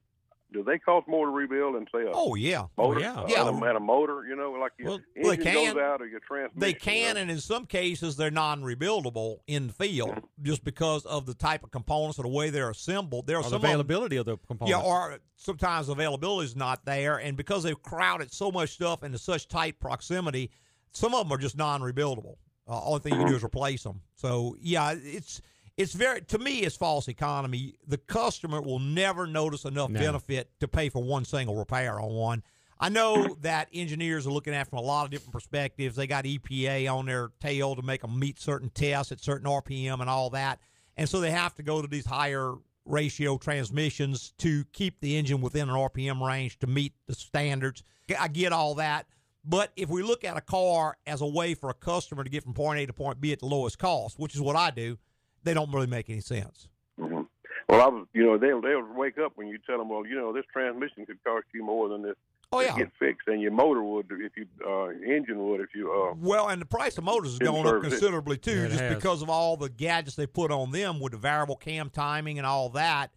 do 0.53 0.63
they 0.63 0.77
cost 0.79 1.07
more 1.09 1.25
to 1.25 1.31
rebuild 1.31 1.75
than 1.75 1.87
say 1.93 2.03
a 2.07 2.11
Oh 2.13 2.35
yeah, 2.35 2.65
motor? 2.77 3.01
yeah. 3.01 3.13
Uh, 3.19 3.25
Yeah. 3.27 3.47
and 3.49 3.61
a, 3.61 3.65
and 3.67 3.75
a 3.77 3.79
motor, 3.81 4.25
you 4.25 4.35
know, 4.35 4.51
like 4.51 4.71
your 4.79 4.87
Well, 4.91 4.99
well, 5.17 5.23
they 5.25 5.29
engine 5.37 5.43
can. 5.53 5.73
goes 5.73 5.81
out 5.83 6.01
or 6.01 6.07
your 6.07 6.21
transmission. 6.21 6.59
they 6.61 6.69
you 6.69 6.75
can, 6.75 7.15
know? 7.15 7.21
and 7.21 7.31
in 7.31 7.39
some 7.39 7.65
cases 7.65 8.15
they're 8.15 8.31
non-rebuildable 8.31 9.39
in 9.47 9.67
the 9.67 9.73
field 9.73 10.19
just 10.41 10.63
because 10.63 11.05
of 11.05 11.25
the 11.25 11.33
type 11.33 11.63
of 11.63 11.71
components 11.71 12.17
or 12.19 12.23
the 12.23 12.29
way 12.29 12.49
they're 12.49 12.69
assembled. 12.69 13.27
There 13.27 13.35
are 13.37 13.39
Or 13.39 13.43
the 13.43 13.49
some 13.49 13.57
of 13.57 13.63
'em- 13.65 13.69
availability 13.71 14.15
of 14.17 14.25
the 14.25 14.37
components. 14.37 14.69
Yeah, 14.81 14.89
or 14.89 15.19
sometimes 15.35 15.89
availability 15.89 16.45
is 16.45 16.55
not 16.55 16.85
there, 16.85 17.17
and 17.17 17.35
because 17.35 17.63
they've 17.63 17.81
crowded 17.81 18.31
so 18.31 18.49
much 18.51 18.69
stuff 18.69 19.03
into 19.03 19.17
such 19.17 19.47
tight 19.49 19.79
proximity, 19.81 20.49
some 20.91 21.13
of 21.13 21.25
them 21.27 21.33
are 21.35 21.41
just 21.41 21.57
non-rebuildable. 21.57 22.35
Uh, 22.69 22.83
only 22.85 22.99
thing 22.99 23.13
you 23.13 23.19
can 23.19 23.27
do 23.27 23.35
is 23.35 23.43
replace 23.43 23.83
them. 23.83 24.01
So 24.15 24.55
yeah, 24.61 24.93
it's 24.97 25.41
it's 25.77 25.93
very 25.93 26.21
to 26.21 26.39
me 26.39 26.59
it's 26.59 26.75
false 26.75 27.07
economy. 27.07 27.75
The 27.87 27.97
customer 27.97 28.61
will 28.61 28.79
never 28.79 29.27
notice 29.27 29.63
enough 29.65 29.89
No. 29.89 29.99
benefit 29.99 30.49
to 30.59 30.67
pay 30.67 30.89
for 30.89 31.03
one 31.03 31.23
single 31.25 31.55
repair 31.55 31.99
on 31.99 32.09
one. 32.13 32.43
I 32.79 32.89
know 32.89 33.35
that 33.41 33.69
engineers 33.73 34.27
are 34.27 34.31
looking 34.31 34.53
at 34.53 34.67
it 34.67 34.69
from 34.69 34.79
a 34.79 34.83
lot 34.83 35.05
of 35.05 35.11
different 35.11 35.33
perspectives. 35.33 35.95
They 35.95 36.05
got 36.05 36.25
EPA 36.25 36.87
on 36.93 37.05
their 37.07 37.29
tail 37.39 37.75
to 37.75 37.81
make 37.81 38.01
them 38.01 38.19
meet 38.19 38.39
certain 38.39 38.69
tests 38.69 39.11
at 39.11 39.19
certain 39.19 39.47
RPM 39.47 39.99
and 39.99 40.09
all 40.09 40.29
that, 40.31 40.59
and 40.95 41.07
so 41.09 41.19
they 41.19 41.31
have 41.31 41.55
to 41.55 41.63
go 41.63 41.81
to 41.81 41.87
these 41.87 42.05
higher 42.05 42.53
ratio 42.85 43.37
transmissions 43.37 44.31
to 44.37 44.63
keep 44.73 44.99
the 45.01 45.17
engine 45.17 45.41
within 45.41 45.69
an 45.69 45.75
RPM 45.75 46.25
range 46.25 46.57
to 46.59 46.67
meet 46.67 46.93
the 47.07 47.15
standards. 47.15 47.83
I 48.17 48.27
get 48.29 48.53
all 48.53 48.75
that. 48.75 49.07
But 49.43 49.71
if 49.75 49.89
we 49.89 50.03
look 50.03 50.23
at 50.23 50.37
a 50.37 50.41
car 50.41 50.97
as 51.05 51.21
a 51.21 51.25
way 51.25 51.53
for 51.53 51.69
a 51.69 51.73
customer 51.73 52.23
to 52.23 52.29
get 52.29 52.43
from 52.43 52.53
point 52.53 52.79
A 52.79 52.85
to 52.85 52.93
point 52.93 53.19
B 53.19 53.31
at 53.33 53.39
the 53.39 53.45
lowest 53.45 53.77
cost, 53.79 54.19
which 54.19 54.35
is 54.35 54.41
what 54.41 54.55
I 54.55 54.71
do, 54.71 54.97
they 55.43 55.53
don't 55.53 55.71
really 55.73 55.87
make 55.87 56.09
any 56.09 56.21
sense. 56.21 56.67
hmm 56.99 57.21
Well, 57.69 57.81
I 57.81 57.87
was, 57.87 58.07
you 58.13 58.23
know, 58.23 58.37
they'll 58.37 58.61
they'll 58.61 58.85
wake 58.93 59.17
up 59.17 59.33
when 59.35 59.47
you 59.47 59.57
tell 59.65 59.77
them, 59.77 59.89
well, 59.89 60.05
you 60.05 60.15
know, 60.15 60.33
this 60.33 60.45
transmission 60.51 61.05
could 61.05 61.23
cost 61.23 61.45
you 61.53 61.63
more 61.63 61.89
than 61.89 62.01
this 62.03 62.15
Oh 62.53 62.59
to 62.61 62.65
yeah. 62.65 62.77
get 62.77 62.91
fixed 62.97 63.27
and 63.27 63.41
your 63.41 63.51
motor 63.51 63.83
would 63.83 64.05
if 64.09 64.31
you 64.37 64.45
uh, 64.65 64.87
engine 65.05 65.37
would 65.49 65.59
if 65.59 65.75
you 65.75 65.91
uh, 65.91 66.15
Well, 66.17 66.47
and 66.47 66.61
the 66.61 66.65
price 66.65 66.97
of 66.97 67.03
motors 67.03 67.31
has 67.31 67.39
Didn't 67.39 67.55
gone 67.55 67.65
up 67.65 67.71
service 67.71 67.87
it. 67.87 67.99
considerably 67.99 68.37
too, 68.37 68.61
Yeah, 68.61 68.67
just 68.67 68.79
has. 68.79 68.95
because 68.95 69.21
of 69.21 69.29
all 69.29 69.57
the 69.57 69.67
gadgets 69.69 70.15
they 70.15 70.27
put 70.27 70.49
on 70.49 70.71
them 70.71 71.01
with 71.01 71.11
the 71.11 71.17
variable 71.17 71.57
cam 71.57 71.89
timing 71.89 72.37
and 72.37 72.47
all 72.47 72.69
that. 72.69 73.11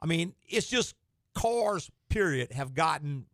I 0.00 0.06
mean, 0.06 0.34
it's 0.46 0.68
just 0.68 0.94
cars, 1.34 1.90
period, 2.08 2.52
have 2.52 2.74
gotten 2.74 3.26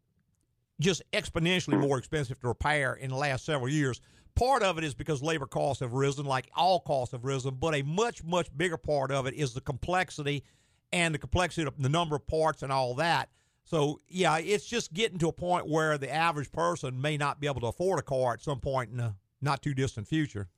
just 0.81 1.02
exponentially 1.12 1.78
more 1.78 1.98
expensive 1.98 2.40
to 2.40 2.48
repair 2.48 2.94
in 2.94 3.11
the 3.11 3.16
last 3.16 3.44
several 3.44 3.68
years. 3.68 4.00
Part 4.35 4.62
of 4.62 4.79
it 4.79 4.85
is 4.85 4.95
because 4.95 5.23
labor 5.23 5.47
costs 5.47 5.81
have 5.81 5.92
risen, 5.92 6.25
like 6.25 6.51
all 6.55 6.81
costs 6.81 7.12
have 7.12 7.25
risen, 7.25 7.55
but 7.55 7.75
a 7.75 7.83
much, 7.83 8.23
much 8.25 8.49
bigger 8.57 8.77
part 8.77 9.11
of 9.11 9.27
it 9.27 9.35
is 9.35 9.55
the 9.55 9.61
complexity 9.61 10.45
and 10.92 11.14
the 11.14 11.18
complexity 11.18 11.66
of 11.66 11.75
the 11.79 11.88
number 11.88 12.16
of 12.16 12.27
parts 12.27 12.62
and 12.62 12.73
all 12.73 12.95
that. 12.95 13.31
So, 13.64 14.01
yeah, 14.09 14.38
it's 14.38 14.66
just 14.66 14.92
getting 14.92 15.18
to 15.18 15.29
a 15.29 15.33
point 15.33 15.68
where 15.68 15.97
the 15.97 16.12
average 16.12 16.51
person 16.51 17.01
may 17.01 17.16
not 17.16 17.40
be 17.40 17.47
able 17.47 17.61
to 17.61 17.68
afford 17.68 17.99
a 18.01 18.03
car 18.03 18.35
at 18.35 18.42
some 18.42 18.61
point 18.61 18.90
in 18.90 18.97
the 18.97 19.14
not 19.40 19.62
too 19.62 19.75
distant 19.75 20.09
future. 20.09 20.49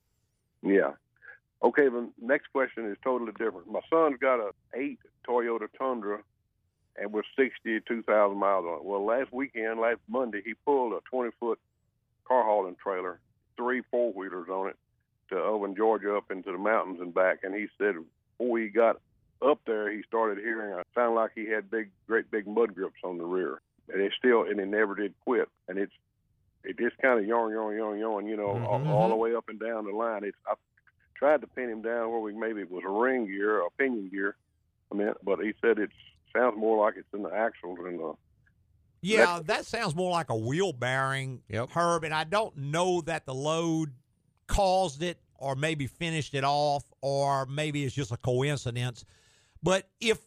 Yeah. 0.63 0.93
Okay, 1.63 1.89
the 1.89 2.11
next 2.21 2.49
question 2.53 2.91
is 2.91 2.97
totally 3.05 3.33
different. 3.33 3.71
My 3.71 3.81
son's 3.91 4.19
got 4.19 4.41
a 4.41 4.51
eight 4.75 4.99
Toyota 5.27 5.69
Tundra 5.79 6.23
and 6.97 7.13
two 7.87 8.03
thousand 8.03 8.39
miles 8.39 8.65
on 8.67 8.79
it. 8.81 8.85
Well 8.85 9.05
last 9.05 9.33
weekend, 9.33 9.81
last 9.81 10.01
Monday, 10.09 10.43
he 10.45 10.55
pulled 10.55 10.93
a 10.93 11.01
twenty 11.11 11.31
foot 11.41 11.59
car 12.27 12.45
hauling 12.45 12.77
trailer, 12.83 13.21
three 13.57 13.83
four 13.91 14.13
wheelers 14.13 14.49
on 14.49 14.69
it, 14.69 14.77
to 15.31 15.37
Owen, 15.37 15.75
Georgia 15.77 16.17
up 16.17 16.31
into 16.31 16.53
the 16.53 16.59
mountains 16.59 17.01
and 17.01 17.15
back 17.15 17.41
and 17.43 17.55
he 17.55 17.67
said 17.79 17.95
before 18.39 18.59
he 18.59 18.69
got 18.69 19.01
up 19.43 19.61
there 19.67 19.91
he 19.91 20.03
started 20.07 20.39
hearing 20.39 20.73
a 20.73 20.83
sound 20.95 21.15
like 21.15 21.33
he 21.35 21.49
had 21.49 21.71
big 21.71 21.91
great 22.07 22.31
big 22.31 22.47
mud 22.47 22.75
grips 22.75 23.01
on 23.05 23.19
the 23.19 23.25
rear. 23.25 23.61
And 23.93 24.01
it 24.01 24.13
still 24.19 24.43
and 24.43 24.59
it 24.59 24.67
never 24.67 24.95
did 24.95 25.15
quit. 25.25 25.49
And 25.69 25.79
it's 25.79 25.93
it 26.63 26.79
just 26.79 26.97
kind 26.99 27.21
of 27.21 27.27
yarn, 27.27 27.53
yarn, 27.53 27.77
yarn, 27.77 27.99
yarn, 27.99 28.27
you 28.27 28.37
know, 28.37 28.49
mm-hmm, 28.49 28.65
all, 28.65 28.89
all 28.89 29.01
mm-hmm. 29.03 29.11
the 29.11 29.17
way 29.17 29.35
up 29.35 29.49
and 29.49 29.61
down 29.61 29.85
the 29.85 29.93
line. 29.93 30.25
It's 30.25 30.37
I 30.47 30.55
tried 31.15 31.43
to 31.43 31.47
pin 31.47 31.69
him 31.71 31.83
down 31.83 32.11
where 32.11 32.21
we 32.21 32.33
maybe 32.33 32.63
it 32.63 32.71
was 32.71 32.85
a 32.87 32.91
ring 32.91 33.27
gear 33.27 33.61
a 33.61 33.71
pinion 33.79 34.09
gear. 34.09 34.37
I 34.91 34.97
mean, 34.97 35.13
but 35.23 35.41
he 35.41 35.53
said 35.61 35.79
it 35.79 35.91
sounds 36.35 36.57
more 36.57 36.85
like 36.85 36.95
it's 36.97 37.13
in 37.13 37.23
the 37.23 37.35
axles 37.35 37.79
than 37.83 37.99
the. 37.99 38.15
Yeah, 39.05 39.41
that 39.45 39.67
sounds 39.67 39.95
more 39.95 40.11
like 40.11 40.31
a 40.31 40.37
wheel 40.37 40.73
bearing, 40.73 41.43
Yep. 41.49 41.71
Herb. 41.71 42.05
And 42.05 42.15
I 42.15 42.25
don't 42.25 42.57
know 42.57 43.01
that 43.03 43.27
the 43.27 43.35
load 43.35 43.93
caused 44.47 45.03
it 45.03 45.19
or 45.39 45.55
maybe 45.57 45.87
finished 45.87 46.35
it 46.35 46.45
off 46.45 46.85
or 47.01 47.47
maybe 47.47 47.85
it's 47.85 47.95
just 47.95 48.13
a 48.13 48.17
coincidence. 48.17 49.05
But 49.63 49.89
if 50.01 50.19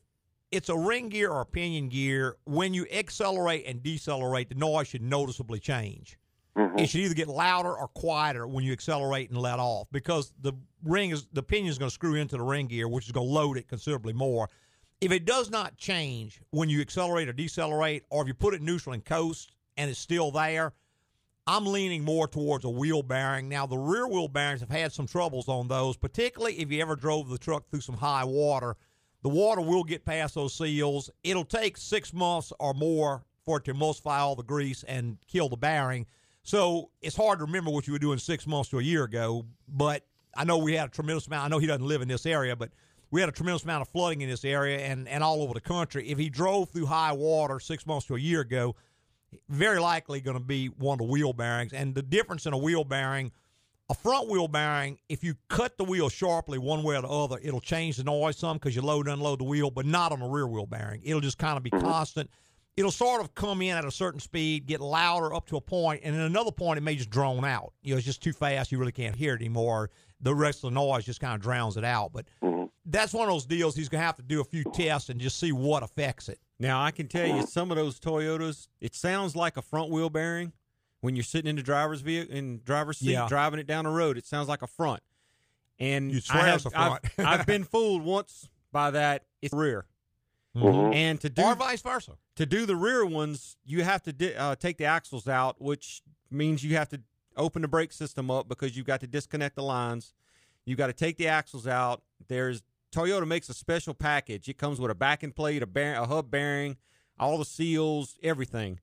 it's 0.52 0.70
a 0.70 0.78
ring 0.78 1.10
gear 1.10 1.30
or 1.32 1.42
a 1.42 1.46
pinion 1.46 1.90
gear, 1.90 2.38
when 2.46 2.74
you 2.74 2.86
accelerate 2.92 3.66
and 3.68 3.82
decelerate, 3.84 4.50
the 4.50 4.56
noise 4.56 4.88
should 4.88 5.02
noticeably 5.02 5.60
change. 5.60 6.18
Mhm. 6.58 6.80
It 6.80 6.88
should 6.90 7.02
either 7.02 7.14
get 7.14 7.28
louder 7.28 7.76
or 7.76 7.88
quieter 7.90 8.48
when 8.48 8.64
you 8.64 8.72
accelerate 8.72 9.30
and 9.30 9.40
let 9.40 9.60
off 9.60 9.88
because 9.92 10.34
the 10.42 10.54
ring 10.84 11.12
is 11.12 11.28
the 11.34 11.44
pinion 11.44 11.70
is 11.70 11.78
going 11.78 11.90
to 11.90 11.94
screw 11.94 12.16
into 12.16 12.38
the 12.38 12.44
ring 12.44 12.68
gear, 12.68 12.88
which 12.88 13.06
is 13.06 13.12
going 13.12 13.28
to 13.28 13.32
load 13.34 13.58
it 13.58 13.68
considerably 13.68 14.14
more. 14.14 14.50
If 15.00 15.12
it 15.12 15.26
does 15.26 15.52
not 15.52 15.78
change 15.78 16.42
when 16.50 16.70
you 16.70 16.82
accelerate 16.82 17.30
or 17.30 17.34
decelerate, 17.34 18.04
or 18.10 18.24
if 18.24 18.28
you 18.28 18.34
put 18.34 18.56
it 18.56 18.62
neutral 18.62 18.94
and 18.94 19.06
coast 19.06 19.52
and 19.78 19.92
it's 19.92 20.00
still 20.00 20.32
there, 20.32 20.74
I'm 21.46 21.66
leaning 21.66 22.04
more 22.04 22.28
towards 22.28 22.66
a 22.66 22.70
wheel 22.70 23.04
bearing. 23.04 23.48
Now, 23.48 23.68
the 23.68 23.78
rear 23.78 24.08
wheel 24.08 24.28
bearings 24.28 24.62
have 24.62 24.72
had 24.72 24.92
some 24.92 25.08
troubles 25.08 25.48
on 25.48 25.68
those, 25.68 25.98
particularly 25.98 26.60
if 26.60 26.72
you 26.72 26.82
ever 26.82 26.96
drove 26.96 27.30
the 27.30 27.38
truck 27.38 27.70
through 27.70 27.82
some 27.82 27.96
high 27.96 28.26
water. 28.26 28.76
The 29.22 29.30
water 29.30 29.62
will 29.62 29.84
get 29.84 30.04
past 30.04 30.36
those 30.36 30.56
seals. 30.56 31.10
It'll 31.24 31.46
take 31.46 31.78
six 31.78 32.12
months 32.12 32.52
or 32.60 32.74
more 32.74 33.24
for 33.46 33.58
it 33.58 33.66
to 33.66 33.74
emulsify 33.74 34.18
all 34.18 34.36
the 34.36 34.44
grease 34.44 34.84
and 34.84 35.18
kill 35.28 35.48
the 35.48 35.58
bearing. 35.58 36.08
So 36.44 36.90
it's 37.02 37.16
hard 37.16 37.40
to 37.40 37.46
remember 37.46 37.70
what 37.70 37.88
you 37.88 37.94
were 37.94 38.00
doing 38.00 38.20
six 38.20 38.48
months 38.48 38.70
to 38.72 38.80
a 38.80 38.84
year 38.84 39.04
ago. 39.04 39.46
But 39.68 40.06
I 40.36 40.44
know 40.44 40.58
we 40.58 40.74
had 40.74 40.90
a 40.90 40.92
tremendous 40.92 41.28
amount. 41.28 41.46
I 41.46 41.48
know 41.50 41.60
he 41.60 41.68
doesn't 41.68 41.86
live 41.86 42.02
in 42.02 42.08
this 42.08 42.26
area, 42.26 42.56
but 42.56 42.72
we 43.12 43.22
had 43.22 43.30
a 43.30 43.34
tremendous 43.34 43.64
amount 43.64 43.82
of 43.82 43.88
flooding 43.90 44.22
in 44.22 44.30
this 44.30 44.44
area 44.44 44.80
and, 44.80 45.08
and 45.08 45.24
all 45.24 45.42
over 45.42 45.54
the 45.54 45.62
country. 45.62 46.10
If 46.10 46.18
he 46.18 46.30
drove 46.30 46.70
through 46.70 46.88
high 46.88 47.14
water 47.14 47.60
six 47.60 47.86
months 47.86 48.06
to 48.08 48.16
a 48.16 48.20
year 48.20 48.42
ago, 48.42 48.76
very 49.50 49.80
likely 49.80 50.22
going 50.22 50.38
to 50.38 50.44
be 50.44 50.68
one 50.68 50.96
of 50.96 51.00
the 51.00 51.12
wheel 51.12 51.34
bearings. 51.34 51.74
And 51.74 51.96
the 51.96 52.02
difference 52.02 52.46
in 52.46 52.54
a 52.54 52.58
wheel 52.58 52.84
bearing, 52.84 53.32
a 53.90 53.94
front 53.94 54.30
wheel 54.30 54.48
bearing, 54.48 55.00
if 55.10 55.24
you 55.24 55.36
cut 55.48 55.78
the 55.78 55.84
wheel 55.84 56.10
sharply 56.10 56.58
one 56.58 56.84
way 56.84 56.98
or 56.98 57.02
the 57.02 57.08
other, 57.08 57.40
it'll 57.42 57.62
change 57.62 57.98
the 57.98 58.04
noise 58.04 58.38
some 58.38 58.58
because 58.58 58.76
you 58.76 58.82
load 58.82 59.08
and 59.08 59.16
unload 59.16 59.40
the 59.40 59.46
wheel, 59.46 59.72
but 59.72 59.86
not 59.86 60.12
on 60.12 60.22
a 60.22 60.28
rear 60.28 60.48
wheel 60.48 60.66
bearing. 60.66 61.02
It'll 61.04 61.22
just 61.22 61.38
kind 61.38 61.58
of 61.58 61.64
be 61.64 61.70
mm-hmm. 61.70 61.86
constant. 61.86 62.30
It'll 62.76 62.92
sort 62.92 63.22
of 63.22 63.34
come 63.34 63.62
in 63.62 63.76
at 63.76 63.86
a 63.86 63.92
certain 63.92 64.20
speed, 64.20 64.68
get 64.68 64.82
louder 64.82 65.34
up 65.34 65.48
to 65.48 65.58
a 65.58 65.62
point, 65.62 66.02
and 66.04 66.16
at 66.16 66.22
another 66.22 66.52
point 66.52 66.78
it 66.78 66.82
may 66.82 66.96
just 66.96 67.10
drone 67.10 67.44
out. 67.44 67.74
You 67.82 67.94
know, 67.94 67.98
it's 67.98 68.06
just 68.06 68.22
too 68.22 68.34
fast. 68.34 68.72
You 68.72 68.78
really 68.78 68.92
can't 68.92 69.16
hear 69.16 69.34
it 69.34 69.42
anymore. 69.42 69.90
The 70.22 70.36
rest 70.36 70.64
of 70.64 70.74
the 70.74 70.76
noise 70.76 71.04
just 71.04 71.20
kind 71.20 71.34
of 71.34 71.42
drowns 71.42 71.76
it 71.76 71.84
out. 71.84 72.12
But 72.14 72.26
mm-hmm. 72.44 72.66
That's 72.90 73.14
one 73.14 73.28
of 73.28 73.34
those 73.34 73.46
deals 73.46 73.76
he's 73.76 73.90
going 73.90 74.02
to 74.02 74.06
have 74.06 74.16
to 74.16 74.24
do 74.24 74.42
a 74.42 74.44
few 74.44 74.64
tests 74.74 75.10
and 75.10 75.20
just 75.20 75.40
see 75.40 75.52
what 75.52 75.84
affects 75.84 76.30
it. 76.30 76.40
Now 76.60 76.82
I 76.82 76.92
can 76.92 77.08
tell 77.08 77.28
you 77.28 77.46
some 77.46 77.70
of 77.72 77.78
those 77.78 78.00
Toyotas, 78.00 78.68
it 78.82 78.96
sounds 78.96 79.36
like 79.36 79.58
a 79.58 79.62
front 79.62 79.92
wheel 79.92 80.10
bearing 80.10 80.54
when 81.02 81.16
you're 81.16 81.24
sitting 81.24 81.50
in 81.50 81.56
the 81.58 81.62
driver's 81.64 82.02
vehicle 82.02 82.34
in 82.36 82.62
driver's 82.64 82.98
seat 83.00 83.12
Yeah. 83.12 83.28
driving 83.28 83.60
it 83.60 83.68
down 83.68 83.84
the 83.86 83.92
road. 83.92 84.18
It 84.18 84.26
sounds 84.26 84.48
like 84.48 84.62
a 84.62 84.68
front. 84.68 85.02
And 85.80 86.12
You'd 86.12 86.24
swear 86.24 86.44
I 86.44 86.48
have, 86.48 86.56
it's 86.56 86.66
a 86.66 86.70
front. 86.72 87.06
I've, 87.20 87.26
I've 87.42 87.46
been 87.46 87.64
fooled 87.72 88.02
once 88.04 88.50
by 88.72 88.92
that. 88.92 89.26
It's 89.42 89.54
rear. 89.54 89.86
Mhm. 90.56 90.96
And 90.96 91.22
to 91.22 91.30
do 91.30 91.44
Or 91.44 91.54
vice 91.56 91.82
versa. 91.84 92.14
to 92.38 92.46
do 92.48 92.66
the 92.66 92.76
rear 92.76 93.06
ones, 93.06 93.58
you 93.64 93.84
have 93.84 94.02
to 94.04 94.14
di- 94.14 94.34
uh, 94.34 94.56
take 94.56 94.78
the 94.78 94.86
axles 94.86 95.28
out, 95.28 95.62
which 95.62 96.02
means 96.32 96.64
you 96.64 96.76
have 96.78 96.90
to 96.90 97.02
open 97.36 97.62
the 97.62 97.68
brake 97.68 97.92
system 97.94 98.32
up 98.32 98.48
because 98.48 98.76
you've 98.76 98.88
got 98.88 99.00
to 99.02 99.08
disconnect 99.08 99.56
the 99.56 99.62
lines. 99.62 100.14
You've 100.66 100.80
got 100.80 100.88
to 100.88 100.94
take 100.94 101.18
the 101.18 101.28
axles 101.28 101.68
out. 101.68 102.02
There's 102.28 102.64
Toyota 102.92 103.28
makes 103.28 103.50
a 103.50 103.54
special 103.54 103.94
package. 103.94 104.48
It 104.50 104.58
comes 104.58 104.80
with 104.80 104.92
a 104.92 104.96
backing 104.96 105.32
plate, 105.32 105.62
a, 105.64 105.68
bear, 105.68 105.96
a 105.96 106.06
hub 106.06 106.32
bearing, 106.32 106.78
all 107.20 107.38
the 107.38 107.46
seals, 107.46 108.18
everything. 108.24 108.80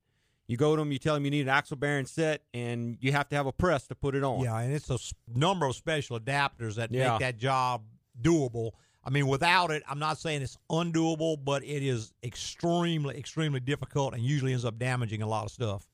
You 0.47 0.59
go 0.59 0.77
to 0.77 0.81
them, 0.83 0.93
you 0.93 0.99
tell 0.99 1.15
them 1.15 1.25
you 1.25 1.31
need 1.31 1.43
an 1.43 1.49
axle 1.49 1.77
bearing 1.79 2.05
set, 2.05 2.43
and 2.53 2.99
you 3.01 3.13
have 3.13 3.29
to 3.31 3.37
have 3.37 3.47
a 3.47 3.53
press 3.53 3.87
to 3.87 3.95
put 3.95 4.15
it 4.15 4.23
on. 4.23 4.41
Yeah, 4.45 4.59
and 4.59 4.75
it's 4.75 4.91
a 4.91 4.99
number 5.35 5.65
of 5.67 5.75
special 5.75 6.21
adapters 6.21 6.75
that 6.75 6.93
Yeah. 6.93 7.13
make 7.13 7.21
that 7.21 7.39
job 7.39 7.83
doable. 8.21 8.73
I 9.03 9.11
mean, 9.11 9.27
without 9.27 9.71
it, 9.71 9.83
I'm 9.89 9.99
not 9.99 10.19
saying 10.19 10.43
it's 10.43 10.59
undoable, 10.71 11.43
but 11.43 11.65
it 11.65 11.83
is 11.83 12.13
extremely, 12.23 13.17
extremely 13.17 13.61
difficult 13.61 14.15
and 14.15 14.23
usually 14.23 14.53
ends 14.53 14.65
up 14.65 14.79
damaging 14.79 15.23
a 15.23 15.27
lot 15.27 15.45
of 15.47 15.51
stuff. 15.51 15.87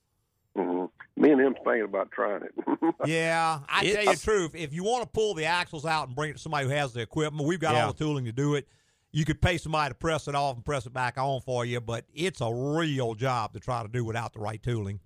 Me 1.31 1.45
and 1.45 1.55
him's 1.55 1.57
thinking 1.65 1.83
about 1.85 2.11
trying 2.11 2.43
it. 2.43 2.53
Yeah, 3.07 3.61
I 3.69 3.85
It- 3.85 3.93
tell 3.95 4.05
you 4.05 4.15
the 4.15 4.21
truth. 4.21 4.55
If 4.55 4.73
you 4.73 4.83
want 4.85 5.03
to 5.05 5.09
pull 5.09 5.35
the 5.35 5.45
axles 5.45 5.87
out 5.87 6.09
and 6.09 6.17
bring 6.17 6.31
it 6.31 6.33
to 6.35 6.39
somebody 6.41 6.67
who 6.67 6.73
has 6.73 6.93
the 6.93 7.01
equipment, 7.01 7.47
we've 7.47 7.61
got 7.61 7.75
Yeah. 7.75 7.87
all 7.87 7.93
the 7.93 7.99
tooling 7.99 8.25
to 8.25 8.33
do 8.33 8.55
it. 8.57 8.67
You 9.13 9.25
could 9.25 9.41
pay 9.41 9.57
somebody 9.59 9.91
to 9.91 9.95
press 9.95 10.29
it 10.29 10.35
off 10.35 10.57
and 10.57 10.65
press 10.65 10.87
it 10.87 10.93
back 10.93 11.19
on 11.19 11.41
for 11.41 11.65
you, 11.65 11.81
but 11.81 12.05
it's 12.15 12.41
a 12.41 12.51
real 12.53 13.15
job 13.15 13.53
to 13.55 13.61
try 13.61 13.83
to 13.83 13.89
do 13.89 14.05
without 14.05 14.33
the 14.33 14.41
right 14.41 14.63
tooling. 14.63 15.01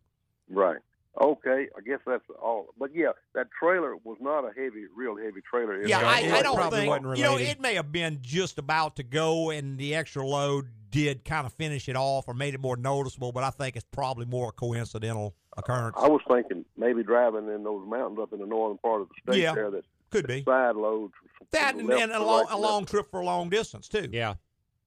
right. 0.50 0.78
Okay, 1.22 1.68
I 1.78 1.80
guess 1.86 2.00
that's 2.04 2.24
all. 2.42 2.70
But 2.76 2.90
yeah, 2.92 3.12
that 3.36 3.46
trailer 3.56 3.94
was 4.02 4.16
not 4.20 4.40
a 4.44 4.48
heavy, 4.48 4.86
real 4.96 5.16
heavy 5.16 5.40
trailer. 5.48 5.80
It 5.80 5.86
Yeah, 5.88 6.00
I, 6.00 6.38
I 6.38 6.42
don't 6.42 6.72
think 6.72 7.16
you 7.16 7.22
know 7.22 7.36
it 7.38 7.60
may 7.60 7.74
have 7.74 7.92
been 7.92 8.18
just 8.20 8.58
about 8.58 8.96
to 8.96 9.04
go, 9.04 9.50
and 9.50 9.78
the 9.78 9.94
extra 9.94 10.26
load 10.26 10.66
did 10.94 11.24
kind 11.24 11.44
of 11.44 11.52
finish 11.52 11.88
it 11.88 11.96
off 11.96 12.28
or 12.28 12.34
made 12.34 12.54
it 12.54 12.60
more 12.60 12.76
noticeable. 12.76 13.32
But 13.32 13.42
I 13.42 13.50
think 13.50 13.74
it's 13.74 13.84
probably 13.90 14.26
more 14.26 14.50
a 14.50 14.52
coincidental 14.52 15.34
occurrence. 15.56 15.96
I 15.98 16.08
was 16.08 16.20
thinking 16.30 16.64
maybe 16.76 17.02
driving 17.02 17.48
in 17.48 17.64
those 17.64 17.86
mountains 17.88 18.20
up 18.22 18.32
in 18.32 18.38
the 18.38 18.46
northern 18.46 18.78
part 18.78 19.02
of 19.02 19.08
the 19.08 19.32
state 19.32 19.42
Yeah, 19.42 19.54
there 19.54 19.70
that 19.72 19.82
Could 20.10 20.28
be 20.28 20.44
side 20.44 20.76
loads. 20.76 21.12
that, 21.50 21.74
and, 21.74 21.90
and 21.90 22.12
a 22.12 22.22
long, 22.22 22.44
right 22.44 22.54
a 22.54 22.56
long 22.56 22.84
trip 22.84 23.10
for 23.10 23.20
a 23.20 23.24
long 23.24 23.48
distance 23.50 23.88
too. 23.88 24.08
Yeah. 24.12 24.34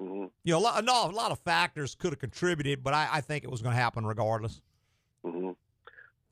Mhm, 0.01 0.29
You 0.43 0.53
know, 0.53 0.59
a 0.59 0.61
lot, 0.61 0.85
no, 0.85 1.09
a 1.09 1.11
lot 1.11 1.31
of 1.31 1.39
factors 1.39 1.93
could 1.95 2.11
have 2.11 2.19
contributed, 2.19 2.83
but 2.83 2.93
I, 2.93 3.09
I 3.13 3.21
think 3.21 3.43
it 3.43 3.49
was 3.51 3.61
going 3.61 3.75
to 3.75 3.81
happen 3.81 4.05
regardless. 4.05 4.61
Mm-hmm. 5.25 5.49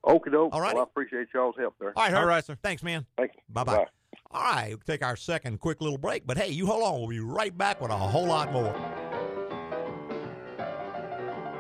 Okie 0.10 0.32
doke. 0.32 0.54
All 0.54 0.62
right. 0.62 0.74
Well, 0.76 0.84
I 0.84 0.88
appreciate 0.88 1.28
y'all's 1.34 1.56
help 1.58 1.74
there. 1.80 1.92
All 1.98 2.04
right, 2.04 2.14
All 2.14 2.22
Herb. 2.22 2.28
right, 2.30 2.46
sir. 2.46 2.56
Thanks, 2.62 2.84
man. 2.84 3.06
Thank 3.18 3.32
you. 3.36 3.42
Bye 3.50 3.64
bye. 3.64 3.86
All 4.32 4.42
right, 4.54 4.70
we'll 4.70 4.78
take 4.86 5.04
our 5.04 5.16
second 5.16 5.60
quick 5.60 5.82
little 5.82 5.98
break, 5.98 6.28
but 6.28 6.38
hey, 6.38 6.50
you 6.50 6.66
hold 6.68 6.84
on. 6.84 7.00
We'll 7.00 7.10
be 7.10 7.20
right 7.20 7.58
back 7.58 7.82
with 7.82 7.90
a 7.92 7.98
whole 7.98 8.28
lot 8.28 8.52
more. 8.54 8.74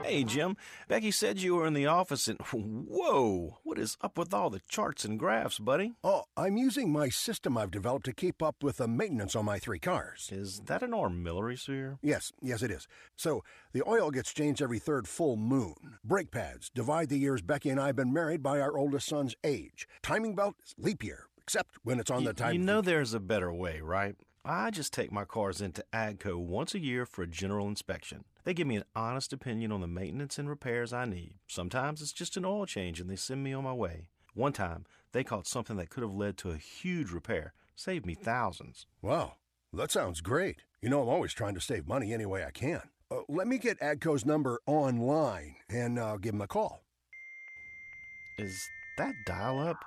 Hey, 0.05 0.23
Jim. 0.23 0.55
Becky 0.87 1.09
said 1.09 1.41
you 1.41 1.55
were 1.55 1.65
in 1.65 1.73
the 1.73 1.87
office 1.87 2.27
and. 2.27 2.39
Whoa! 2.51 3.57
What 3.63 3.79
is 3.79 3.97
up 4.01 4.19
with 4.19 4.35
all 4.35 4.51
the 4.51 4.61
charts 4.69 5.03
and 5.03 5.17
graphs, 5.17 5.57
buddy? 5.57 5.95
Oh, 6.03 6.25
I'm 6.37 6.57
using 6.57 6.91
my 6.91 7.09
system 7.09 7.57
I've 7.57 7.71
developed 7.71 8.05
to 8.05 8.13
keep 8.13 8.43
up 8.43 8.61
with 8.61 8.77
the 8.77 8.87
maintenance 8.87 9.35
on 9.35 9.45
my 9.45 9.57
three 9.57 9.79
cars. 9.79 10.29
Is 10.31 10.61
that 10.65 10.83
an 10.83 10.91
armillary 10.91 11.57
sphere? 11.57 11.97
Yes, 12.03 12.31
yes, 12.39 12.61
it 12.61 12.69
is. 12.69 12.87
So, 13.15 13.43
the 13.73 13.81
oil 13.87 14.11
gets 14.11 14.31
changed 14.31 14.61
every 14.61 14.77
third 14.77 15.07
full 15.07 15.37
moon. 15.37 15.97
Brake 16.03 16.29
pads 16.29 16.69
divide 16.69 17.09
the 17.09 17.17
years 17.17 17.41
Becky 17.41 17.71
and 17.71 17.79
I 17.79 17.87
have 17.87 17.95
been 17.95 18.13
married 18.13 18.43
by 18.43 18.59
our 18.61 18.77
oldest 18.77 19.07
son's 19.07 19.35
age. 19.43 19.87
Timing 20.03 20.35
belt 20.35 20.55
is 20.63 20.75
leap 20.77 21.03
year, 21.03 21.29
except 21.41 21.77
when 21.81 21.99
it's 21.99 22.11
on 22.11 22.25
the 22.25 22.33
time. 22.33 22.53
You 22.53 22.59
know 22.59 22.81
there's 22.81 23.15
a 23.15 23.19
better 23.19 23.51
way, 23.51 23.81
right? 23.81 24.15
I 24.47 24.69
just 24.69 24.93
take 24.93 25.11
my 25.11 25.25
cars 25.25 25.59
into 25.59 25.83
AGCO 25.91 26.37
once 26.37 26.75
a 26.75 26.79
year 26.79 27.07
for 27.07 27.23
a 27.23 27.27
general 27.27 27.67
inspection. 27.67 28.25
They 28.43 28.53
give 28.53 28.67
me 28.67 28.75
an 28.75 28.83
honest 28.95 29.33
opinion 29.33 29.71
on 29.71 29.81
the 29.81 29.87
maintenance 29.87 30.37
and 30.37 30.47
repairs 30.47 30.93
I 30.93 31.05
need. 31.05 31.37
Sometimes 31.47 31.99
it's 31.99 32.13
just 32.13 32.37
an 32.37 32.45
oil 32.45 32.67
change 32.67 32.99
and 32.99 33.09
they 33.09 33.15
send 33.15 33.43
me 33.43 33.53
on 33.53 33.63
my 33.63 33.73
way. 33.73 34.09
One 34.35 34.53
time, 34.53 34.85
they 35.13 35.23
caught 35.23 35.47
something 35.47 35.77
that 35.77 35.89
could 35.89 36.03
have 36.03 36.13
led 36.13 36.37
to 36.37 36.51
a 36.51 36.57
huge 36.57 37.09
repair, 37.09 37.53
saved 37.75 38.05
me 38.05 38.13
thousands. 38.13 38.85
Wow, 39.01 39.33
that 39.73 39.89
sounds 39.89 40.21
great. 40.21 40.57
You 40.79 40.89
know, 40.89 41.01
I'm 41.01 41.09
always 41.09 41.33
trying 41.33 41.55
to 41.55 41.61
save 41.61 41.87
money 41.87 42.13
any 42.13 42.27
way 42.27 42.45
I 42.45 42.51
can. 42.51 42.81
Uh, 43.09 43.21
let 43.27 43.47
me 43.47 43.57
get 43.57 43.79
AGCO's 43.79 44.27
number 44.27 44.59
online 44.67 45.55
and 45.69 45.97
uh, 45.97 46.17
give 46.17 46.35
him 46.35 46.41
a 46.41 46.47
call. 46.47 46.83
Is 48.37 48.55
that 48.99 49.15
dial 49.25 49.59
up? 49.59 49.77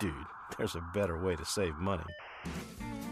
Dude, 0.00 0.12
there's 0.58 0.74
a 0.74 0.84
better 0.92 1.24
way 1.24 1.34
to 1.34 1.46
save 1.46 1.76
money. 1.76 2.04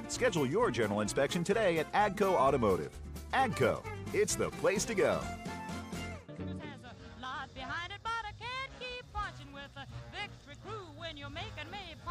Schedule 0.08 0.46
your 0.46 0.70
general 0.70 1.00
inspection 1.00 1.42
today 1.42 1.78
at 1.78 1.92
Agco 1.92 2.34
Automotive. 2.34 2.90
Agco, 3.32 3.82
it's 4.12 4.36
the 4.36 4.50
place 4.50 4.84
to 4.84 4.94
go. 4.94 5.20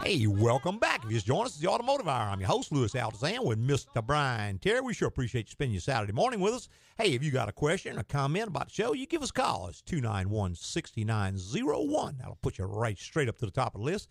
Hey, 0.03 0.27
welcome 0.27 0.79
back. 0.79 1.05
If 1.05 1.11
you 1.11 1.15
just 1.15 1.25
joined 1.25 1.45
us, 1.45 1.53
it's 1.53 1.61
the 1.61 1.69
Automotive 1.69 2.09
Hour. 2.09 2.29
I'm 2.29 2.41
your 2.41 2.49
host, 2.49 2.73
Louis 2.73 2.91
Altazan, 2.91 3.45
with 3.45 3.57
Mr. 3.57 4.05
Brian 4.05 4.59
Terry. 4.59 4.81
We 4.81 4.93
sure 4.93 5.07
appreciate 5.07 5.47
you 5.47 5.51
spending 5.51 5.73
your 5.73 5.81
Saturday 5.81 6.11
morning 6.11 6.41
with 6.41 6.53
us. 6.53 6.67
Hey, 6.97 7.13
if 7.13 7.23
you 7.23 7.31
got 7.31 7.47
a 7.47 7.53
question 7.53 7.97
or 7.97 8.03
comment 8.03 8.49
about 8.49 8.67
the 8.67 8.73
show, 8.73 8.93
you 8.93 9.05
give 9.05 9.23
us 9.23 9.29
a 9.29 9.33
call. 9.33 9.69
It's 9.69 9.81
291 9.81 10.55
6901. 10.55 12.17
That'll 12.19 12.37
put 12.41 12.57
you 12.57 12.65
right 12.65 12.99
straight 12.99 13.29
up 13.29 13.37
to 13.37 13.45
the 13.45 13.51
top 13.51 13.75
of 13.75 13.81
the 13.81 13.85
list. 13.85 14.09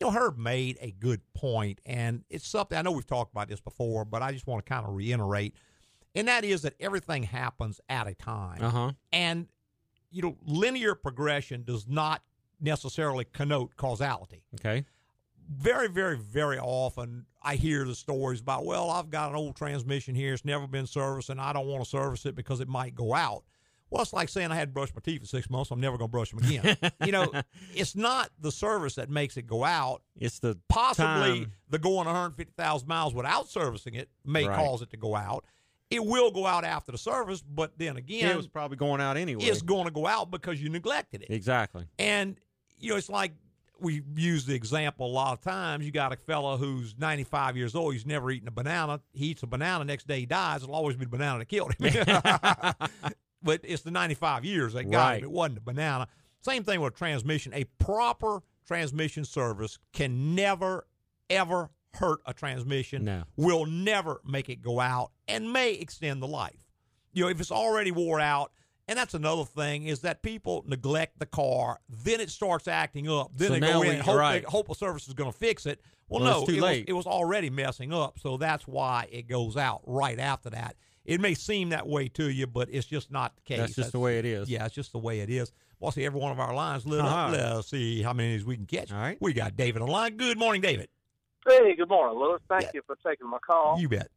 You 0.00 0.06
know, 0.06 0.12
Herb 0.12 0.36
made 0.38 0.76
a 0.80 0.90
good 0.90 1.20
point, 1.34 1.80
and 1.86 2.24
it's 2.28 2.46
something 2.46 2.76
I 2.76 2.82
know 2.82 2.92
we've 2.92 3.06
talked 3.06 3.32
about 3.32 3.48
this 3.48 3.60
before, 3.60 4.04
but 4.04 4.22
I 4.22 4.32
just 4.32 4.46
want 4.46 4.64
to 4.64 4.68
kind 4.68 4.84
of 4.86 4.94
reiterate. 4.94 5.54
And 6.14 6.28
that 6.28 6.44
is 6.44 6.62
that 6.62 6.74
everything 6.80 7.22
happens 7.24 7.80
at 7.88 8.06
a 8.06 8.14
time. 8.14 8.62
Uh-huh. 8.62 8.92
And, 9.12 9.48
you 10.10 10.22
know, 10.22 10.36
linear 10.44 10.94
progression 10.94 11.64
does 11.64 11.86
not 11.88 12.22
necessarily 12.60 13.24
connote 13.24 13.76
causality 13.76 14.42
Okay. 14.54 14.84
very, 15.50 15.88
very, 15.88 16.16
very 16.16 16.58
often 16.58 17.26
I 17.42 17.56
hear 17.56 17.84
the 17.84 17.94
stories 17.94 18.40
about, 18.40 18.64
well, 18.64 18.90
I've 18.90 19.10
got 19.10 19.30
an 19.30 19.36
old 19.36 19.56
transmission 19.56 20.14
here. 20.14 20.32
It's 20.32 20.44
never 20.44 20.66
been 20.66 20.86
serviced, 20.86 21.30
and 21.30 21.40
I 21.40 21.52
don't 21.52 21.66
want 21.66 21.84
to 21.84 21.90
service 21.90 22.24
it 22.26 22.34
because 22.34 22.60
it 22.60 22.68
might 22.68 22.94
go 22.94 23.12
out. 23.14 23.44
Well, 23.90 24.02
it's 24.02 24.12
like 24.12 24.28
saying 24.28 24.50
I 24.50 24.56
hadn't 24.56 24.74
brushed 24.74 24.94
my 24.94 25.00
teeth 25.04 25.20
for 25.20 25.26
six 25.26 25.48
months. 25.48 25.70
I'm 25.70 25.80
never 25.80 25.96
going 25.96 26.08
to 26.08 26.12
brush 26.12 26.30
them 26.30 26.40
again. 26.40 26.76
you 27.04 27.12
know, 27.12 27.30
it's 27.74 27.94
not 27.94 28.30
the 28.40 28.50
service 28.50 28.96
that 28.96 29.08
makes 29.08 29.36
it 29.36 29.46
go 29.46 29.62
out. 29.64 30.02
It's 30.18 30.40
the 30.40 30.58
Possibly 30.68 31.40
time. 31.44 31.52
the 31.70 31.78
going 31.78 32.06
150,000 32.06 32.88
miles 32.88 33.14
without 33.14 33.48
servicing 33.48 33.94
it 33.94 34.08
may 34.24 34.48
Right. 34.48 34.56
cause 34.58 34.82
it 34.82 34.90
to 34.90 34.96
go 34.96 35.14
out. 35.14 35.44
It 35.90 36.04
will 36.04 36.32
go 36.32 36.44
out 36.46 36.64
after 36.64 36.90
the 36.90 36.98
service, 36.98 37.40
but 37.42 37.78
then 37.78 37.96
again, 37.96 38.30
it 38.30 38.36
was 38.36 38.48
probably 38.48 38.76
going 38.78 39.00
out 39.00 39.16
anyway. 39.16 39.44
it's 39.44 39.62
going 39.62 39.84
to 39.84 39.92
go 39.92 40.06
out 40.08 40.30
because 40.30 40.60
you 40.60 40.70
neglected 40.70 41.22
it. 41.22 41.30
exactly. 41.30 41.84
And 41.98 42.36
you 42.80 42.90
know, 42.90 42.96
it's 42.96 43.10
like 43.10 43.32
we 43.78 44.02
use 44.16 44.44
the 44.46 44.54
example 44.54 45.06
a 45.06 45.12
lot 45.12 45.34
of 45.34 45.40
times. 45.42 45.84
You 45.84 45.92
got 45.92 46.12
a 46.12 46.16
fella 46.16 46.56
who's 46.56 46.96
95 46.98 47.56
years 47.56 47.74
old. 47.76 47.92
He's 47.92 48.06
never 48.06 48.30
eaten 48.30 48.48
a 48.48 48.50
banana. 48.50 49.00
He 49.12 49.26
eats 49.26 49.42
a 49.42 49.46
banana. 49.46 49.84
Next 49.84 50.06
day 50.08 50.20
he 50.20 50.26
dies. 50.26 50.62
It'll 50.62 50.74
always 50.74 50.96
be 50.96 51.04
the 51.04 51.10
banana 51.10 51.38
that 51.40 51.46
killed 51.48 51.74
him. 51.74 51.92
but 53.44 53.60
it's 53.62 53.82
the 53.82 53.90
95 53.92 54.44
years 54.44 54.72
that 54.72 54.90
got 54.90 54.98
Right. 55.10 55.18
him. 55.18 55.24
It 55.24 55.30
wasn't 55.30 55.58
a 55.58 55.60
banana. 55.60 56.08
Same 56.42 56.64
thing 56.64 56.80
with 56.80 56.94
a 56.94 56.96
transmission. 56.96 57.52
A 57.54 57.64
proper 57.78 58.42
transmission 58.66 59.24
service 59.24 59.78
can 59.92 60.34
never, 60.34 60.86
ever 61.30 61.70
hurt 61.94 62.20
a 62.26 62.34
transmission. 62.34 63.04
No. 63.04 63.24
Will 63.36 63.66
never 63.66 64.20
make 64.24 64.48
it 64.48 64.60
go 64.62 64.80
out 64.80 65.12
and 65.28 65.52
may 65.52 65.74
extend 65.74 66.20
the 66.22 66.26
life. 66.26 66.64
You 67.12 67.24
know, 67.24 67.28
if 67.30 67.40
it's 67.40 67.52
already 67.52 67.92
wore 67.92 68.18
out, 68.20 68.50
and 68.88 68.98
that's 68.98 69.14
another 69.14 69.44
thing 69.44 69.84
is 69.84 70.00
that 70.00 70.22
people 70.22 70.64
neglect 70.66 71.18
the 71.18 71.26
car, 71.26 71.80
then 71.88 72.20
it 72.20 72.30
starts 72.30 72.66
acting 72.68 73.08
up. 73.08 73.30
Then 73.34 73.48
So 73.48 73.54
they 73.54 73.60
go 73.60 73.80
we- 73.80 73.88
in 73.90 73.94
and 73.96 74.02
hope, 74.02 74.16
right. 74.18 74.42
they, 74.44 74.50
hope 74.50 74.68
a 74.68 74.74
service 74.74 75.06
is 75.08 75.14
going 75.14 75.30
to 75.32 75.38
fix 75.38 75.64
it. 75.66 75.80
Well, 76.08 76.22
Well, 76.22 76.40
no, 76.46 76.52
it. 76.54 76.60
Was, 76.60 76.84
it 76.88 76.92
was 76.92 77.06
already 77.06 77.48
messing 77.48 77.92
up. 77.94 78.18
So 78.18 78.36
that's 78.36 78.66
why 78.66 79.08
it 79.10 79.26
goes 79.26 79.56
out 79.56 79.80
right 79.86 80.18
after 80.18 80.50
that. 80.50 80.76
It 81.04 81.20
may 81.20 81.34
seem 81.34 81.68
that 81.70 81.86
way 81.86 82.08
to 82.08 82.30
you, 82.30 82.46
but 82.46 82.68
it's 82.70 82.86
just 82.86 83.10
not 83.10 83.34
the 83.36 83.42
case. 83.42 83.58
That's 83.58 83.74
just 83.74 83.92
the 83.92 83.98
way 83.98 84.18
it 84.18 84.24
is. 84.24 84.48
Yeah, 84.48 84.64
it's 84.64 84.74
just 84.74 84.92
the 84.92 84.98
way 84.98 85.20
it 85.20 85.28
is. 85.28 85.52
Well, 85.80 85.90
see, 85.90 86.04
every 86.06 86.18
one 86.20 86.32
of 86.32 86.40
our 86.40 86.54
lines 86.54 86.86
lit 86.86 87.00
Uh-huh. 87.00 87.14
up. 87.14 87.32
Let's 87.56 87.68
see 87.68 88.00
how 88.02 88.12
many 88.14 88.42
we 88.42 88.56
can 88.56 88.64
catch. 88.66 88.90
All 88.90 88.98
right. 88.98 89.18
We 89.20 89.34
got 89.34 89.54
David 89.56 89.82
on 89.82 89.88
line. 89.88 90.16
Good 90.16 90.38
morning, 90.38 90.62
David. 90.62 90.88
Hey, 91.46 91.74
good 91.76 91.88
morning, 91.90 92.18
Louis. 92.18 92.38
Thank 92.48 92.64
Yeah. 92.64 92.70
you 92.74 92.82
for 92.86 92.96
taking 93.06 93.28
my 93.28 93.38
call. 93.46 93.78
You 93.78 93.88
bet. 93.88 94.08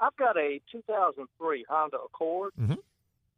I've 0.00 0.16
got 0.16 0.36
a 0.38 0.60
2003 0.72 1.64
Honda 1.68 1.98
Accord, 1.98 2.52
Mhm. 2.58 2.78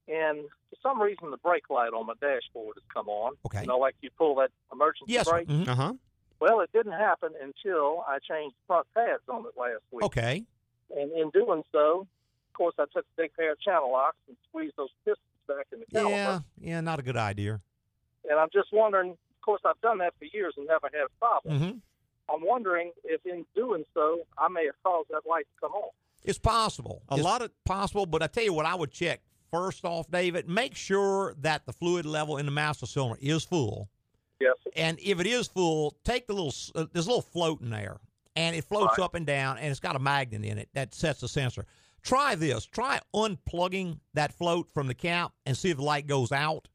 and 0.09 0.49
for 0.71 0.77
some 0.83 1.01
reason 1.03 1.31
the 1.33 1.37
brake 1.39 1.69
light 1.69 1.93
on 1.93 2.07
my 2.07 2.15
dashboard 2.21 2.77
has 2.77 2.85
come 2.93 3.09
on. 3.09 3.37
Okay. 3.47 3.63
You 3.63 3.67
know, 3.67 3.79
like 3.79 3.97
you 4.01 4.11
pull 4.17 4.37
that 4.37 4.51
emergency 4.73 5.13
Yes. 5.13 5.27
sir. 5.27 5.33
brake. 5.33 5.49
Mhm. 5.49 5.69
Uh 5.69 5.75
huh. 5.75 5.93
Well, 6.39 6.61
it 6.61 6.71
didn't 6.73 6.93
happen 6.93 7.35
until 7.41 8.05
I 8.07 8.19
changed 8.21 8.55
front 8.67 8.87
pads 8.95 9.23
on 9.29 9.45
it 9.47 9.57
last 9.57 9.83
week. 9.91 10.05
Okay. 10.05 10.45
And 10.95 11.11
in 11.13 11.31
doing 11.31 11.65
so, 11.73 12.01
of 12.03 12.07
course, 12.57 12.75
I 12.79 12.85
took 12.93 13.05
a 13.05 13.17
big 13.23 13.35
pair 13.35 13.53
of 13.53 13.61
channel 13.61 13.91
locks 13.93 14.17
and 14.29 14.37
squeezed 14.49 14.75
those 14.77 14.89
pistons 15.05 15.19
back 15.47 15.67
in 15.73 15.81
the 15.81 15.87
caliper. 15.87 16.11
Yeah. 16.11 16.39
Yeah. 16.61 16.81
Not 16.81 16.99
a 16.99 17.03
good 17.03 17.17
idea. 17.17 17.61
And 18.29 18.39
I'm 18.39 18.49
just 18.53 18.69
wondering. 18.73 19.11
Of 19.13 19.43
course, 19.49 19.63
I've 19.65 19.81
done 19.81 19.99
that 19.99 20.13
for 20.19 20.25
years 20.25 20.55
and 20.57 20.67
never 20.67 20.89
had 20.93 21.05
a 21.07 21.19
problem. 21.21 21.59
hmm 21.59 21.79
I'm 22.29 22.45
wondering 22.45 22.91
if, 23.05 23.25
in 23.25 23.45
doing 23.55 23.85
so, 23.95 24.23
I 24.37 24.49
may 24.49 24.65
have 24.67 24.75
caused 24.83 25.11
that 25.11 25.23
light 25.31 25.47
to 25.55 25.61
come 25.61 25.71
on. 25.71 25.91
It's 26.25 26.41
possible. 26.41 27.03
A 27.09 27.15
It's 27.15 27.23
lot 27.23 27.41
of 27.43 27.53
possible, 27.65 28.05
but 28.07 28.21
I 28.25 28.27
tell 28.27 28.43
you 28.43 28.53
what, 28.53 28.67
I 28.67 28.75
would 28.75 28.91
check 28.91 29.21
first 29.53 29.85
off, 29.85 30.11
David. 30.11 30.49
Make 30.49 30.75
sure 30.75 31.35
that 31.43 31.65
the 31.67 31.73
fluid 31.73 32.05
level 32.05 32.37
in 32.39 32.47
the 32.47 32.51
master 32.51 32.87
cylinder 32.87 33.17
is 33.23 33.45
full, 33.45 33.89
Yes. 34.41 34.57
and 34.75 34.99
if 34.99 35.21
it 35.21 35.27
is 35.29 35.47
full, 35.47 35.97
take 36.03 36.27
the 36.27 36.33
little 36.33 36.53
uh, 36.75 36.87
there's 36.93 37.07
a 37.07 37.11
little 37.11 37.23
float 37.23 37.61
in 37.61 37.71
there, 37.71 37.99
and 38.35 38.57
it 38.57 38.65
floats 38.65 38.99
Right. 38.99 39.05
up 39.05 39.15
and 39.15 39.25
down, 39.25 39.59
and 39.59 39.71
it's 39.71 39.79
got 39.79 39.95
a 39.95 40.01
magnet 40.01 40.45
in 40.45 40.59
it 40.59 40.69
that 40.75 40.93
sets 40.97 41.21
the 41.21 41.29
sensor. 41.29 41.65
Try 42.07 42.37
this. 42.37 42.65
Try 42.65 43.01
unplugging 43.13 43.99
that 44.15 44.33
float 44.33 44.71
from 44.73 44.87
the 44.87 44.95
cap 44.95 45.33
and 45.45 45.57
see 45.57 45.71
if 45.71 45.77
the 45.77 45.83
light 45.83 46.07
goes 46.07 46.31
out, 46.31 46.69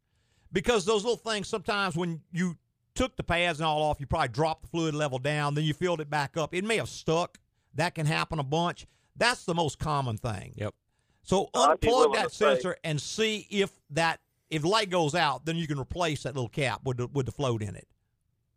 because 0.52 0.84
those 0.84 1.06
little 1.06 1.18
things 1.18 1.48
sometimes 1.48 1.96
when 1.96 2.22
you 2.34 2.58
took 2.96 3.16
the 3.16 3.24
pads 3.24 3.60
and 3.60 3.66
all 3.66 3.82
off, 3.82 4.02
you 4.02 4.06
probably 4.06 4.28
dropped 4.28 4.64
the 4.64 4.68
fluid 4.68 4.94
level 4.94 5.18
down, 5.18 5.56
then 5.56 5.64
you 5.64 5.74
filled 5.74 6.02
it 6.02 6.10
back 6.10 6.36
up. 6.36 6.54
It 6.54 6.66
may 6.66 6.76
have 6.76 6.90
stuck. 6.90 7.38
That 7.76 7.96
can 7.96 8.06
happen 8.06 8.40
a 8.40 8.44
bunch. 8.44 8.86
That's 9.16 9.46
the 9.46 9.56
most 9.56 9.80
common 9.80 10.18
thing. 10.18 10.54
Yep. 10.58 10.76
So 11.24 11.50
I'd 11.54 11.80
unplug 11.80 12.16
that 12.16 12.34
sensor 12.34 12.76
and 12.84 13.02
see 13.02 13.48
if 13.50 13.72
that 13.92 14.20
if 14.50 14.66
light 14.66 14.90
goes 14.90 15.16
out, 15.16 15.46
then 15.46 15.56
you 15.56 15.66
can 15.66 15.80
replace 15.80 16.24
that 16.24 16.36
little 16.36 16.50
cap 16.50 16.82
with 16.84 16.98
the 16.98 17.08
with 17.08 17.26
the 17.26 17.32
float 17.32 17.64
in 17.64 17.78
it. 17.78 17.88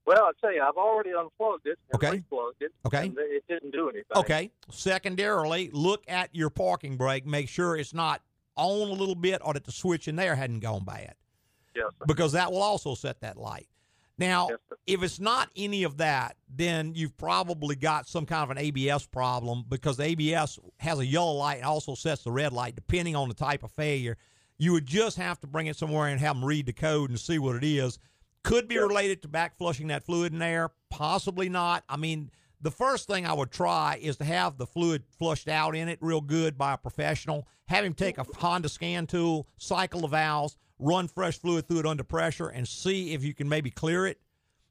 Well, 0.06 0.24
I 0.24 0.32
tell 0.40 0.52
you, 0.52 0.62
I've 0.62 0.76
already 0.76 1.12
unplugged 1.14 1.66
it 1.66 1.78
and 1.90 2.02
Okay. 2.02 2.18
replugged 2.30 2.60
it. 2.60 2.72
Okay. 2.86 3.06
And 3.06 3.16
it 3.18 3.44
didn't 3.48 3.70
do 3.70 3.88
anything. 3.88 4.04
Okay. 4.16 4.50
Secondarily, 4.70 5.70
look 5.72 6.04
at 6.08 6.34
your 6.34 6.50
parking 6.50 6.96
brake. 6.96 7.24
Make 7.26 7.48
sure 7.48 7.76
it's 7.76 7.94
not 7.94 8.22
on 8.56 8.88
a 8.88 8.92
little 8.92 9.14
bit 9.14 9.40
or 9.44 9.54
that 9.54 9.64
the 9.64 9.72
switch 9.72 10.06
in 10.06 10.16
there 10.16 10.36
hadn't 10.36 10.60
gone 10.60 10.84
bad 10.84 11.14
Yes. 11.74 11.86
Sir. 11.98 12.04
because 12.06 12.32
that 12.32 12.52
will 12.52 12.62
also 12.62 12.94
set 12.94 13.20
that 13.22 13.36
light. 13.36 13.68
Now, 14.16 14.48
Yes, 14.50 14.58
if 14.86 15.02
it's 15.02 15.18
not 15.18 15.50
any 15.56 15.82
of 15.82 15.96
that, 15.96 16.36
then 16.48 16.92
you've 16.94 17.16
probably 17.16 17.74
got 17.74 18.06
some 18.06 18.26
kind 18.26 18.44
of 18.44 18.50
an 18.50 18.58
ABS 18.58 19.06
problem 19.06 19.64
because 19.68 19.96
the 19.96 20.04
ABS 20.04 20.58
has 20.78 21.00
a 21.00 21.06
yellow 21.06 21.32
light 21.32 21.56
and 21.56 21.64
also 21.64 21.94
sets 21.96 22.22
the 22.22 22.30
red 22.30 22.52
light 22.52 22.76
depending 22.76 23.16
on 23.16 23.28
the 23.28 23.34
type 23.34 23.64
of 23.64 23.72
failure. 23.72 24.16
You 24.56 24.72
would 24.72 24.86
just 24.86 25.16
have 25.16 25.40
to 25.40 25.48
bring 25.48 25.66
it 25.66 25.76
somewhere 25.76 26.06
and 26.08 26.20
have 26.20 26.36
them 26.36 26.44
read 26.44 26.66
the 26.66 26.72
code 26.72 27.10
and 27.10 27.18
see 27.18 27.40
what 27.40 27.56
it 27.56 27.64
is. 27.64 27.98
Could 28.44 28.68
be 28.68 28.78
related 28.78 29.22
to 29.22 29.28
back 29.28 29.58
flushing 29.58 29.88
that 29.88 30.04
fluid 30.04 30.32
in 30.32 30.38
there, 30.38 30.70
possibly 30.90 31.48
not. 31.48 31.82
I 31.88 31.96
mean, 31.96 32.30
the 32.60 32.70
first 32.70 33.08
thing 33.08 33.26
I 33.26 33.32
would 33.32 33.50
try 33.50 33.98
is 34.00 34.16
to 34.18 34.24
have 34.24 34.58
the 34.58 34.66
fluid 34.66 35.02
flushed 35.18 35.48
out 35.48 35.74
in 35.74 35.88
it 35.88 35.98
real 36.00 36.20
good 36.20 36.56
by 36.56 36.74
a 36.74 36.78
professional. 36.78 37.48
Have 37.66 37.84
him 37.84 37.94
take 37.94 38.18
a 38.18 38.26
Honda 38.38 38.68
scan 38.68 39.06
tool, 39.06 39.48
cycle 39.56 40.02
the 40.02 40.08
valves, 40.08 40.56
run 40.78 41.08
fresh 41.08 41.38
fluid 41.38 41.66
through 41.66 41.80
it 41.80 41.86
under 41.86 42.04
pressure, 42.04 42.48
and 42.48 42.68
see 42.68 43.14
if 43.14 43.24
you 43.24 43.34
can 43.34 43.48
maybe 43.48 43.70
clear 43.70 44.06
it. 44.06 44.20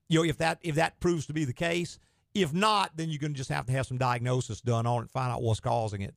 You 0.08 0.20
know, 0.20 0.26
if 0.26 0.38
that 0.38 0.60
if 0.62 0.76
that 0.76 1.00
proves 1.00 1.26
to 1.28 1.34
be 1.34 1.46
the 1.46 1.54
case. 1.54 2.00
If 2.34 2.52
not, 2.52 2.92
then 2.96 3.10
you're 3.10 3.20
going 3.20 3.34
to 3.34 3.38
just 3.38 3.52
have 3.52 3.68
to 3.68 3.74
have 3.74 3.86
some 3.86 4.00
diagnosis 4.00 4.60
done 4.60 4.88
on 4.88 4.98
it 4.98 5.02
and 5.02 5.12
find 5.12 5.32
out 5.32 5.44
what's 5.44 5.60
causing 5.60 6.02
it. 6.02 6.16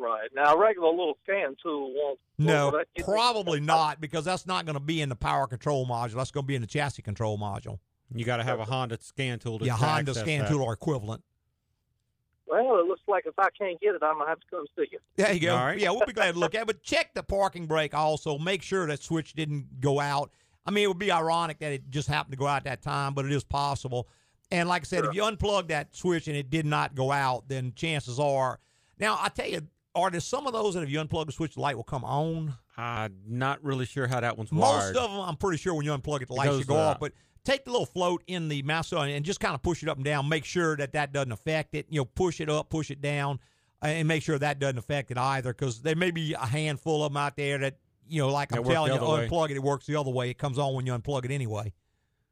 Right. 0.00 0.30
Now, 0.34 0.54
a 0.54 0.58
regular 0.58 0.88
little 0.88 1.18
scan 1.24 1.56
tool 1.62 1.92
won't. 1.94 2.18
No, 2.38 2.70
will 2.70 2.78
that 2.78 3.04
probably 3.04 3.60
not 3.76 4.00
because 4.00 4.24
that's 4.24 4.46
not 4.46 4.64
going 4.64 4.74
to 4.74 4.80
be 4.80 5.02
in 5.02 5.10
the 5.10 5.16
power 5.16 5.46
control 5.46 5.86
module. 5.86 6.14
That's 6.14 6.30
going 6.30 6.44
to 6.44 6.48
be 6.48 6.54
in 6.54 6.62
the 6.62 6.66
chassis 6.66 7.02
control 7.02 7.36
module. 7.38 7.78
You 8.14 8.24
got 8.24 8.38
to 8.38 8.44
have 8.44 8.58
a 8.58 8.64
Honda 8.64 8.96
scan 9.00 9.38
tool 9.38 9.58
to 9.58 9.66
Yeah, 9.66 9.74
Honda 9.74 10.14
scan 10.14 10.40
that. 10.40 10.48
tool 10.48 10.62
or 10.62 10.72
equivalent. 10.72 11.22
Well, 12.46 12.80
it 12.80 12.86
looks 12.86 13.02
like 13.06 13.26
if 13.26 13.38
I 13.38 13.48
can't 13.56 13.78
get 13.80 13.94
it, 13.94 14.02
I'm 14.02 14.18
gonna 14.18 14.28
have 14.28 14.40
to 14.40 14.46
come 14.50 14.64
see 14.74 14.86
you. 14.90 14.98
There 15.14 15.32
you 15.32 15.38
go. 15.40 15.54
All 15.54 15.66
right. 15.66 15.78
Yeah, 15.78 15.90
we'll 15.90 16.04
be 16.04 16.12
glad 16.12 16.32
to 16.32 16.38
look 16.40 16.56
at 16.56 16.62
it. 16.62 16.66
But 16.66 16.82
check 16.82 17.14
the 17.14 17.22
parking 17.22 17.66
brake 17.66 17.94
also. 17.94 18.38
Make 18.38 18.62
sure 18.62 18.86
that 18.88 19.00
switch 19.02 19.34
didn't 19.34 19.80
go 19.80 20.00
out. 20.00 20.32
I 20.66 20.72
mean, 20.72 20.82
it 20.84 20.86
would 20.88 20.98
be 20.98 21.12
ironic 21.12 21.60
that 21.60 21.72
it 21.72 21.90
just 21.90 22.08
happened 22.08 22.32
to 22.32 22.38
go 22.38 22.48
out 22.48 22.56
at 22.56 22.64
that 22.64 22.82
time, 22.82 23.14
but 23.14 23.24
it 23.24 23.30
is 23.32 23.44
possible. 23.44 24.08
And 24.50 24.68
like 24.68 24.82
I 24.82 24.84
said, 24.84 25.04
if 25.04 25.14
you 25.14 25.22
unplug 25.22 25.68
that 25.68 25.94
switch 25.94 26.26
and 26.26 26.36
it 26.36 26.50
did 26.50 26.66
not 26.66 26.96
go 26.96 27.12
out, 27.12 27.48
then 27.48 27.72
chances 27.76 28.18
are. 28.18 28.58
Now, 28.98 29.16
I 29.20 29.28
tell 29.28 29.48
you, 29.48 29.60
are 29.94 30.10
there 30.10 30.20
some 30.20 30.46
of 30.46 30.52
those 30.52 30.74
that 30.74 30.82
if 30.82 30.90
you 30.90 30.98
unplug 31.02 31.26
the 31.26 31.32
switch, 31.32 31.54
the 31.54 31.60
light 31.60 31.76
will 31.76 31.84
come 31.84 32.04
on? 32.04 32.54
I'm 32.76 33.14
not 33.26 33.62
really 33.64 33.86
sure 33.86 34.06
how 34.06 34.20
that 34.20 34.38
one's 34.38 34.52
Most 34.52 34.62
wired. 34.62 34.96
of 34.96 35.10
them, 35.10 35.20
I'm 35.20 35.36
pretty 35.36 35.58
sure 35.58 35.74
when 35.74 35.84
you 35.84 35.92
unplug 35.92 36.22
it, 36.22 36.28
the 36.28 36.34
lights 36.34 36.50
goes 36.50 36.58
should 36.60 36.68
go 36.68 36.76
off. 36.76 37.00
But 37.00 37.12
take 37.44 37.64
the 37.64 37.70
little 37.70 37.86
float 37.86 38.22
in 38.26 38.48
the 38.48 38.62
mouse 38.62 38.92
and 38.92 39.24
just 39.24 39.40
kind 39.40 39.54
of 39.54 39.62
push 39.62 39.82
it 39.82 39.88
up 39.88 39.96
and 39.96 40.04
down. 40.04 40.28
Make 40.28 40.44
sure 40.44 40.76
that 40.76 40.92
that 40.92 41.12
doesn't 41.12 41.32
affect 41.32 41.74
it. 41.74 41.86
You 41.90 42.00
know, 42.00 42.04
push 42.04 42.40
it 42.40 42.48
up, 42.48 42.70
push 42.70 42.90
it 42.90 43.00
down, 43.00 43.40
uh, 43.82 43.86
and 43.86 44.06
make 44.08 44.22
sure 44.22 44.38
that 44.38 44.58
doesn't 44.58 44.78
affect 44.78 45.10
it 45.10 45.18
either. 45.18 45.52
Because 45.52 45.82
there 45.82 45.96
may 45.96 46.10
be 46.10 46.34
a 46.34 46.46
handful 46.46 47.04
of 47.04 47.12
them 47.12 47.16
out 47.16 47.36
there 47.36 47.58
that 47.58 47.76
you 48.08 48.20
know, 48.20 48.28
like 48.28 48.48
That 48.48 48.58
I'm 48.58 48.64
telling 48.64 48.92
you, 48.92 48.98
other 48.98 49.06
way. 49.22 49.28
unplug 49.28 49.50
it. 49.50 49.56
It 49.56 49.62
works 49.62 49.86
the 49.86 49.96
other 49.96 50.10
way. 50.10 50.30
It 50.30 50.38
comes 50.38 50.58
on 50.58 50.74
when 50.74 50.84
you 50.86 50.92
unplug 50.92 51.24
it 51.24 51.30
anyway. 51.30 51.72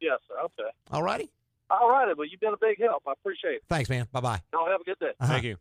Yes, 0.01 0.19
sir. 0.27 0.35
Okay. 0.45 0.69
All 0.91 1.03
righty. 1.03 1.29
All 1.69 1.89
righty, 1.89 2.13
well, 2.17 2.27
you've 2.27 2.39
been 2.39 2.53
a 2.53 2.57
big 2.59 2.81
help. 2.81 3.03
I 3.07 3.11
appreciate 3.13 3.53
it. 3.55 3.61
Thanks, 3.69 3.89
man. 3.89 4.07
Bye 4.11 4.21
bye. 4.21 4.41
Y'all 4.51 4.65
have 4.69 4.81
a 4.81 4.83
good 4.83 4.97
day. 4.99 5.11
Thank 5.21 5.43
you. 5.43 5.57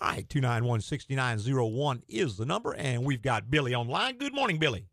All 0.00 0.08
right, 0.08 0.28
291 0.28 0.80
6901 0.80 2.02
is 2.08 2.36
the 2.36 2.46
number, 2.46 2.74
and 2.74 3.04
we've 3.04 3.22
got 3.22 3.50
Billy 3.50 3.74
online. 3.74 4.16
Good 4.16 4.34
morning, 4.34 4.58
Billy. 4.58 4.86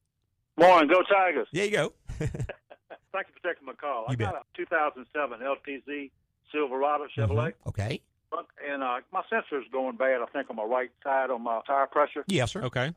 Morning, 0.57 0.89
go 0.89 1.01
Tigers. 1.03 1.47
There 1.53 1.65
you 1.65 1.71
go. 1.71 1.93
Thank 2.19 3.27
you 3.27 3.33
for 3.41 3.53
taking 3.53 3.65
my 3.65 3.73
call. 3.73 4.05
You 4.09 4.13
I 4.13 4.15
got 4.15 4.35
a 4.35 4.41
2007 4.57 5.39
LTZ 5.39 6.11
Silverado 6.51 7.05
Chevrolet, 7.17 7.53
Okay. 7.67 8.01
and 8.69 8.83
uh, 8.83 8.99
my 9.13 9.23
sensor's 9.29 9.65
going 9.71 9.95
bad. 9.95 10.21
I 10.21 10.25
think 10.33 10.49
on 10.49 10.57
my 10.57 10.63
right 10.63 10.91
side 11.03 11.29
on 11.31 11.43
my 11.43 11.61
tire 11.65 11.87
pressure. 11.87 12.23
Yes, 12.27 12.51
sir. 12.51 12.63
Okay. 12.63 12.93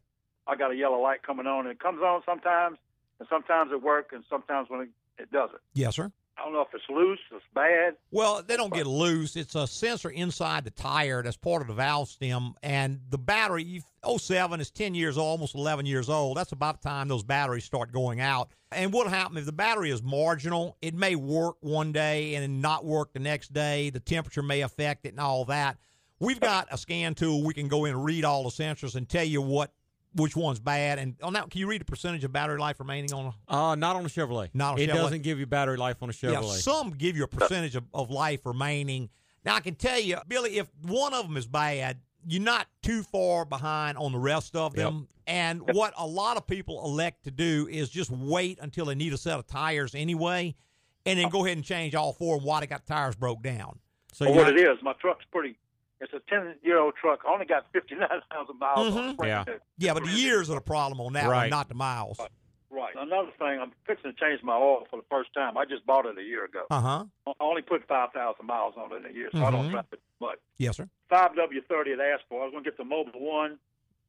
I 0.47 0.57
got 0.57 0.73
a 0.73 0.75
yellow 0.75 1.01
light 1.01 1.23
coming 1.23 1.47
on, 1.47 1.61
and 1.67 1.71
it 1.71 1.79
comes 1.79 2.03
on 2.03 2.23
sometimes, 2.27 2.79
and 3.21 3.29
sometimes 3.31 3.71
it 3.73 3.81
works, 3.81 4.09
and 4.13 4.25
sometimes 4.29 4.69
when 4.69 4.81
it, 4.83 4.89
it 5.19 5.31
doesn't. 5.31 5.61
Yes, 5.73 5.95
sir. 5.97 6.11
I 6.43 6.47
don't 6.47 6.55
know 6.55 6.63
if 6.63 6.75
it's 6.75 6.85
loose, 6.91 7.21
it's 7.31 7.45
bad. 7.55 7.95
Well, 8.11 8.43
they 8.45 8.57
don't 8.57 8.75
get 8.75 8.87
loose. 8.87 9.37
It's 9.37 9.55
a 9.55 9.65
sensor 9.69 10.11
inside 10.11 10.65
the 10.65 10.73
tire 10.73 11.23
that's 11.23 11.37
part 11.37 11.63
of 11.63 11.69
the 11.69 11.75
valve 11.75 12.09
stem, 12.09 12.55
and 12.65 13.01
the 13.11 13.19
battery. 13.19 13.63
you've- 13.63 13.87
07 14.05 14.61
is 14.61 14.73
10 14.73 14.97
years 14.97 15.17
old, 15.17 15.29
almost 15.29 15.55
11 15.55 15.87
years 15.87 16.11
old. 16.11 16.37
That's 16.37 16.51
about 16.51 16.83
the 16.83 16.89
time 16.89 17.07
those 17.07 17.23
batteries 17.23 17.65
start 17.65 17.93
going 17.93 18.21
out. 18.21 18.51
And 18.73 18.93
what 18.93 19.07
happens 19.07 19.39
if 19.41 19.47
the 19.47 19.53
battery 19.53 19.91
is 19.91 20.03
marginal? 20.03 20.77
It 20.83 20.95
may 20.95 21.15
work 21.15 21.59
one 21.61 21.93
day 21.93 22.35
and 22.35 22.61
not 22.61 22.85
work 22.85 23.13
the 23.13 23.21
next 23.21 23.53
day. 23.53 23.91
The 23.91 24.01
temperature 24.01 24.43
may 24.43 24.63
affect 24.63 25.07
it 25.07 25.11
and 25.11 25.21
all 25.21 25.45
that. 25.45 25.79
We've 26.19 26.41
got 26.41 26.67
a 26.73 26.79
scan 26.79 27.15
tool. 27.15 27.45
We 27.45 27.55
can 27.55 27.69
go 27.69 27.85
in 27.85 27.95
and 27.95 28.05
read 28.05 28.25
all 28.25 28.43
the 28.43 28.51
sensors 28.51 28.97
and 28.97 29.09
tell 29.09 29.25
you 29.25 29.41
what 29.41 29.73
which 30.15 30.37
one's 30.37 30.59
bad. 30.61 30.99
And 30.99 31.15
on 31.23 31.33
that, 31.35 31.49
can 31.51 31.59
you 31.61 31.67
read 31.67 31.81
the 31.81 31.85
percentage 31.87 32.25
of 32.25 32.33
battery 32.33 32.59
life 32.59 32.79
remaining 32.81 33.13
on 33.13 33.33
a 33.49 33.55
Uh, 33.55 33.75
not 33.75 33.97
on 33.97 34.05
a 34.05 34.09
Chevrolet. 34.09 34.51
Not 34.55 34.75
on 34.75 34.79
a 34.79 34.83
it 34.83 34.91
Chevrolet. 34.91 34.95
doesn't 34.95 35.23
give 35.23 35.39
you 35.39 35.47
battery 35.47 35.77
life 35.77 36.03
on 36.03 36.11
a 36.11 36.13
Yeah, 36.23 36.31
Chevrolet. 36.41 36.61
some 36.63 36.91
give 36.91 37.17
you 37.17 37.25
a 37.25 37.29
percentage 37.29 37.77
of, 37.77 37.85
of 37.95 38.11
life 38.11 38.45
remaining. 38.47 39.09
Now 39.45 39.57
I 39.57 39.61
can 39.61 39.75
tell 39.75 39.99
you, 39.99 40.19
Billy, 40.29 40.59
if 40.59 40.69
one 40.83 41.15
of 41.15 41.27
them 41.27 41.37
is 41.37 41.47
bad, 41.47 41.99
you're 42.27 42.43
not 42.43 42.69
too 42.83 43.03
far 43.03 43.45
behind 43.45 43.99
on 43.99 44.13
the 44.13 44.19
rest 44.19 44.55
of 44.55 44.75
them. 44.75 45.09
And 45.27 45.61
what 45.75 45.93
a 45.97 46.07
lot 46.07 46.37
of 46.37 46.47
people 46.47 46.85
elect 46.85 47.25
to 47.25 47.31
do 47.31 47.67
is 47.71 47.89
just 47.91 48.11
wait 48.11 48.59
until 48.61 48.85
they 48.85 48.95
need 48.95 49.13
a 49.13 49.19
set 49.19 49.39
of 49.39 49.47
tires 49.47 49.95
anyway, 49.95 50.55
and 51.05 51.19
then 51.19 51.29
go 51.31 51.45
ahead 51.45 51.57
and 51.57 51.65
change 51.65 51.95
all 51.97 52.13
four 52.13 52.37
of 52.37 52.43
them 52.43 52.49
while 52.49 52.61
they 52.61 52.67
got 52.69 52.87
tires 52.87 53.17
broke 53.17 53.43
down. 53.43 53.79
So 54.13 54.27
Well, 54.27 54.35
what 54.45 54.49
it 54.57 54.61
is, 54.61 54.79
my 54.83 54.93
truck's 55.01 55.25
pretty. 55.33 55.57
It's 56.03 56.13
a 56.13 56.21
10 56.29 56.57
year 56.63 56.79
old 56.81 56.95
truck. 57.01 57.21
I 57.27 57.33
only 57.33 57.47
got 57.47 57.65
59,000 57.73 58.59
miles 58.59 58.93
on 58.95 59.11
it. 59.11 59.17
Mhm. 59.17 59.27
Yeah. 59.27 59.45
Yeah, 59.79 59.95
but 59.95 60.03
the 60.05 60.11
years 60.11 60.51
are 60.51 60.57
the 60.57 60.61
problem 60.61 61.01
on 61.01 61.13
that 61.15 61.29
one, 61.29 61.49
not 61.49 61.69
the 61.69 61.75
miles. 61.75 62.19
Right. 62.71 62.95
Another 62.97 63.31
thing, 63.39 63.61
I'm 63.61 63.73
fixing 63.87 64.13
to 64.13 64.19
change 64.19 64.43
my 64.43 64.57
oil 64.57 64.87
for 64.91 64.97
the 64.97 65.05
first 65.11 65.33
time. 65.35 65.57
I 65.57 65.65
just 65.65 65.85
bought 65.87 66.07
it 66.07 66.19
a 66.19 66.23
year 66.23 66.45
ago. 66.45 66.65
Uh 66.71 66.81
huh. 66.81 67.05
I 67.27 67.33
only 67.41 67.63
put 67.63 67.87
5,000 67.87 68.45
miles 68.47 68.75
on 68.77 68.93
it 68.93 69.05
in 69.05 69.11
a 69.11 69.15
year, 69.15 69.29
so 69.33 69.45
I 69.45 69.51
don't 69.51 69.67
Mhm. 69.67 69.71
drive 69.73 69.85
it 69.93 70.01
much. 70.21 70.39
Yes, 70.57 70.77
sir. 70.79 70.89
5W30 71.11 71.91
had 71.91 72.01
asked 72.01 72.25
for. 72.29 72.41
I 72.41 72.45
was 72.47 72.53
going 72.53 72.65
to 72.65 72.71
get 72.71 72.79
the 72.79 72.85
Mobil 72.85 73.21
1, 73.21 73.59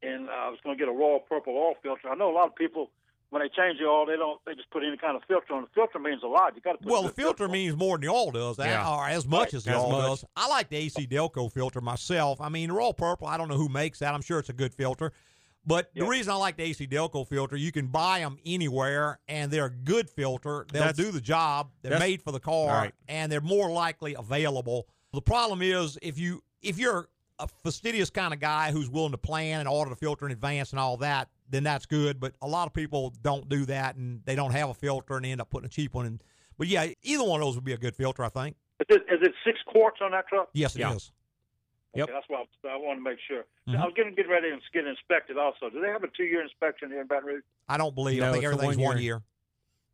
and 0.02 0.28
I 0.30 0.48
was 0.48 0.58
going 0.64 0.76
to 0.76 0.78
get 0.82 0.88
a 0.88 0.96
Royal 0.96 1.20
Purple 1.20 1.56
oil 1.56 1.74
filter. 1.82 2.08
I 2.08 2.14
know 2.14 2.30
a 2.30 2.34
lot 2.34 2.46
of 2.48 2.56
people, 2.56 2.90
when 3.34 3.42
they 3.42 3.48
change 3.48 3.78
the 3.80 3.84
oil, 3.86 4.06
they 4.06 4.16
don't. 4.16 4.40
They 4.46 4.54
just 4.54 4.70
put 4.70 4.84
any 4.84 4.96
kind 4.96 5.16
of 5.16 5.22
filter 5.26 5.52
on. 5.54 5.62
The 5.62 5.68
filter 5.74 5.98
means 5.98 6.22
a 6.22 6.26
lot. 6.28 6.54
You 6.54 6.62
got 6.62 6.72
to 6.72 6.78
put. 6.78 6.86
Well, 6.90 7.02
the 7.02 7.08
good 7.08 7.16
filter 7.16 7.48
means 7.48 7.76
more 7.76 7.96
than 7.98 8.06
the 8.06 8.12
oil 8.12 8.30
does, 8.30 8.56
that- 8.58 8.66
Yeah. 8.68 8.88
or 8.88 9.08
as 9.08 9.26
much 9.26 9.46
Right. 9.48 9.54
as 9.54 9.64
the 9.64 9.72
As 9.72 9.76
oil 9.82 9.90
much. 9.90 10.06
does. 10.20 10.24
I 10.36 10.48
like 10.48 10.68
the 10.68 10.76
AC 10.76 11.06
Delco 11.06 11.50
filter 11.52 11.80
myself. 11.80 12.40
I 12.40 12.48
mean, 12.48 12.68
the 12.68 12.74
Royal 12.76 12.94
Purple, 12.94 13.26
I 13.26 13.36
don't 13.36 13.48
know 13.48 13.56
who 13.56 13.68
makes 13.68 13.98
that. 13.98 14.14
I'm 14.14 14.22
sure 14.22 14.38
it's 14.38 14.48
a 14.50 14.52
good 14.54 14.72
filter. 14.72 15.12
But 15.66 15.90
the 15.94 16.04
reason 16.04 16.30
I 16.32 16.36
like 16.36 16.56
the 16.58 16.62
AC 16.64 16.86
Delco 16.86 17.26
filter, 17.26 17.56
you 17.56 17.72
can 17.72 17.86
buy 17.88 18.20
them 18.20 18.38
anywhere, 18.46 19.18
and 19.28 19.50
they're 19.50 19.64
a 19.64 19.70
good 19.70 20.08
filter. 20.10 20.66
They'll 20.70 20.82
That's- 20.84 20.96
do 20.96 21.10
the 21.10 21.20
job. 21.22 21.70
They're 21.82 21.98
made 21.98 22.22
for 22.22 22.32
the 22.32 22.40
car, 22.40 22.68
Right. 22.68 22.94
and 23.08 23.32
they're 23.32 23.40
more 23.40 23.70
likely 23.70 24.14
available. 24.14 24.86
The 25.12 25.22
problem 25.22 25.60
is 25.62 25.98
if 26.02 26.18
you 26.18 26.42
if 26.62 26.78
you're 26.78 27.08
a 27.38 27.46
fastidious 27.62 28.08
kind 28.10 28.32
of 28.32 28.40
guy 28.40 28.70
who's 28.72 28.88
willing 28.88 29.10
to 29.12 29.18
plan 29.18 29.60
and 29.60 29.68
order 29.68 29.90
the 29.90 29.96
filter 29.96 30.24
in 30.24 30.32
advance 30.32 30.70
and 30.70 30.78
all 30.80 30.96
that, 30.98 31.28
then 31.48 31.64
that's 31.64 31.86
good. 31.86 32.20
But 32.20 32.34
a 32.42 32.48
lot 32.48 32.66
of 32.66 32.72
people 32.72 33.12
don't 33.22 33.48
do 33.48 33.64
that, 33.66 33.96
and 33.96 34.20
they 34.24 34.34
don't 34.34 34.52
have 34.52 34.70
a 34.70 34.74
filter, 34.74 35.16
and 35.16 35.24
they 35.24 35.32
end 35.32 35.40
up 35.40 35.50
putting 35.50 35.66
a 35.66 35.70
cheap 35.70 35.94
one 35.94 36.06
in. 36.06 36.20
But 36.58 36.68
yeah, 36.68 36.86
either 37.02 37.24
one 37.24 37.40
of 37.40 37.46
those 37.46 37.54
would 37.56 37.64
be 37.64 37.72
a 37.72 37.78
good 37.78 37.96
filter, 37.96 38.24
I 38.24 38.28
think. 38.28 38.56
Is 38.80 38.96
it, 38.96 39.02
is 39.12 39.20
it 39.22 39.32
six 39.44 39.58
quarts 39.66 39.98
on 40.02 40.12
that 40.12 40.26
truck? 40.28 40.48
Yes, 40.52 40.76
it 40.76 40.82
is. 40.82 41.12
Yeah. 41.94 42.04
Okay, 42.04 42.12
that's 42.12 42.26
what 42.28 42.48
I, 42.64 42.74
I 42.74 42.76
want 42.76 42.98
to 42.98 43.02
make 43.04 43.18
sure. 43.28 43.44
Mhm. 43.68 43.80
I 43.80 43.84
was 43.84 43.92
getting 43.96 44.14
get 44.16 44.28
ready 44.28 44.50
to 44.50 44.58
get 44.72 44.84
inspected. 44.86 45.38
Also, 45.38 45.70
do 45.70 45.80
they 45.80 45.86
have 45.88 46.02
a 46.02 46.08
two 46.08 46.24
year 46.24 46.42
inspection 46.42 46.90
here 46.90 47.00
in 47.00 47.06
Baton 47.06 47.24
Rouge? 47.26 47.42
I 47.68 47.76
don't 47.76 47.94
believe. 47.94 48.18
No, 48.20 48.30
I 48.30 48.32
think 48.32 48.44
everything's 48.44 48.76
one 48.76 48.84
one 48.86 48.96
year. 48.98 49.04
year. 49.04 49.22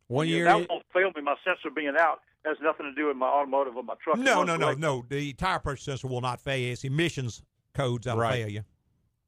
One 0.07 0.27
year. 0.27 0.45
that 0.45 0.67
won't 0.69 0.83
fail 0.93 1.11
me. 1.15 1.21
My 1.21 1.35
sensor 1.45 1.69
being 1.69 1.93
out 1.97 2.21
has 2.43 2.57
nothing 2.59 2.87
to 2.87 2.93
do 2.99 3.07
with 3.07 3.17
my 3.17 3.27
automotive 3.27 3.75
or 3.77 3.83
my 3.83 3.93
truck. 4.03 4.17
No, 4.17 4.43
no, 4.43 4.57
no, 4.57 4.73
no. 4.73 5.05
The 5.09 5.33
tire 5.33 5.59
pressure 5.59 5.77
sensor 5.83 6.07
will 6.07 6.21
not 6.21 6.41
fail. 6.41 6.57
you. 6.57 6.71
It's 6.71 6.83
emissions 6.83 7.43
codes 7.75 8.05
that'll 8.05 8.19
Right. 8.19 8.33
fail 8.43 8.47
you. 8.49 8.63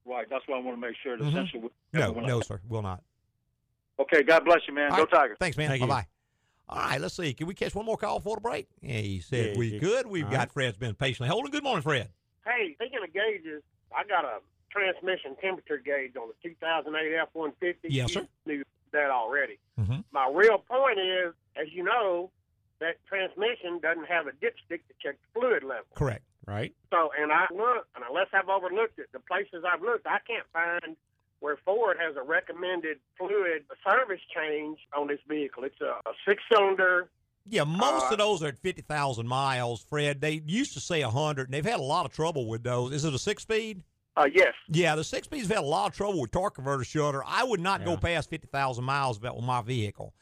Right, 0.05 0.27
that's 0.29 0.43
why 0.47 0.57
I 0.57 0.59
want 0.61 0.77
to 0.77 0.81
make 0.81 0.95
sure 1.01 1.17
the 1.17 1.23
Mhm. 1.25 1.33
sensor. 1.33 1.59
will- 1.59 1.71
No, 1.93 2.11
no, 2.11 2.37
not- 2.37 2.45
sir, 2.45 2.59
will 2.67 2.81
not. 2.81 3.03
Okay, 3.99 4.23
God 4.23 4.43
bless 4.43 4.59
you, 4.67 4.73
man. 4.73 4.91
All 4.91 4.97
Go 4.97 5.03
right. 5.03 5.11
Tigers. 5.11 5.37
Thanks, 5.39 5.55
man. 5.57 5.69
Thank 5.69 5.81
bye 5.81 5.85
you. 5.85 5.91
bye. 5.91 6.07
All 6.69 6.77
right, 6.89 6.99
let's 7.01 7.15
see. 7.15 7.33
Can 7.33 7.47
we 7.47 7.53
catch 7.53 7.75
one 7.75 7.85
more 7.85 7.97
call 7.97 8.19
for 8.19 8.35
the 8.37 8.41
break? 8.41 8.67
Yeah, 8.81 8.97
he 8.99 9.19
said 9.19 9.51
Yeah, 9.53 9.57
we 9.57 9.67
yeah. 9.67 9.79
could. 9.79 10.07
We've 10.07 10.25
All 10.25 10.31
got 10.31 10.39
right. 10.39 10.51
Fred's 10.51 10.77
been 10.77 10.95
patiently 10.95 11.29
holding. 11.29 11.51
Good 11.51 11.63
morning, 11.63 11.83
Fred. 11.83 12.09
Hey, 12.45 12.73
speaking 12.75 12.99
of 13.03 13.13
gauges, 13.13 13.63
I 13.95 14.03
got 14.05 14.25
a 14.25 14.41
transmission 14.71 15.35
temperature 15.37 15.77
gauge 15.77 16.15
on 16.17 16.29
the 16.29 16.33
2008 16.49 17.13
F-150. 17.15 17.89
Yes, 17.89 18.09
You 18.15 18.21
sir. 18.21 18.27
Knew 18.45 18.63
that 18.91 19.11
already. 19.11 19.59
Mm-hmm. 19.79 20.01
My 20.11 20.27
real 20.33 20.57
point 20.59 20.99
is, 20.99 21.33
as 21.55 21.71
you 21.71 21.83
know, 21.83 22.31
that 22.79 22.95
transmission 23.05 23.79
doesn't 23.79 24.05
have 24.07 24.27
a 24.27 24.31
dipstick 24.31 24.81
to 24.87 24.93
check 25.01 25.15
the 25.21 25.39
fluid 25.39 25.63
level. 25.63 25.85
Correct. 25.95 26.23
Right. 26.45 26.73
So, 26.91 27.11
and 27.19 27.31
I 27.31 27.45
look, 27.51 27.87
and 27.95 28.03
unless 28.07 28.27
I've 28.33 28.49
overlooked 28.49 28.99
it, 28.99 29.07
the 29.13 29.19
places 29.19 29.63
I've 29.65 29.81
looked, 29.81 30.05
I 30.05 30.19
can't 30.27 30.45
find 30.51 30.97
where 31.39 31.57
Ford 31.65 31.97
has 31.99 32.15
a 32.15 32.21
recommended 32.21 32.97
fluid 33.17 33.63
service 33.83 34.21
change 34.35 34.79
on 34.95 35.07
this 35.07 35.19
vehicle. 35.27 35.63
It's 35.63 35.79
a, 35.81 35.99
a 36.07 36.13
six-cylinder. 36.27 37.09
Yeah, 37.49 37.65
most 37.65 38.05
Uh, 38.05 38.13
of 38.13 38.17
those 38.17 38.43
are 38.43 38.47
at 38.47 38.57
fifty 38.57 38.81
thousand 38.81 39.27
miles, 39.27 39.81
Fred. 39.81 40.21
They 40.21 40.41
used 40.45 40.73
to 40.73 40.79
say 40.79 41.01
hundred, 41.01 41.47
and 41.47 41.53
they've 41.53 41.65
had 41.65 41.79
a 41.79 41.83
lot 41.83 42.05
of 42.05 42.13
trouble 42.13 42.47
with 42.47 42.63
those. 42.63 42.93
Is 42.93 43.03
it 43.03 43.13
a 43.13 43.19
six 43.19 43.43
speed? 43.43 43.83
Uh, 44.15 44.29
yes. 44.33 44.53
Yeah, 44.69 44.95
the 44.95 45.03
six 45.03 45.25
speeds 45.25 45.47
have 45.47 45.57
had 45.57 45.63
a 45.65 45.67
lot 45.67 45.89
of 45.89 45.97
trouble 45.97 46.21
with 46.21 46.31
torque 46.31 46.55
converter 46.55 46.83
shutter. 46.83 47.23
I 47.25 47.43
would 47.43 47.59
not 47.59 47.83
go 47.83 47.97
past 47.97 48.29
fifty 48.29 48.47
thousand 48.47 48.85
miles 48.85 49.19
with 49.19 49.33
my 49.41 49.61
vehicle, 49.61 50.13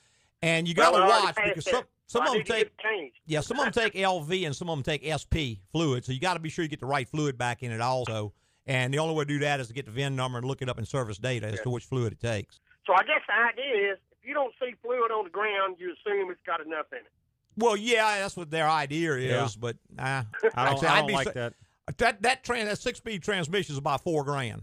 and 0.41 0.67
you 0.67 0.73
got 0.73 0.91
to 0.91 0.97
already 0.97 1.25
watch 1.25 1.35
because 1.43 1.65
some 1.65 1.83
some 2.11 2.23
I 2.23 2.27
of 2.27 2.33
them 2.33 2.43
take 2.43 2.71
changed. 2.79 3.15
yeah 3.25 3.41
some 3.41 3.57
of 3.59 3.63
them 3.65 3.73
take 3.73 3.93
LV 3.93 4.45
and 4.45 4.55
some 4.55 4.69
of 4.69 4.75
them 4.77 4.83
take 4.83 5.01
SP 5.07 5.61
fluid. 5.71 6.05
So 6.05 6.11
you 6.11 6.19
got 6.19 6.33
to 6.35 6.39
be 6.39 6.49
sure 6.49 6.63
you 6.63 6.69
get 6.69 6.79
the 6.79 6.85
right 6.85 7.07
fluid 7.07 7.37
back 7.37 7.63
in 7.63 7.71
it 7.71 7.81
also. 7.81 8.33
And 8.67 8.93
the 8.93 8.99
only 8.99 9.15
way 9.15 9.23
to 9.23 9.27
do 9.27 9.39
that 9.39 9.59
is 9.59 9.67
to 9.69 9.73
get 9.73 9.85
the 9.85 9.91
VIN 9.91 10.15
number 10.15 10.37
and 10.37 10.45
look 10.47 10.61
it 10.61 10.69
up 10.69 10.77
in 10.77 10.85
service 10.85 11.17
data 11.17 11.47
as 11.47 11.59
to 11.61 11.69
which 11.69 11.83
fluid 11.85 12.13
it 12.13 12.19
takes. 12.19 12.59
So 12.85 12.93
I 12.93 13.03
guess 13.03 13.21
the 13.27 13.33
idea 13.33 13.93
is, 13.93 13.97
if 14.11 14.27
you 14.27 14.33
don't 14.35 14.53
see 14.59 14.75
fluid 14.83 15.11
on 15.11 15.23
the 15.23 15.29
ground, 15.31 15.77
you 15.79 15.93
assume 15.93 16.29
it's 16.29 16.39
got 16.45 16.59
enough 16.65 16.85
in 16.91 16.99
it. 16.99 17.11
Well, 17.57 17.75
yeah, 17.75 18.19
that's 18.19 18.37
what 18.37 18.51
their 18.51 18.69
idea 18.69 19.13
is, 19.15 19.25
Yeah. 19.31 19.47
but 19.59 19.77
uh, 19.97 20.23
I 20.55 20.65
don't, 20.69 20.79
said, 20.79 20.89
I 20.89 20.95
I'd 20.95 20.99
don't 20.99 21.07
be 21.07 21.13
like 21.13 21.33
that. 21.33 21.53
That 21.97 22.21
that 22.21 22.43
trans 22.43 22.69
that 22.69 22.77
six 22.77 22.99
speed 22.99 23.23
transmission 23.23 23.73
is 23.73 23.77
about 23.79 24.01
four 24.03 24.23
grand. 24.23 24.61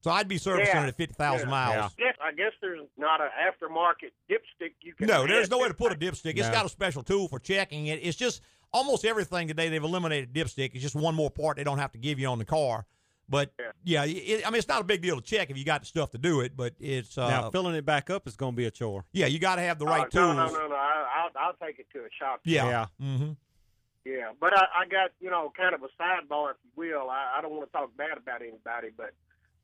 So 0.00 0.10
I'd 0.10 0.28
be 0.28 0.38
servicing 0.38 0.74
Yeah. 0.74 0.84
it 0.84 0.88
at 0.88 0.96
fifty 0.96 1.14
thousand 1.14 1.48
Yeah. 1.48 1.50
miles. 1.50 1.94
Yes, 1.98 2.14
I 2.22 2.32
guess 2.32 2.52
there's 2.60 2.86
not 2.96 3.20
an 3.20 3.28
aftermarket 3.40 4.12
dipstick 4.30 4.74
you 4.80 4.94
can. 4.94 5.06
No, 5.08 5.26
there's 5.26 5.50
no 5.50 5.58
way 5.58 5.64
to 5.64 5.68
to 5.70 5.74
put 5.74 5.92
a 5.92 5.96
dipstick. 5.96 6.38
It's 6.38 6.48
got 6.50 6.64
a 6.64 6.68
special 6.68 7.02
tool 7.02 7.28
for 7.28 7.38
checking 7.38 7.86
it. 7.88 8.00
It's 8.02 8.16
just 8.16 8.42
almost 8.72 9.04
everything 9.04 9.48
today 9.48 9.68
they've 9.68 9.82
eliminated 9.82 10.32
dipstick. 10.32 10.70
It's 10.74 10.82
just 10.82 10.94
one 10.94 11.14
more 11.14 11.30
part 11.30 11.56
they 11.56 11.64
don't 11.64 11.78
have 11.78 11.92
to 11.92 11.98
give 11.98 12.18
you 12.18 12.28
on 12.28 12.38
the 12.38 12.44
car. 12.44 12.86
But 13.30 13.52
yeah, 13.84 14.04
it, 14.06 14.46
I 14.46 14.50
mean 14.50 14.58
it's 14.58 14.68
not 14.68 14.80
a 14.80 14.84
big 14.84 15.02
deal 15.02 15.16
to 15.16 15.22
check 15.22 15.50
if 15.50 15.58
you 15.58 15.64
got 15.64 15.80
the 15.82 15.86
stuff 15.86 16.10
to 16.12 16.18
do 16.18 16.40
it. 16.40 16.56
But 16.56 16.74
it's 16.80 17.18
uh, 17.18 17.28
now 17.28 17.50
filling 17.50 17.74
it 17.74 17.84
back 17.84 18.08
up 18.08 18.26
is 18.26 18.36
going 18.36 18.52
to 18.52 18.56
be 18.56 18.64
a 18.66 18.70
chore. 18.70 19.04
yeah, 19.12 19.26
you 19.26 19.38
got 19.38 19.56
to 19.56 19.62
have 19.62 19.78
the 19.78 19.84
Uh, 19.84 19.90
right 19.90 20.14
no, 20.14 20.32
tools. 20.34 20.36
No, 20.52 20.58
no, 20.60 20.68
no, 20.68 20.74
I, 20.76 21.06
I'll, 21.36 21.46
I'll 21.48 21.66
take 21.66 21.78
it 21.78 21.86
to 21.92 22.00
a 22.00 22.08
shop. 22.18 22.40
Yeah. 22.44 22.66
Yeah. 22.68 22.86
Mm-hmm. 23.02 23.32
Yeah, 24.04 24.30
but 24.40 24.56
I, 24.56 24.64
I 24.84 24.86
got 24.88 25.10
you 25.20 25.28
know 25.28 25.52
kind 25.54 25.74
of 25.74 25.82
a 25.82 25.88
sidebar, 26.00 26.52
if 26.52 26.56
you 26.64 26.70
will. 26.76 27.10
I, 27.10 27.34
I 27.36 27.42
don't 27.42 27.50
want 27.50 27.70
to 27.70 27.72
talk 27.76 27.94
bad 27.98 28.16
about 28.16 28.40
anybody, 28.40 28.88
but 28.96 29.10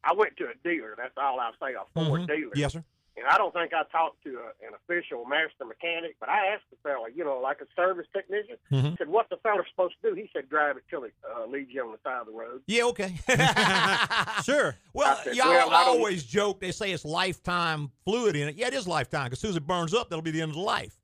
I 0.04 0.12
went 0.14 0.36
to 0.38 0.44
a 0.44 0.54
dealer. 0.62 0.94
That's 0.96 1.14
all 1.16 1.40
I'll 1.40 1.52
say. 1.60 1.74
A 1.74 1.84
Ford 1.94 2.22
Mhm. 2.22 2.26
dealer. 2.28 2.52
Yes, 2.54 2.72
sir. 2.74 2.84
And 3.16 3.24
I 3.28 3.38
don't 3.38 3.54
think 3.54 3.72
I 3.72 3.84
talked 3.92 4.24
to 4.24 4.30
a, 4.40 4.66
an 4.66 4.74
official 4.74 5.24
master 5.24 5.64
mechanic, 5.64 6.16
but 6.18 6.28
I 6.28 6.46
asked 6.48 6.64
the 6.70 6.76
fella, 6.82 7.06
you 7.14 7.22
know, 7.24 7.38
like 7.38 7.60
a 7.60 7.66
service 7.76 8.06
technician. 8.12 8.56
Mhm. 8.72 8.94
I 8.94 8.96
said, 8.96 9.08
"What 9.08 9.28
the 9.30 9.36
fella 9.36 9.62
supposed 9.70 9.94
to 10.02 10.10
do?" 10.10 10.14
He 10.16 10.28
said, 10.32 10.48
"Drive 10.50 10.76
it 10.78 10.82
till 10.90 11.04
it 11.04 11.14
uh, 11.32 11.46
leads 11.46 11.70
you 11.70 11.84
on 11.84 11.92
the 11.92 11.98
side 12.02 12.20
of 12.22 12.26
the 12.26 12.32
road." 12.32 12.62
Yeah, 12.66 12.84
okay. 12.86 13.14
Sure. 14.44 14.74
Well, 14.92 15.16
I 15.16 15.22
said, 15.24 15.36
y'all 15.36 15.48
well, 15.48 15.70
I 15.70 15.84
don't- 15.84 15.96
always 15.98 16.24
joke. 16.24 16.58
They 16.60 16.72
say 16.72 16.90
it's 16.90 17.04
lifetime 17.04 17.92
fluid 18.04 18.34
in 18.34 18.48
it. 18.48 18.56
Yeah, 18.56 18.66
it 18.66 18.74
is 18.74 18.88
lifetime. 18.88 19.26
Because 19.26 19.38
as 19.38 19.42
soon 19.42 19.50
as 19.50 19.56
it 19.56 19.66
burns 19.66 19.94
up, 19.94 20.08
that'll 20.10 20.20
be 20.22 20.32
the 20.32 20.42
end 20.42 20.50
of 20.50 20.56
the 20.56 20.62
life. 20.62 20.98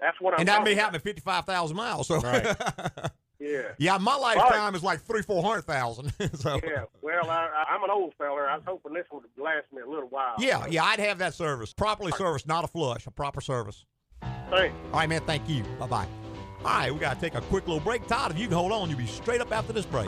That's 0.00 0.20
what 0.20 0.34
I'm. 0.34 0.40
and 0.40 0.48
that 0.48 0.64
may 0.64 0.70
talking 0.70 0.78
happen 0.78 0.94
at 0.96 1.02
fifty-five 1.02 1.44
thousand 1.46 1.76
miles. 1.76 2.08
So, 2.08 2.18
Right. 2.18 2.44
about. 3.44 3.52
Yeah. 3.78 3.92
yeah, 3.92 3.98
my 3.98 4.16
lifetime 4.16 4.74
is 4.74 4.82
like 4.82 5.00
three, 5.02 5.22
four 5.22 5.42
hundred 5.42 5.62
thousand. 5.62 6.12
so, 6.34 6.60
Yeah. 6.64 6.84
Well, 7.00 7.28
I, 7.30 7.48
I- 7.68 7.74
I'm 7.74 7.82
an 7.84 7.90
old 7.90 8.14
feller. 8.18 8.48
I 8.48 8.56
was 8.56 8.64
hoping 8.66 8.94
this 8.94 9.06
would 9.12 9.24
last 9.36 9.66
me 9.72 9.82
a 9.82 9.88
little 9.88 10.08
while. 10.08 10.34
yeah, 10.38 10.66
yeah, 10.68 10.84
I'd 10.84 11.00
have 11.00 11.18
that 11.18 11.34
service 11.34 11.72
properly 11.72 12.12
serviced, 12.12 12.46
not 12.46 12.64
a 12.64 12.68
flush, 12.68 13.06
a 13.06 13.10
proper 13.10 13.40
service. 13.40 13.84
Thanks. 14.50 14.74
All 14.92 15.00
right, 15.00 15.08
man. 15.08 15.22
Thank 15.26 15.48
you. 15.48 15.62
Bye 15.78 15.86
bye. 15.86 16.06
All 16.64 16.66
right, 16.70 16.92
we 16.94 17.00
got 17.00 17.14
to 17.14 17.20
take 17.20 17.34
a 17.34 17.40
quick 17.40 17.66
little 17.66 17.80
break. 17.82 18.06
Todd, 18.06 18.30
if 18.30 18.38
you 18.38 18.46
can 18.46 18.56
hold 18.56 18.70
on, 18.70 18.88
you'll 18.88 18.98
be 18.98 19.06
straight 19.06 19.40
up 19.40 19.50
after 19.50 19.72
this 19.72 19.84
break. 19.86 20.06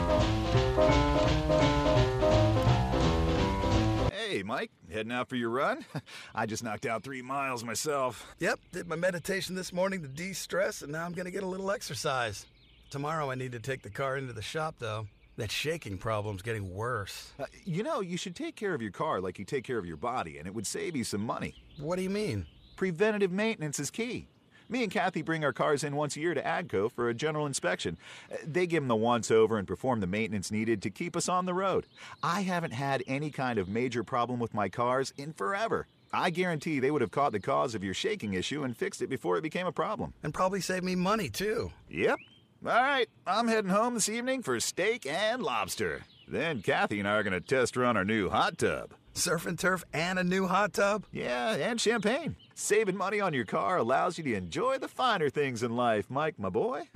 Hey, 4.13 4.43
Mike, 4.45 4.71
heading 4.93 5.13
out 5.13 5.29
for 5.29 5.37
your 5.37 5.51
run? 5.51 5.85
I 6.35 6.47
just 6.47 6.63
knocked 6.63 6.87
out 6.87 7.03
three 7.03 7.23
miles 7.23 7.65
myself. 7.65 8.35
Yep, 8.39 8.61
did 8.73 8.89
my 8.89 8.97
meditation 8.97 9.55
this 9.55 9.73
morning 9.73 10.03
to 10.03 10.09
de 10.09 10.33
stress, 10.33 10.83
and 10.83 10.93
now 10.93 11.05
I'm 11.05 11.13
going 11.13 11.27
to 11.27 11.31
get 11.33 11.43
a 11.43 11.47
little 11.47 11.71
exercise. 11.71 12.47
Tomorrow 12.95 13.29
I 13.29 13.35
need 13.35 13.51
to 13.51 13.59
take 13.59 13.83
the 13.83 13.91
car 13.91 14.17
into 14.17 14.33
the 14.33 14.41
shop, 14.41 14.77
though. 14.79 15.09
That 15.37 15.51
shaking 15.51 15.99
problem's 15.99 16.43
getting 16.43 16.73
worse. 16.73 17.33
Uh, 17.41 17.47
you 17.65 17.83
know, 17.83 18.01
you 18.01 18.17
should 18.17 18.37
take 18.37 18.55
care 18.55 18.73
of 18.73 18.81
your 18.81 18.93
car 18.93 19.21
like 19.21 19.37
you 19.37 19.45
take 19.45 19.65
care 19.65 19.79
of 19.79 19.85
your 19.85 19.97
body, 19.97 20.39
and 20.39 20.47
it 20.47 20.55
would 20.55 20.65
save 20.65 20.95
you 20.95 21.03
some 21.03 21.27
money. 21.27 21.57
What 21.77 21.97
do 21.97 22.03
you 22.03 22.09
mean? 22.11 22.47
Preventative 22.77 23.33
maintenance 23.33 23.81
is 23.81 23.91
key. 23.91 24.29
Me 24.69 24.85
and 24.85 24.93
Kathy 24.93 25.23
bring 25.23 25.45
our 25.45 25.53
cars 25.53 25.83
in 25.83 25.97
once 25.97 26.17
a 26.17 26.21
year 26.21 26.35
to 26.35 26.41
AGCO 26.41 26.93
for 26.93 27.09
a 27.09 27.15
general 27.15 27.47
inspection. 27.47 27.99
Uh, 28.33 28.37
They 28.47 28.65
give 28.65 28.85
them 28.85 28.87
the 28.89 28.95
once 28.95 29.29
over 29.29 29.59
and 29.59 29.67
perform 29.67 29.99
the 29.99 30.07
maintenance 30.07 30.53
needed 30.53 30.81
to 30.83 30.91
keep 30.91 31.17
us 31.17 31.29
on 31.29 31.47
the 31.47 31.53
road. 31.55 31.89
I 32.23 32.43
haven't 32.43 32.75
had 32.75 33.03
any 33.09 33.31
kind 33.33 33.59
of 33.59 33.67
major 33.67 34.05
problem 34.05 34.39
with 34.39 34.55
my 34.55 34.69
cars 34.69 35.13
in 35.17 35.33
forever. 35.33 35.89
I 36.13 36.31
guarantee 36.31 36.79
they 36.79 36.93
would 36.93 37.03
have 37.03 37.11
caught 37.11 37.33
the 37.33 37.41
cause 37.41 37.75
of 37.75 37.83
your 37.83 37.93
shaking 37.95 38.35
issue 38.35 38.63
and 38.63 38.77
fixed 38.77 39.03
it 39.03 39.09
before 39.09 39.37
it 39.37 39.43
became 39.43 39.67
a 39.67 39.73
problem. 39.73 40.15
And 40.23 40.33
probably 40.33 40.61
save 40.61 40.85
me 40.85 40.95
money, 40.95 41.29
too. 41.29 41.73
Yep. 41.91 42.21
All 42.67 42.73
right, 42.73 43.11
I'm 43.27 43.47
heading 43.47 43.71
home 43.71 43.93
this 43.93 44.09
evening 44.09 44.43
for 44.43 44.59
steak 44.59 45.05
and 45.05 45.43
lobster. 45.43 46.01
Then 46.27 46.63
Kathy 46.63 46.99
and 46.99 47.07
I 47.07 47.17
are 47.17 47.23
going 47.23 47.35
to 47.35 47.41
test 47.43 47.77
run 47.77 47.95
our 47.95 48.07
new 48.07 48.31
hot 48.31 48.57
tub. 48.57 48.95
Surf 49.13 49.45
and 49.45 49.59
turf 49.59 49.85
and 49.93 50.19
a 50.19 50.25
new 50.25 50.47
hot 50.47 50.73
tub? 50.73 51.05
Yeah, 51.13 51.57
and 51.57 51.79
champagne. 51.79 52.37
Saving 52.55 52.97
money 52.97 53.21
on 53.21 53.35
your 53.35 53.45
car 53.45 53.77
allows 53.77 54.17
you 54.17 54.25
to 54.25 54.35
enjoy 54.35 54.79
the 54.79 54.89
finer 54.89 55.29
things 55.29 55.63
in 55.63 55.77
life, 55.77 56.09
Mike, 56.09 56.39
my 56.39 56.49
boy. 56.49 56.89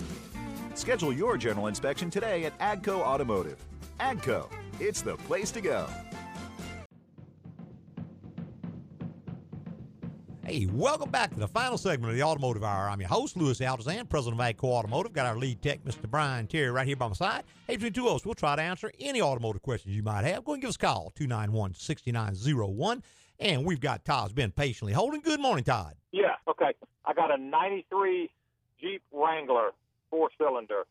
Schedule 0.75 1.12
your 1.12 1.37
general 1.37 1.66
inspection 1.66 2.09
today 2.09 2.47
at 2.47 2.59
AGCO 2.61 3.01
Automotive. 3.01 3.62
AGCO, 4.01 4.49
it's 4.81 5.03
the 5.03 5.16
place 5.19 5.51
to 5.51 5.61
go. 5.61 5.87
Hey, 10.49 10.65
welcome 10.73 11.11
back 11.11 11.29
to 11.35 11.39
the 11.39 11.47
final 11.47 11.77
segment 11.77 12.11
of 12.11 12.17
the 12.17 12.23
Automotive 12.23 12.65
Hour. 12.65 12.89
I'm 12.89 13.01
your 13.01 13.11
host, 13.11 13.37
Louis 13.37 13.59
Altazan, 13.59 14.09
president 14.09 14.41
of 14.41 14.47
AGCO 14.47 14.65
Automotive. 14.65 15.13
Got 15.13 15.27
our 15.27 15.37
lead 15.37 15.61
tech, 15.61 15.85
Mr. 15.85 16.09
Brian 16.09 16.47
Terry, 16.47 16.71
right 16.71 16.87
here 16.87 16.97
by 16.97 17.07
my 17.07 17.13
side. 17.13 17.45
Hey, 17.67 17.77
between 17.77 17.93
two 17.93 18.09
of 18.09 18.15
us, 18.15 18.25
we'll 18.25 18.35
try 18.35 18.57
to 18.57 18.63
answer 18.63 18.91
any 18.99 19.21
automotive 19.21 19.61
questions 19.61 19.95
you 19.95 20.03
might 20.03 20.25
have. 20.25 20.47
Go 20.47 20.55
and 20.55 20.63
give 20.63 20.71
us 20.71 20.77
a 20.77 20.79
call, 20.79 21.13
291 21.17 21.75
6901. 21.75 23.03
And 23.41 23.67
we've 23.67 23.79
got 23.79 24.07
Todd's 24.07 24.33
been 24.33 24.51
patiently 24.51 24.95
holding. 24.95 25.21
Good 25.21 25.39
morning, 25.39 25.65
Todd. 25.65 25.97
Yeah, 26.13 26.37
okay. 26.49 26.73
I 27.05 27.13
got 27.13 27.31
a 27.31 27.37
93 27.37 28.31
Jeep 28.81 29.03
Wrangler 29.13 29.73
four 30.09 30.31
cylinder. 30.39 30.85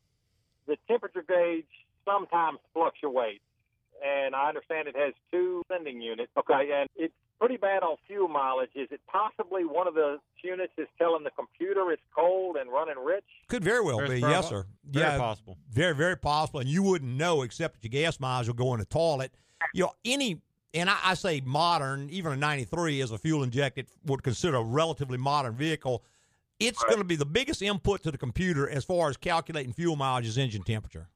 The 0.67 0.77
temperature 0.87 1.25
gauge 1.27 1.65
sometimes 2.05 2.59
fluctuates, 2.75 3.41
and 4.05 4.35
I 4.35 4.49
understand 4.49 4.87
it 4.87 4.95
has 4.95 5.15
two 5.31 5.63
sending 5.67 5.99
units. 5.99 6.31
Okay, 6.37 6.69
and 6.75 6.87
it's 6.95 7.13
pretty 7.39 7.57
bad 7.57 7.83
on 7.83 7.97
fuel 8.07 8.27
mileage. 8.27 8.71
Is 8.75 8.87
it 8.91 9.01
possibly 9.07 9.63
one 9.65 9.87
of 9.87 9.93
the 9.93 10.17
units 10.43 10.73
is 10.77 10.87
telling 10.97 11.23
the 11.23 11.31
computer 11.31 11.91
it's 11.91 12.01
cold 12.15 12.55
and 12.57 12.71
running 12.71 12.97
rich? 13.03 13.23
Could 13.47 13.63
very 13.63 13.81
well 13.83 13.97
Very 13.97 14.15
be, 14.15 14.21
pro- 14.21 14.29
yes, 14.29 14.49
sir. 14.49 14.65
very 14.85 15.05
yeah, 15.05 15.17
possible. 15.17 15.57
Very, 15.71 15.95
very 15.95 16.17
possible. 16.17 16.59
And 16.59 16.69
you 16.69 16.83
wouldn't 16.83 17.11
know 17.11 17.41
except 17.43 17.75
that 17.81 17.91
your 17.93 18.03
gas 18.03 18.19
miles 18.19 18.47
will 18.47 18.55
go 18.55 18.73
in 18.73 18.79
the 18.79 18.85
toilet. 18.85 19.31
You 19.73 19.85
know, 19.85 19.93
any, 20.05 20.41
and 20.73 20.89
I, 20.89 20.97
I 21.03 21.13
say 21.13 21.41
modern, 21.43 22.09
even 22.09 22.31
a 22.31 22.37
93 22.37 23.01
is 23.01 23.11
a 23.11 23.17
fuel 23.17 23.43
injected, 23.43 23.87
would 24.05 24.23
consider 24.23 24.57
a 24.57 24.63
relatively 24.63 25.17
modern 25.17 25.55
vehicle. 25.55 26.03
It's 26.59 26.83
going 26.83 26.97
to 26.97 27.03
be 27.03 27.15
the 27.15 27.25
biggest 27.25 27.61
input 27.61 28.01
to 28.03 28.11
the 28.11 28.17
computer 28.17 28.67
as 28.67 28.83
far 28.83 29.09
as 29.09 29.17
calculating 29.17 29.73
fuel 29.73 29.95
mileage 29.95 30.25
is 30.25 30.37
engine 30.37 30.63
temperature. 30.63 31.07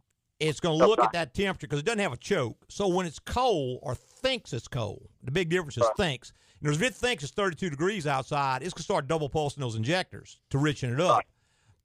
It's 0.42 0.60
going 0.60 0.80
to 0.80 0.86
look 0.88 1.00
at 1.00 1.14
that 1.14 1.34
temperature 1.34 1.68
because 1.68 1.80
it 1.80 1.86
doesn't 1.86 2.00
have 2.00 2.14
a 2.14 2.18
choke. 2.18 2.58
So 2.68 2.88
when 2.88 3.06
it's 3.06 3.20
cold 3.20 3.80
or 3.84 3.96
thinks 3.96 4.54
it's 4.54 4.68
cold, 4.68 5.08
the 5.24 5.32
big 5.32 5.50
difference 5.50 5.78
is 5.78 5.88
thinks. 5.98 6.34
And 6.64 6.74
if 6.74 6.82
it 6.82 6.94
thinks 6.94 7.24
it's 7.24 7.32
32 7.34 7.70
degrees 7.70 8.06
outside, 8.08 8.62
it's 8.64 8.74
going 8.74 8.82
to 8.82 8.84
start 8.84 9.08
double 9.08 9.30
pulsing 9.30 9.62
those 9.62 9.76
injectors 9.76 10.40
to 10.50 10.58
richen 10.58 10.94
it 10.94 11.00
up. 11.00 11.24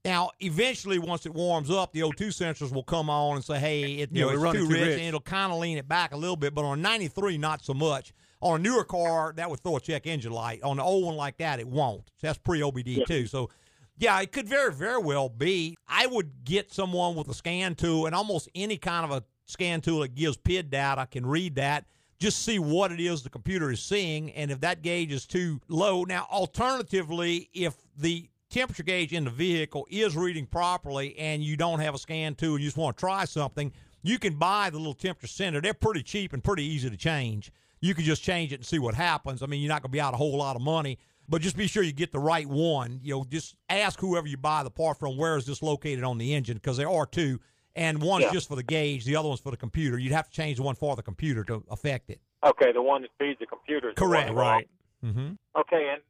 Now, 0.04 0.30
eventually, 0.40 0.98
once 0.98 1.26
it 1.26 1.34
warms 1.34 1.70
up, 1.70 1.92
the 1.92 2.00
O2 2.00 2.28
sensors 2.28 2.72
will 2.72 2.84
come 2.84 3.10
on 3.10 3.36
and 3.36 3.44
say, 3.44 3.58
"Hey, 3.58 3.82
it, 3.94 4.10
you 4.12 4.24
Yeah, 4.26 4.32
know, 4.36 4.44
it's 4.50 4.52
too 4.58 4.66
too 4.66 4.72
rich," 4.72 4.80
rich. 4.82 4.98
and 4.98 5.02
it'll 5.08 5.20
kind 5.20 5.52
of 5.52 5.58
lean 5.58 5.78
it 5.78 5.88
back 5.88 6.12
a 6.12 6.16
little 6.16 6.36
bit. 6.36 6.54
But 6.54 6.64
on 6.64 6.78
a 6.78 6.82
93, 6.82 7.38
not 7.38 7.64
so 7.64 7.74
much. 7.74 8.12
On 8.40 8.60
a 8.60 8.62
newer 8.62 8.84
car, 8.84 9.32
that 9.36 9.50
would 9.50 9.60
throw 9.60 9.76
a 9.76 9.80
check 9.80 10.06
engine 10.06 10.30
light. 10.30 10.62
On 10.62 10.78
an 10.78 10.84
old 10.84 11.06
one 11.06 11.16
like 11.16 11.38
that, 11.38 11.58
it 11.58 11.66
won't. 11.66 12.04
So 12.18 12.28
that's 12.28 12.38
pre 12.38 12.60
OBD 12.60 13.02
II. 13.10 13.26
So, 13.26 13.50
yeah, 13.98 14.20
it 14.20 14.32
could 14.32 14.48
very, 14.48 14.72
very 14.72 14.98
well 14.98 15.28
be. 15.28 15.76
I 15.88 16.06
would 16.06 16.44
get 16.44 16.72
someone 16.72 17.14
with 17.14 17.28
a 17.28 17.34
scan 17.34 17.74
tool 17.74 18.06
and 18.06 18.14
almost 18.14 18.48
any 18.54 18.76
kind 18.76 19.04
of 19.04 19.10
a 19.10 19.24
scan 19.46 19.80
tool 19.80 20.00
that 20.00 20.14
gives 20.14 20.36
PID 20.36 20.70
data 20.70 21.06
can 21.10 21.24
read 21.24 21.54
that. 21.56 21.86
Just 22.18 22.44
see 22.44 22.58
what 22.58 22.92
it 22.92 23.00
is 23.00 23.22
the 23.22 23.30
computer 23.30 23.70
is 23.70 23.82
seeing, 23.82 24.30
and 24.32 24.50
if 24.50 24.60
that 24.60 24.82
gauge 24.82 25.12
is 25.12 25.26
too 25.26 25.60
low. 25.68 26.04
Now, 26.04 26.26
alternatively, 26.30 27.50
if 27.52 27.74
the 27.96 28.28
temperature 28.48 28.82
gauge 28.82 29.12
in 29.12 29.24
the 29.24 29.30
vehicle 29.30 29.86
is 29.90 30.16
reading 30.16 30.46
properly 30.46 31.18
and 31.18 31.42
you 31.42 31.56
don't 31.56 31.80
have 31.80 31.94
a 31.94 31.98
scan 31.98 32.34
tool 32.34 32.54
and 32.54 32.62
you 32.62 32.68
just 32.68 32.76
want 32.76 32.96
to 32.96 33.00
try 33.00 33.24
something, 33.24 33.72
you 34.02 34.18
can 34.18 34.34
buy 34.36 34.70
the 34.70 34.78
little 34.78 34.94
temperature 34.94 35.26
sender. 35.26 35.60
They're 35.60 35.74
pretty 35.74 36.02
cheap 36.02 36.32
and 36.32 36.42
pretty 36.42 36.64
easy 36.64 36.88
to 36.88 36.96
change. 36.96 37.52
You 37.80 37.94
can 37.94 38.04
just 38.04 38.22
change 38.22 38.52
it 38.52 38.56
and 38.56 38.66
see 38.66 38.78
what 38.78 38.94
happens. 38.94 39.42
I 39.42 39.46
mean, 39.46 39.60
you're 39.60 39.68
not 39.68 39.82
going 39.82 39.90
to 39.90 39.96
be 39.96 40.00
out 40.00 40.14
a 40.14 40.16
whole 40.16 40.38
lot 40.38 40.56
of 40.56 40.62
money, 40.62 40.98
but 41.28 41.42
just 41.42 41.56
be 41.56 41.66
sure 41.66 41.82
you 41.82 41.92
get 41.92 42.12
the 42.12 42.18
right 42.18 42.46
one. 42.46 43.00
You 43.02 43.14
know, 43.14 43.24
just 43.28 43.56
ask 43.68 43.98
whoever 44.00 44.26
you 44.26 44.36
buy 44.36 44.62
the 44.62 44.70
part 44.70 44.98
from 44.98 45.16
where 45.16 45.36
is 45.36 45.46
this 45.46 45.62
located 45.62 46.04
on 46.04 46.18
the 46.18 46.34
engine 46.34 46.56
because 46.56 46.76
there 46.76 46.88
are 46.90 47.06
two, 47.06 47.40
and 47.74 48.00
one's 48.02 48.24
Yeah. 48.24 48.32
just 48.32 48.48
for 48.48 48.56
the 48.56 48.62
gauge, 48.62 49.04
the 49.04 49.16
other 49.16 49.28
one's 49.28 49.40
for 49.40 49.50
the 49.50 49.56
computer. 49.56 49.98
You'd 49.98 50.12
have 50.12 50.28
to 50.28 50.32
change 50.34 50.56
the 50.58 50.62
one 50.62 50.74
for 50.76 50.96
the 50.96 51.02
computer 51.02 51.44
to 51.44 51.62
affect 51.70 52.10
it. 52.10 52.20
Okay, 52.44 52.72
the 52.72 52.82
one 52.82 53.02
that 53.02 53.10
feeds 53.18 53.38
the 53.40 53.46
computer. 53.46 53.88
is 53.90 53.94
the 53.94 54.00
Correct. 54.00 54.28
one 54.30 54.36
wrong. 54.38 54.62
Mm-hmm. 55.04 55.60
Okay, 55.60 55.88
and 55.92 56.00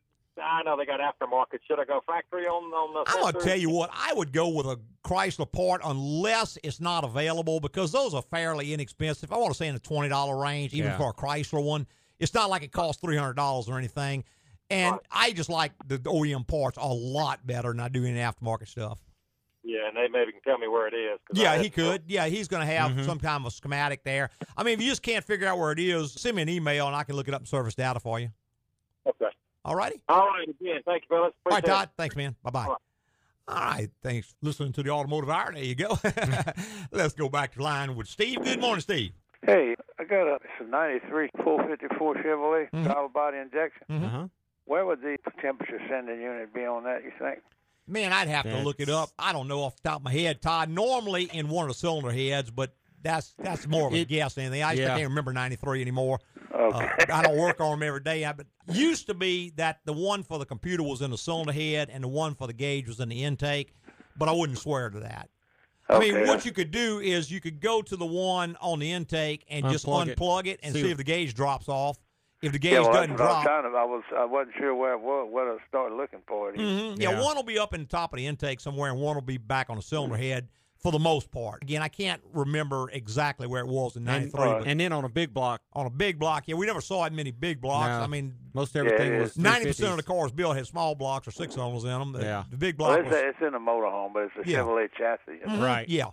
I 0.43 0.62
know 0.64 0.77
they 0.77 0.85
got 0.85 1.01
aftermarket. 1.01 1.61
Should 1.67 1.81
I 1.81 1.85
go 1.87 2.03
factory 2.07 2.47
on 2.47 2.64
on 2.73 2.93
the? 2.93 3.11
I'm 3.11 3.23
gonna 3.33 3.45
tell 3.45 3.57
you 3.57 3.71
what. 3.71 3.91
I 3.95 4.12
would 4.12 4.33
go 4.33 4.49
with 4.49 4.67
a 4.67 4.79
Chrysler 5.03 5.51
part 5.51 5.81
unless 5.83 6.59
it's 6.62 6.79
not 6.81 7.05
available 7.05 7.59
because 7.59 7.91
those 7.91 8.12
are 8.12 8.21
fairly 8.23 8.75
inexpensive. 8.75 9.33
I 9.33 9.39
want 9.39 9.53
to 9.53 9.57
say 9.57 9.67
in 9.67 9.75
the 9.75 9.81
twenty 9.81 10.09
dollar 10.11 10.37
range, 10.41 10.75
even 10.75 10.91
Yeah. 10.91 10.99
for 10.99 11.11
a 11.11 11.14
Chrysler 11.14 11.62
one. 11.64 11.87
It's 12.19 12.33
not 12.35 12.49
like 12.51 12.62
it 12.62 12.73
costs 12.73 13.01
three 13.01 13.17
hundred 13.17 13.35
dollars 13.37 13.69
or 13.69 13.79
anything. 13.79 14.25
And 14.71 14.99
I 15.11 15.33
just 15.33 15.49
like 15.49 15.73
the 15.87 15.99
OEM 15.99 16.47
parts 16.47 16.77
a 16.81 16.87
lot 16.87 17.47
better 17.47 17.69
than 17.71 17.81
I 17.81 17.89
do 17.89 18.05
any 18.05 18.19
aftermarket 18.19 18.69
stuff. 18.69 18.99
Yeah, 19.62 19.89
and 19.89 19.97
they 19.97 20.07
maybe 20.09 20.33
can 20.33 20.41
tell 20.43 20.59
me 20.59 20.69
where 20.69 20.87
it 20.89 20.95
is. 20.95 21.19
Yeah, 21.33 21.57
he 21.59 21.64
to- 21.71 21.75
could. 21.75 22.03
Yeah, 22.07 22.27
he's 22.27 22.47
going 22.49 22.67
to 22.67 22.73
have 22.73 22.93
Mm-hmm. 22.93 23.03
some 23.05 23.19
kind 23.19 23.43
of 23.43 23.47
a 23.47 23.51
schematic 23.51 24.05
there. 24.05 24.31
I 24.57 24.62
mean, 24.62 24.75
if 24.75 24.81
you 24.83 24.89
just 24.89 25.03
can't 25.03 25.25
figure 25.25 25.47
out 25.49 25.59
where 25.59 25.73
it 25.73 25.79
is, 25.81 26.12
send 26.12 26.37
me 26.37 26.43
an 26.43 26.49
email 26.49 26.87
and 26.87 26.95
I 26.97 27.03
can 27.05 27.17
look 27.17 27.27
it 27.29 27.35
up 27.35 27.41
in 27.43 27.47
service 27.47 27.75
data 27.75 27.99
for 28.01 28.19
you. 28.21 28.31
Okay. 29.07 29.27
All 29.64 29.75
righty. 29.75 30.01
All 30.09 30.27
right. 30.29 30.49
Again, 30.49 30.81
thank 30.85 31.03
you, 31.03 31.17
fellas. 31.17 31.33
All 31.47 31.51
right, 31.51 31.59
Appreciate 31.59 31.64
it. 31.64 31.67
Todd. 31.77 31.91
Thanks, 31.97 32.14
man. 32.17 32.37
Bye 32.45 32.51
bye. 32.51 32.67
All 32.67 32.77
right. 33.57 33.89
Thanks 34.03 34.35
listening 34.43 34.73
to 34.75 34.83
the 34.85 34.91
Automotive 34.91 35.31
Hour. 35.31 35.53
There 35.53 35.62
you 35.64 35.75
go. 35.75 35.99
Let's 36.93 37.14
go 37.14 37.29
back 37.29 37.55
to 37.55 37.62
line 37.62 37.95
with 37.97 38.07
Steve. 38.09 38.43
Good 38.45 38.61
morning, 38.61 38.81
Steve. 38.83 39.12
Hey, 39.45 39.75
I 39.99 40.05
got 40.05 40.27
a, 40.29 40.35
it's 40.37 40.45
a 40.61 40.64
93 40.64 41.31
454 41.43 42.14
Chevrolet 42.17 42.71
Mhm. 42.71 42.85
throttle 42.85 43.09
body 43.09 43.39
injection. 43.39 43.83
Mhm. 43.91 44.05
Uh-huh. 44.05 44.27
Where 44.67 44.85
would 44.85 45.01
the 45.01 45.17
temperature 45.41 45.81
sending 45.89 46.21
unit 46.21 46.53
be 46.53 46.61
on 46.67 46.85
that, 46.85 47.03
you 47.05 47.12
think? 47.19 47.39
Man, 47.89 48.12
I'd 48.12 48.29
have 48.29 48.45
to 48.45 48.59
look 48.62 48.81
it 48.81 48.89
up. 48.89 49.11
I 49.19 49.33
don't 49.33 49.47
know 49.47 49.62
off 49.62 49.77
the 49.77 49.89
top 49.91 50.01
of 50.01 50.05
my 50.05 50.12
head, 50.12 50.43
Todd. 50.43 50.69
Normally 50.69 51.31
in 51.33 51.49
one 51.49 51.64
of 51.64 51.69
the 51.69 51.75
cylinder 51.79 52.11
heads, 52.11 52.51
but 52.51 52.75
that's 53.01 53.33
that's 53.39 53.69
more 53.69 53.87
of 53.87 53.95
a 53.95 53.99
It- 53.99 54.09
guess 54.09 54.35
than 54.35 54.47
anything. 54.47 54.64
I, 54.64 54.75
just, 54.75 54.91
I 54.91 54.97
can't 54.99 55.09
remember 55.09 55.33
93 55.33 55.81
anymore. 55.83 56.19
Okay. 56.53 56.85
Uh, 56.85 57.05
I 57.12 57.23
don't 57.23 57.37
work 57.37 57.61
on 57.61 57.79
them 57.79 57.87
every 57.87 58.01
day. 58.01 58.25
I, 58.25 58.33
but 58.33 58.47
used 58.73 59.07
to 59.07 59.14
be 59.14 59.51
that 59.57 59.81
the 59.85 59.93
one 59.93 60.25
for 60.25 60.39
the 60.41 60.47
computer 60.47 60.83
was 60.83 61.01
in 61.01 61.11
the 61.12 61.19
cylinder 61.19 61.53
head 61.53 61.89
and 61.91 62.03
the 62.03 62.09
one 62.09 62.35
for 62.35 62.49
the 62.49 62.53
gauge 62.53 62.89
was 62.89 62.99
in 62.99 63.09
the 63.09 63.23
intake, 63.23 63.73
but 64.17 64.29
I 64.29 64.33
wouldn't 64.33 64.59
swear 64.59 64.91
to 64.91 65.01
that. 65.01 65.29
Okay. 65.89 66.11
I 66.11 66.12
mean, 66.19 66.27
what 66.27 66.45
you 66.45 66.51
could 66.51 66.73
do 66.73 66.99
is 66.99 67.31
you 67.31 67.41
could 67.41 67.61
go 67.61 67.83
to 67.83 67.97
the 67.97 68.07
one 68.07 68.57
on 68.61 68.81
the 68.81 68.91
intake 68.91 69.45
and 69.49 69.64
just 69.71 69.87
Unplug 69.87 70.47
it. 70.47 70.55
it, 70.55 70.61
and 70.64 70.73
See 70.75 70.81
see 70.81 70.87
if- 70.87 70.93
if 70.93 70.97
the 70.99 71.05
gauge 71.05 71.35
drops 71.35 71.69
off. 71.69 71.99
If 72.47 72.53
the 72.53 72.59
gauge 72.59 72.73
yeah, 72.73 72.81
well, 72.81 72.93
doesn't 72.93 73.11
that's 73.17 73.21
what 73.21 73.37
I'm 73.49 73.63
drop. 73.73 73.75
I 73.75 73.85
was 73.85 74.03
I 74.17 74.25
wasn't 74.25 74.57
sure 74.59 74.75
where 74.75 74.93
it 74.95 75.01
was, 75.01 75.29
where 75.31 75.45
to 75.53 75.59
start 75.69 75.93
looking 75.93 76.21
for 76.27 76.51
it. 76.51 76.57
hmm 76.57 77.01
Yeah. 77.01 77.11
Yeah. 77.11 77.23
one 77.23 77.37
will 77.37 77.43
be 77.43 77.59
up 77.59 77.75
in 77.75 77.81
the 77.83 77.87
top 77.87 78.13
of 78.13 78.17
the 78.19 78.27
intake 78.27 78.61
somewhere, 78.61 78.91
and 78.91 79.01
one 79.01 79.15
will 79.15 79.23
be 79.23 79.39
back 79.39 79.69
on 79.71 79.77
the 79.77 79.83
cylinder 79.83 80.17
head 80.17 80.49
for 80.83 80.93
the 80.93 80.99
most 80.99 81.31
part. 81.31 81.63
Again, 81.63 81.83
I 81.83 81.89
can't 81.89 82.21
remember 82.33 82.89
exactly 82.91 83.47
where 83.47 83.63
it 83.63 83.67
was 83.67 83.97
in 83.97 84.07
And, 84.07 84.33
'93, 84.33 84.71
and 84.71 84.79
then 84.79 84.93
on 84.93 85.05
a 85.05 85.09
big 85.09 85.33
block, 85.33 85.63
on 85.73 85.87
a 85.87 85.91
big 85.91 86.19
block, 86.19 86.45
yeah, 86.47 86.55
we 86.55 86.67
never 86.67 86.81
saw 86.83 87.05
that 87.05 87.13
many 87.13 87.31
big 87.31 87.61
blocks. 87.61 87.89
No. 87.89 88.01
I 88.03 88.07
mean, 88.07 88.35
most 88.55 88.77
everything 88.77 89.15
it 89.15 89.21
was 89.21 89.37
ninety 89.39 89.67
percent 89.67 89.91
of 89.91 89.97
the 89.97 90.03
cars 90.03 90.33
built 90.33 90.55
had 90.57 90.67
small 90.67 90.95
blocks 90.95 91.27
or 91.27 91.31
six 91.33 91.55
cylinders 91.55 91.85
in 91.85 91.91
them. 91.91 92.13
The, 92.13 92.21
Yeah. 92.23 92.45
the 92.51 92.57
big 92.57 92.79
Well, 92.79 92.91
block 92.91 93.01
it's, 93.01 93.09
was 93.11 93.17
a, 93.23 93.29
it's 93.29 93.39
in 93.41 93.55
a 93.55 93.61
motorhome, 93.61 94.13
but 94.13 94.25
it's 94.25 94.47
a 94.47 94.51
Yeah. 94.51 94.59
Chevrolet 94.59 94.89
chassis. 94.97 95.41
Mhm, 95.47 95.63
Right. 95.63 95.89
Yeah. 95.89 96.11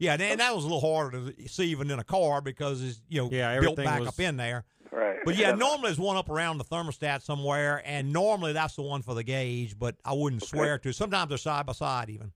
Yeah, 0.00 0.12
and, 0.12 0.22
and 0.22 0.38
that 0.38 0.54
was 0.54 0.62
a 0.64 0.68
little 0.68 0.94
harder 0.94 1.32
to 1.32 1.48
see 1.48 1.64
even 1.72 1.90
in 1.90 1.98
a 1.98 2.04
car 2.04 2.40
because 2.40 2.80
it's 2.84 3.00
you 3.08 3.20
know 3.20 3.28
Yeah, 3.32 3.58
built 3.58 3.76
back 3.78 3.98
was- 3.98 4.08
up 4.10 4.20
in 4.20 4.36
there. 4.36 4.64
Right. 4.90 5.18
But 5.24 5.36
yeah, 5.36 5.52
normally 5.52 5.88
there's 5.88 5.98
one 5.98 6.16
up 6.16 6.30
around 6.30 6.58
the 6.58 6.64
thermostat 6.64 7.22
somewhere, 7.22 7.82
and 7.84 8.12
normally 8.12 8.52
that's 8.52 8.74
the 8.76 8.82
one 8.82 9.02
for 9.02 9.14
the 9.14 9.22
gauge. 9.22 9.78
But 9.78 9.96
I 10.04 10.12
wouldn't 10.12 10.44
swear 10.44 10.78
to. 10.78 10.92
Sometimes 10.92 11.28
they're 11.28 11.38
side 11.38 11.66
by 11.66 11.72
side 11.72 12.10
even. 12.10 12.32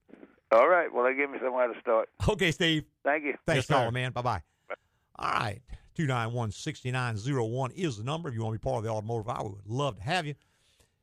All 0.52 0.68
right. 0.68 0.92
Well, 0.92 1.04
they 1.04 1.14
give 1.14 1.30
me 1.30 1.38
somewhere 1.42 1.72
to 1.72 1.80
start. 1.80 2.08
Okay, 2.28 2.50
Steve. 2.50 2.84
Thank 3.04 3.24
you. 3.24 3.34
Thanks 3.46 3.66
for 3.66 3.74
calling, 3.74 3.94
man. 3.94 4.12
Bye 4.12 4.22
bye. 4.22 4.42
All 5.16 5.30
right. 5.30 5.62
291 5.94 6.52
6901 6.52 7.70
is 7.72 7.98
the 7.98 8.04
number. 8.04 8.28
If 8.28 8.34
you 8.34 8.42
want 8.42 8.54
to 8.54 8.58
be 8.58 8.62
part 8.62 8.78
of 8.78 8.84
the 8.84 8.90
automotive, 8.90 9.28
I 9.28 9.42
would 9.42 9.66
love 9.66 9.96
to 9.96 10.02
have 10.02 10.26
you. 10.26 10.34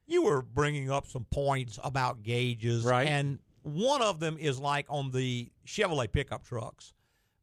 You 0.08 0.24
were 0.24 0.42
bringing 0.42 0.90
up 0.90 1.08
some 1.08 1.26
points 1.26 1.80
about 1.84 2.24
gauges. 2.24 2.84
Right. 2.84 3.08
And 3.08 3.40
one 3.62 4.02
of 4.02 4.20
them 4.20 4.38
is 4.40 4.60
like 4.60 4.86
on 4.90 5.12
the 5.12 5.52
Chevrolet 5.68 6.12
pickup 6.12 6.44
trucks, 6.44 6.94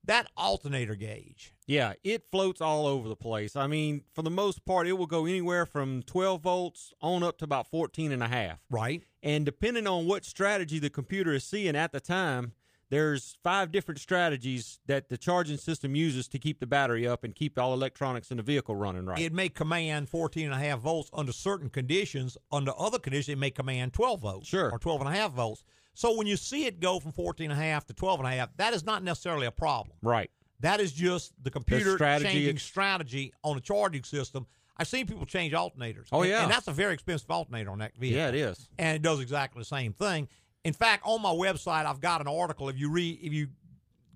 that 0.07 0.29
alternator 0.37 0.95
gauge. 0.95 1.53
Yeah, 1.67 1.95
it 2.05 2.31
floats 2.31 2.61
all 2.61 2.87
over 2.87 3.09
the 3.09 3.17
place. 3.17 3.57
I 3.57 3.67
mean, 3.67 4.03
for 4.15 4.23
the 4.23 4.31
most 4.31 4.65
part, 4.65 4.87
it 4.87 4.93
will 4.93 5.07
go 5.07 5.27
anywhere 5.27 5.67
from 5.67 6.03
12 6.05 6.41
volts 6.41 6.93
on 7.01 7.23
up 7.23 7.39
to 7.39 7.45
about 7.45 7.71
14 7.71 8.13
and 8.13 8.23
a 8.23 8.29
half. 8.29 8.61
Right. 8.71 9.03
And 9.23 9.45
depending 9.45 9.87
on 9.87 10.07
what 10.07 10.25
strategy 10.25 10.79
the 10.79 10.91
computer 10.91 11.33
is 11.33 11.45
seeing 11.45 11.77
at 11.77 11.93
the 11.93 12.01
time, 12.01 12.53
there's 12.89 13.37
five 13.43 13.73
different 13.73 14.01
strategies 14.01 14.79
that 14.87 15.09
the 15.09 15.17
charging 15.19 15.57
system 15.57 15.95
uses 15.97 16.29
to 16.29 16.39
keep 16.39 16.61
the 16.61 16.67
battery 16.67 17.07
up 17.07 17.25
and 17.25 17.35
keep 17.35 17.59
all 17.59 17.73
electronics 17.75 18.31
in 18.31 18.37
the 18.37 18.43
vehicle 18.43 18.77
running 18.77 19.05
right. 19.07 19.19
It 19.19 19.33
may 19.33 19.49
command 19.49 20.09
14 20.09 20.47
and 20.47 20.55
a 20.55 20.59
half 20.59 20.79
volts 20.81 21.11
under 21.13 21.33
certain 21.33 21.69
conditions. 21.69 22.37
Under 22.53 22.73
other 22.79 22.99
conditions, 22.99 23.33
it 23.35 23.39
may 23.39 23.51
command 23.51 23.93
12 23.93 24.21
volts 24.21 24.49
Sure. 24.49 24.71
or 24.71 24.79
12 24.79 25.01
and 25.03 25.11
a 25.11 25.13
half 25.13 25.33
volts. 25.33 25.65
So 25.95 26.17
when 26.17 26.27
you 26.27 26.37
see 26.37 26.67
it 26.67 26.79
go 26.81 27.01
from 27.01 27.13
14 27.13 27.51
and 27.51 27.59
a 27.61 27.63
half 27.63 27.87
to 27.87 27.95
12 27.95 28.21
and 28.21 28.29
a 28.29 28.33
half, 28.33 28.57
that 28.59 28.75
is 28.75 28.85
not 28.85 29.03
necessarily 29.03 29.47
a 29.47 29.53
problem. 29.53 29.97
right. 30.03 30.31
That 30.61 30.81
is 30.81 30.91
just 30.93 31.35
the 31.43 31.51
computer 31.51 31.97
strategy 31.97 32.31
changing 32.33 32.59
strategy 32.59 33.35
on 33.45 33.59
a 33.59 33.61
charging 33.61 34.05
system. 34.05 34.47
I've 34.79 34.89
seen 34.89 35.07
people 35.07 35.27
change 35.27 35.53
alternators. 35.53 36.07
Oh, 36.13 36.23
And- 36.23 36.31
yeah. 36.31 36.45
And 36.45 36.51
that's 36.51 36.67
a 36.67 36.73
very 36.73 36.95
expensive 36.95 37.31
alternator 37.31 37.71
on 37.71 37.79
that 37.81 37.95
vehicle. 37.95 38.19
Yeah, 38.19 38.29
it 38.29 38.35
is. 38.37 38.67
And 38.79 38.97
it 38.97 39.03
does 39.03 39.21
exactly 39.21 39.61
the 39.61 39.67
same 39.67 39.93
thing. 39.93 40.29
In 40.67 40.73
fact, 40.75 41.03
on 41.07 41.23
my 41.23 41.31
website, 41.31 41.87
I've 41.87 42.01
got 42.01 42.21
an 42.21 42.27
article. 42.27 42.69
If 42.69 42.77
you 42.79 42.91
read, 42.91 43.19
if 43.23 43.33
you 43.33 43.49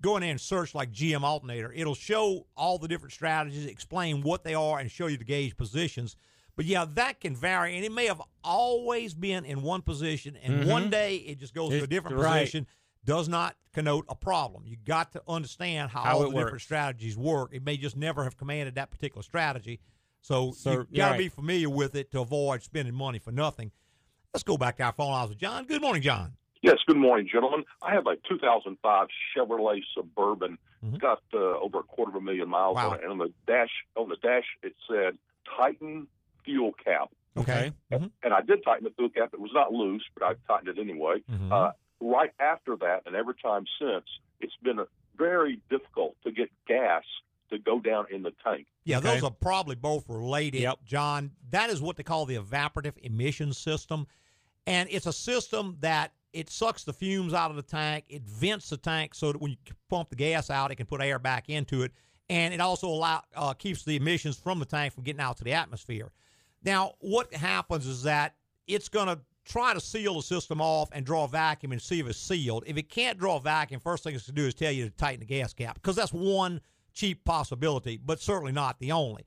go 0.01 0.17
in 0.17 0.21
there 0.21 0.31
and 0.31 0.41
search 0.41 0.75
like 0.75 0.91
GM 0.91 1.21
alternator, 1.23 1.71
it'll 1.71 1.95
show 1.95 2.45
all 2.57 2.77
the 2.77 2.87
different 2.87 3.13
strategies, 3.13 3.65
explain 3.65 4.21
what 4.21 4.43
they 4.43 4.53
are, 4.53 4.79
and 4.79 4.91
show 4.91 5.07
you 5.07 5.17
the 5.17 5.23
gauge 5.23 5.55
positions. 5.55 6.15
But 6.57 6.65
yeah, 6.65 6.85
that 6.95 7.21
can 7.21 7.35
vary, 7.35 7.75
and 7.77 7.85
it 7.85 7.91
may 7.91 8.07
have 8.07 8.21
always 8.43 9.13
been 9.13 9.45
in 9.45 9.61
one 9.61 9.81
position, 9.81 10.35
and 10.43 10.63
Mhm. 10.63 10.67
one 10.67 10.89
day 10.89 11.15
it 11.17 11.39
just 11.39 11.53
goes 11.53 11.69
to 11.69 11.75
a 11.75 11.77
It's- 11.77 11.89
different 11.89 12.17
right. 12.17 12.41
position. 12.41 12.67
Does 13.05 13.29
not 13.29 13.55
connote 13.73 14.05
a 14.09 14.15
problem. 14.15 14.67
You 14.67 14.75
got 14.75 15.13
to 15.13 15.23
understand 15.27 15.91
how, 15.91 16.01
How 16.03 16.17
all 16.17 16.29
the 16.29 16.37
different 16.37 16.61
strategies 16.61 17.17
work. 17.17 17.51
It 17.53 17.63
may 17.63 17.77
just 17.77 17.95
never 17.95 18.25
have 18.25 18.35
commanded 18.37 18.75
that 18.75 18.91
particular 18.91 19.23
strategy. 19.23 19.79
So, 20.21 20.51
So, 20.51 20.71
you 20.91 20.97
got 20.97 21.05
to 21.05 21.11
right. 21.13 21.17
be 21.17 21.29
familiar 21.29 21.69
with 21.69 21.95
it 21.95 22.11
to 22.11 22.19
avoid 22.19 22.61
spending 22.61 22.93
money 22.93 23.17
for 23.19 23.31
nothing. 23.31 23.71
Let's 24.33 24.43
go 24.43 24.55
back 24.57 24.77
to 24.77 24.83
our 24.83 24.93
phone 24.93 25.11
lines 25.11 25.29
with 25.29 25.39
John. 25.39 25.65
Good 25.65 25.81
morning, 25.81 26.01
John. 26.03 26.37
Yes, 26.61 26.77
good 26.85 26.97
morning, 26.97 27.27
gentlemen. 27.31 27.63
I 27.81 27.93
have 27.93 28.05
a 28.05 28.15
2005 28.29 29.07
Chevrolet 29.35 29.81
Suburban. 29.95 30.59
Mm-hmm. 30.85 30.95
It's 30.95 31.01
got 31.01 31.21
uh, 31.33 31.37
over 31.59 31.79
a 31.79 31.83
quarter 31.83 32.11
of 32.11 32.15
a 32.17 32.21
million 32.21 32.49
miles 32.49 32.75
Wow. 32.75 32.91
on 32.91 32.95
it, 32.97 33.01
and 33.03 33.11
on 33.11 33.17
the 33.17 33.33
dash 33.47 33.69
on 33.95 34.09
the 34.09 34.17
dash 34.17 34.43
it 34.61 34.75
said 34.87 35.17
tighten 35.57 36.07
fuel 36.45 36.73
cap. 36.83 37.09
Okay. 37.37 37.71
And 37.91 38.11
I 38.33 38.41
did 38.41 38.63
tighten 38.63 38.83
the 38.83 38.91
fuel 38.91 39.09
cap. 39.09 39.31
It 39.33 39.39
was 39.39 39.51
not 39.53 39.71
loose, 39.73 40.03
but 40.13 40.23
I 40.23 40.33
tightened 40.47 40.77
it 40.77 40.79
anyway. 40.81 41.23
Mhm. 41.31 41.51
Uh, 41.51 41.71
right 41.99 42.31
after 42.39 42.75
that, 42.77 43.03
and 43.05 43.15
every 43.15 43.35
time 43.35 43.65
since, 43.79 44.05
it's 44.39 44.55
been 44.61 44.79
uh 44.79 44.85
very 45.17 45.59
difficult 45.69 46.15
to 46.23 46.31
get 46.31 46.49
gas 46.67 47.03
to 47.51 47.57
go 47.59 47.79
down 47.79 48.05
in 48.11 48.23
the 48.23 48.31
tank. 48.43 48.65
Yeah, 48.85 48.99
those 48.99 49.23
are 49.23 49.29
probably 49.31 49.75
both 49.75 50.07
related, 50.09 50.61
yep. 50.61 50.79
John. 50.85 51.31
That 51.51 51.69
is 51.69 51.81
what 51.81 51.95
they 51.97 52.03
call 52.03 52.25
the 52.25 52.37
evaporative 52.37 52.97
emission 52.99 53.53
system. 53.53 54.07
And 54.65 54.89
it's 54.91 55.05
a 55.05 55.13
system 55.13 55.77
that 55.81 56.13
it 56.33 56.49
sucks 56.49 56.83
the 56.83 56.93
fumes 56.93 57.33
out 57.33 57.49
of 57.49 57.57
the 57.57 57.63
tank, 57.63 58.05
it 58.09 58.23
vents 58.23 58.69
the 58.69 58.77
tank 58.77 59.13
so 59.13 59.31
that 59.31 59.41
when 59.41 59.51
you 59.51 59.57
pump 59.89 60.09
the 60.09 60.15
gas 60.15 60.49
out, 60.49 60.71
it 60.71 60.75
can 60.75 60.85
put 60.85 61.01
air 61.01 61.19
back 61.19 61.49
into 61.49 61.83
it. 61.83 61.91
And 62.29 62.53
it 62.53 62.61
also 62.61 62.87
allow, 62.87 63.23
uh, 63.35 63.53
keeps 63.53 63.83
the 63.83 63.97
emissions 63.97 64.37
from 64.37 64.59
the 64.59 64.65
tank 64.65 64.93
from 64.93 65.03
getting 65.03 65.19
out 65.19 65.37
to 65.37 65.43
the 65.43 65.53
atmosphere. 65.53 66.11
Now, 66.63 66.93
what 66.99 67.33
happens 67.33 67.85
is 67.85 68.03
that 68.03 68.35
it's 68.67 68.87
going 68.87 69.07
to 69.07 69.19
try 69.43 69.73
to 69.73 69.79
seal 69.79 70.15
the 70.15 70.21
system 70.21 70.61
off 70.61 70.89
and 70.93 71.05
draw 71.05 71.25
a 71.25 71.27
vacuum 71.27 71.71
and 71.71 71.81
see 71.81 71.99
if 71.99 72.07
it's 72.07 72.17
sealed. 72.17 72.63
If 72.67 72.77
it 72.77 72.89
can't 72.89 73.17
draw 73.17 73.37
a 73.37 73.41
vacuum, 73.41 73.81
first 73.81 74.03
thing 74.03 74.15
it's 74.15 74.25
going 74.27 74.35
to 74.35 74.41
do 74.41 74.47
is 74.47 74.53
tell 74.53 74.71
you 74.71 74.85
to 74.85 74.91
tighten 74.91 75.19
the 75.19 75.25
gas 75.25 75.53
cap 75.53 75.75
because 75.75 75.95
that's 75.95 76.13
one 76.13 76.61
cheap 76.93 77.25
possibility, 77.25 77.97
but 77.97 78.21
certainly 78.21 78.51
not 78.51 78.79
the 78.79 78.91
only. 78.91 79.25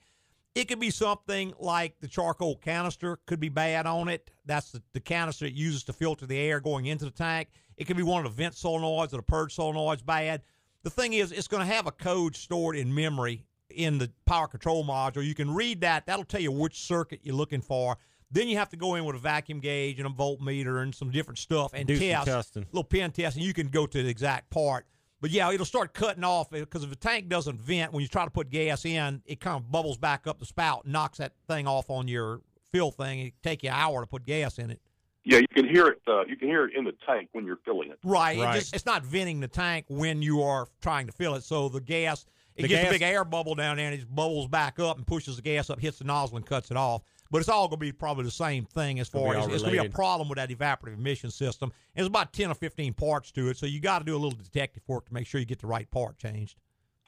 It 0.54 0.68
could 0.68 0.78
be 0.78 0.90
something 0.90 1.52
like 1.58 1.98
the 2.00 2.06
charcoal 2.06 2.56
canister 2.56 3.18
could 3.26 3.40
be 3.40 3.48
bad 3.48 3.86
on 3.86 4.08
it. 4.08 4.30
That's 4.46 4.70
the, 4.70 4.82
the 4.92 5.00
canister 5.00 5.46
it 5.46 5.52
uses 5.54 5.82
to 5.84 5.92
filter 5.92 6.26
the 6.26 6.38
air 6.38 6.60
going 6.60 6.86
into 6.86 7.04
the 7.06 7.10
tank. 7.10 7.48
It 7.76 7.86
could 7.86 7.96
be 7.96 8.04
one 8.04 8.24
of 8.24 8.36
the 8.36 8.42
vent 8.42 8.54
solenoids 8.54 9.12
or 9.12 9.16
the 9.16 9.22
purge 9.22 9.56
solenoids 9.56 10.04
bad. 10.04 10.42
The 10.84 10.90
thing 10.90 11.14
is, 11.14 11.32
it's 11.32 11.48
going 11.48 11.66
to 11.66 11.72
have 11.74 11.86
a 11.86 11.92
code 11.92 12.36
stored 12.36 12.76
in 12.76 12.94
memory 12.94 13.46
in 13.70 13.98
the 13.98 14.12
power 14.26 14.46
control 14.46 14.84
module. 14.84 15.24
You 15.24 15.34
can 15.34 15.52
read 15.52 15.80
that. 15.80 16.06
That'll 16.06 16.24
tell 16.24 16.40
you 16.40 16.52
which 16.52 16.80
circuit 16.82 17.20
you're 17.24 17.34
looking 17.34 17.62
for. 17.62 17.96
Then 18.30 18.48
you 18.48 18.56
have 18.58 18.68
to 18.70 18.76
go 18.76 18.94
in 18.94 19.04
with 19.04 19.16
a 19.16 19.18
vacuum 19.20 19.60
gauge 19.60 19.98
and 19.98 20.06
a 20.06 20.10
voltmeter 20.10 20.82
and 20.82 20.94
some 20.94 21.10
different 21.10 21.38
stuff 21.38 21.72
and 21.74 21.86
Do 21.86 21.96
some 21.96 22.06
test, 22.06 22.26
testing. 22.26 22.66
little 22.72 22.84
pen 22.84 23.10
test, 23.10 23.36
and 23.36 23.44
you 23.44 23.54
can 23.54 23.68
go 23.68 23.86
to 23.86 24.02
the 24.02 24.08
exact 24.08 24.50
part. 24.50 24.86
But 25.24 25.30
yeah, 25.30 25.50
it'll 25.50 25.64
start 25.64 25.94
cutting 25.94 26.22
off 26.22 26.50
because 26.50 26.84
if 26.84 26.90
the 26.90 26.96
tank 26.96 27.30
doesn't 27.30 27.58
vent 27.58 27.94
when 27.94 28.02
you 28.02 28.08
try 28.08 28.26
to 28.26 28.30
put 28.30 28.50
gas 28.50 28.84
in, 28.84 29.22
it 29.24 29.40
kind 29.40 29.56
of 29.56 29.72
bubbles 29.72 29.96
back 29.96 30.26
up 30.26 30.38
the 30.38 30.44
spout, 30.44 30.86
knocks 30.86 31.16
that 31.16 31.32
thing 31.48 31.66
off 31.66 31.88
on 31.88 32.08
your 32.08 32.42
fill 32.72 32.90
thing. 32.90 33.20
It 33.20 33.32
take 33.42 33.62
you 33.62 33.70
an 33.70 33.74
hour 33.74 34.02
to 34.02 34.06
put 34.06 34.26
gas 34.26 34.58
in 34.58 34.70
it. 34.70 34.82
Yeah, 35.24 35.38
you 35.38 35.48
can 35.48 35.66
hear 35.66 35.86
it. 35.86 36.02
Uh, 36.06 36.26
you 36.26 36.36
can 36.36 36.48
hear 36.48 36.66
it 36.66 36.76
in 36.76 36.84
the 36.84 36.92
tank 37.06 37.30
when 37.32 37.46
you're 37.46 37.56
filling 37.64 37.90
it. 37.90 37.98
Right. 38.04 38.36
It 38.36 38.58
just, 38.58 38.74
it's 38.74 38.84
not 38.84 39.02
venting 39.02 39.40
the 39.40 39.48
tank 39.48 39.86
when 39.88 40.20
you 40.20 40.42
are 40.42 40.68
trying 40.82 41.06
to 41.06 41.12
fill 41.14 41.36
it. 41.36 41.42
So 41.42 41.70
the 41.70 41.80
gas, 41.80 42.26
it 42.54 42.60
The 42.60 42.68
gets 42.68 42.82
gas- 42.82 42.90
a 42.90 42.92
big 42.96 43.02
air 43.02 43.24
bubble 43.24 43.54
down 43.54 43.78
there 43.78 43.86
and 43.86 43.94
it 43.94 44.00
just 44.00 44.14
bubbles 44.14 44.46
back 44.48 44.78
up 44.78 44.98
and 44.98 45.06
pushes 45.06 45.36
the 45.36 45.42
gas 45.42 45.70
up, 45.70 45.80
hits 45.80 46.00
the 46.00 46.04
nozzle 46.04 46.36
and 46.36 46.44
cuts 46.44 46.70
it 46.70 46.76
off. 46.76 47.00
But 47.30 47.38
it's 47.38 47.48
all 47.48 47.68
going 47.68 47.80
to 47.80 47.86
be 47.86 47.92
probably 47.92 48.24
the 48.24 48.30
same 48.30 48.64
thing 48.64 49.00
as 49.00 49.08
far 49.08 49.34
as 49.34 49.46
it's 49.46 49.62
going 49.62 49.74
to 49.74 49.82
be 49.82 49.86
a 49.86 49.90
problem 49.90 50.28
with 50.28 50.36
that 50.36 50.50
evaporative 50.50 50.94
emission 50.94 51.30
system. 51.30 51.72
And 51.94 52.02
there's 52.02 52.08
about 52.08 52.32
10 52.32 52.50
or 52.50 52.54
15 52.54 52.94
parts 52.94 53.32
to 53.32 53.48
it. 53.48 53.56
So 53.56 53.66
you 53.66 53.80
got 53.80 54.00
to 54.00 54.04
do 54.04 54.14
a 54.14 54.18
little 54.18 54.38
detective 54.38 54.82
work 54.86 55.06
to 55.06 55.14
make 55.14 55.26
sure 55.26 55.40
you 55.40 55.46
get 55.46 55.60
the 55.60 55.66
right 55.66 55.90
part 55.90 56.18
changed. 56.18 56.58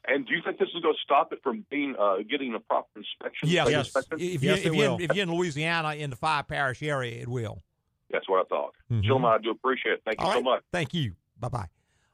And 0.09 0.27
do 0.27 0.35
you 0.35 0.41
think 0.45 0.59
this 0.59 0.69
is 0.75 0.83
going 0.83 0.95
to 0.95 1.01
stop 1.03 1.33
it 1.33 1.41
from 1.43 1.65
being 1.71 1.95
uh, 1.99 2.19
getting 2.29 2.55
a 2.55 2.61
proper 2.61 2.89
inspection? 2.97 3.49
Yes. 3.49 3.67
State 3.67 3.79
inspection? 3.79 4.19
If, 4.21 4.43
you, 4.43 4.53
if, 4.53 4.65
you're 4.65 4.95
in, 4.95 5.01
if 5.01 5.15
you're 5.15 5.25
in 5.25 5.33
Louisiana 5.33 5.95
in 5.95 6.11
the 6.11 6.17
five 6.17 6.47
parish 6.49 6.83
area, 6.83 7.21
it 7.21 7.29
will. 7.29 7.63
That's 8.11 8.29
what 8.29 8.47
I 8.47 8.49
thought. 8.49 8.75
Mhm. 8.91 9.03
Gentlemen, 9.03 9.31
I 9.33 9.39
do 9.39 9.51
appreciate 9.51 9.95
it. 9.95 10.03
Thank 10.05 10.21
you 10.21 10.27
All 10.27 10.33
so 10.33 10.43
much. 10.43 10.63
Thank 10.73 10.95
you. 10.95 11.15
Bye 11.39 11.49
bye. 11.49 11.67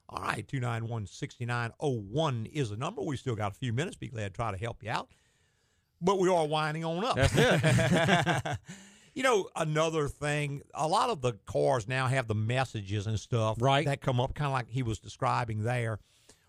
All 0.08 0.22
right, 0.22 0.46
291 0.46 1.06
6901 1.06 2.46
is 2.46 2.70
the 2.70 2.76
number. 2.76 3.02
We 3.02 3.16
still 3.16 3.34
got 3.34 3.52
a 3.52 3.54
few 3.54 3.72
minutes. 3.72 3.96
Be 3.96 4.08
glad 4.08 4.28
to 4.28 4.36
try 4.36 4.50
to 4.50 4.58
help 4.58 4.82
you 4.82 4.90
out. 4.90 5.08
But 6.02 6.18
we 6.18 6.28
are 6.28 6.46
winding 6.46 6.84
on 6.84 7.04
up. 7.04 7.16
That's 7.16 7.32
it. 7.36 8.58
you 9.14 9.22
know, 9.22 9.48
another 9.54 10.08
thing, 10.08 10.62
a 10.74 10.88
lot 10.88 11.10
of 11.10 11.20
the 11.22 11.34
cars 11.46 11.86
now 11.86 12.06
have 12.08 12.26
the 12.26 12.34
messages 12.34 13.06
and 13.06 13.18
stuff 13.20 13.56
Right. 13.60 13.86
that 13.86 14.00
come 14.00 14.18
up, 14.20 14.34
kind 14.34 14.46
of 14.46 14.52
like 14.52 14.68
he 14.68 14.82
was 14.82 14.98
describing 14.98 15.62
there. 15.62 16.00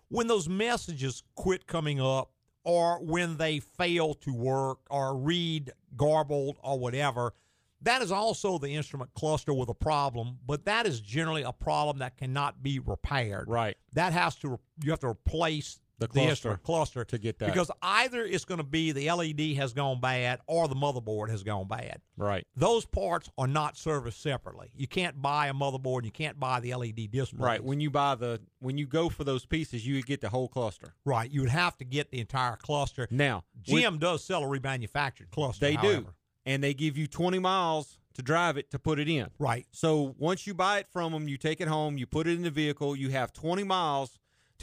When 0.08 0.26
those 0.26 0.48
messages 0.48 1.22
quit 1.34 1.66
coming 1.66 2.00
up, 2.00 2.30
or 2.64 2.98
when 3.04 3.36
they 3.36 3.60
fail 3.60 4.14
to 4.14 4.32
work, 4.32 4.78
or 4.90 5.16
read 5.16 5.70
garbled, 5.96 6.56
or 6.62 6.78
whatever, 6.78 7.34
that 7.82 8.00
is 8.00 8.10
also 8.10 8.56
the 8.58 8.70
instrument 8.74 9.12
cluster 9.14 9.52
with 9.52 9.68
a 9.68 9.74
problem, 9.74 10.38
but 10.46 10.64
that 10.64 10.86
is 10.86 11.00
generally 11.00 11.42
a 11.42 11.52
problem 11.52 11.98
that 11.98 12.16
cannot 12.16 12.62
be 12.62 12.78
repaired. 12.78 13.46
Right. 13.48 13.76
That 13.92 14.14
has 14.14 14.34
to 14.36 14.58
you 14.82 14.90
have 14.90 15.00
to 15.00 15.08
replace 15.08 15.78
The 15.98 16.06
the, 16.06 16.12
cluster 16.12 16.30
instrument 16.30 16.62
cluster 16.64 17.04
to 17.04 17.18
get 17.18 17.38
that. 17.38 17.46
because 17.46 17.70
either 17.80 18.24
it's 18.24 18.44
going 18.44 18.58
to 18.58 18.64
be 18.64 18.90
the 18.92 19.10
LED 19.10 19.56
has 19.56 19.72
gone 19.72 20.00
bad 20.00 20.40
or 20.46 20.66
the 20.66 20.74
motherboard 20.74 21.30
has 21.30 21.42
gone 21.44 21.68
bad. 21.68 22.00
Right. 22.16 22.44
Those 22.56 22.84
parts 22.84 23.30
are 23.38 23.46
not 23.46 23.76
serviced 23.76 24.20
separately. 24.20 24.70
You 24.74 24.88
can't 24.88 25.22
buy 25.22 25.46
a 25.48 25.54
motherboard. 25.54 25.98
and 25.98 26.06
You 26.06 26.12
can't 26.12 26.38
buy 26.40 26.60
the 26.60 26.74
LED 26.74 27.10
display. 27.12 27.46
Right. 27.46 27.64
When 27.64 27.80
you 27.80 27.90
buy 27.90 28.16
the 28.16 28.40
when 28.58 28.76
you 28.76 28.86
go 28.86 29.08
for 29.08 29.22
those 29.24 29.46
pieces, 29.46 29.86
you 29.86 30.02
get 30.02 30.20
the 30.20 30.28
whole 30.30 30.48
cluster. 30.48 30.94
Right. 31.04 31.30
You 31.30 31.42
would 31.42 31.50
have 31.50 31.76
to 31.78 31.84
get 31.84 32.10
the 32.10 32.20
entire 32.20 32.56
cluster. 32.56 33.06
Now, 33.10 33.44
GM 33.62 34.00
does 34.00 34.24
sell 34.24 34.42
a 34.42 34.46
remanufactured 34.46 35.30
cluster. 35.30 35.66
They 35.66 35.74
however. 35.74 36.00
do. 36.00 36.06
And 36.46 36.62
they 36.62 36.74
give 36.74 36.98
you 36.98 37.06
20 37.06 37.38
miles 37.38 37.98
to 38.14 38.22
drive 38.22 38.56
it 38.56 38.70
to 38.70 38.78
put 38.78 38.98
it 38.98 39.08
in. 39.08 39.28
Right. 39.38 39.66
So 39.72 40.14
once 40.18 40.46
you 40.46 40.54
buy 40.54 40.78
it 40.78 40.88
from 40.92 41.12
them, 41.12 41.28
you 41.28 41.36
take 41.36 41.60
it 41.60 41.68
home, 41.68 41.98
you 41.98 42.06
put 42.06 42.26
it 42.26 42.32
in 42.34 42.42
the 42.42 42.50
vehicle, 42.50 42.96
you 42.96 43.10
have 43.10 43.32
20 43.32 43.64
miles 43.64 44.18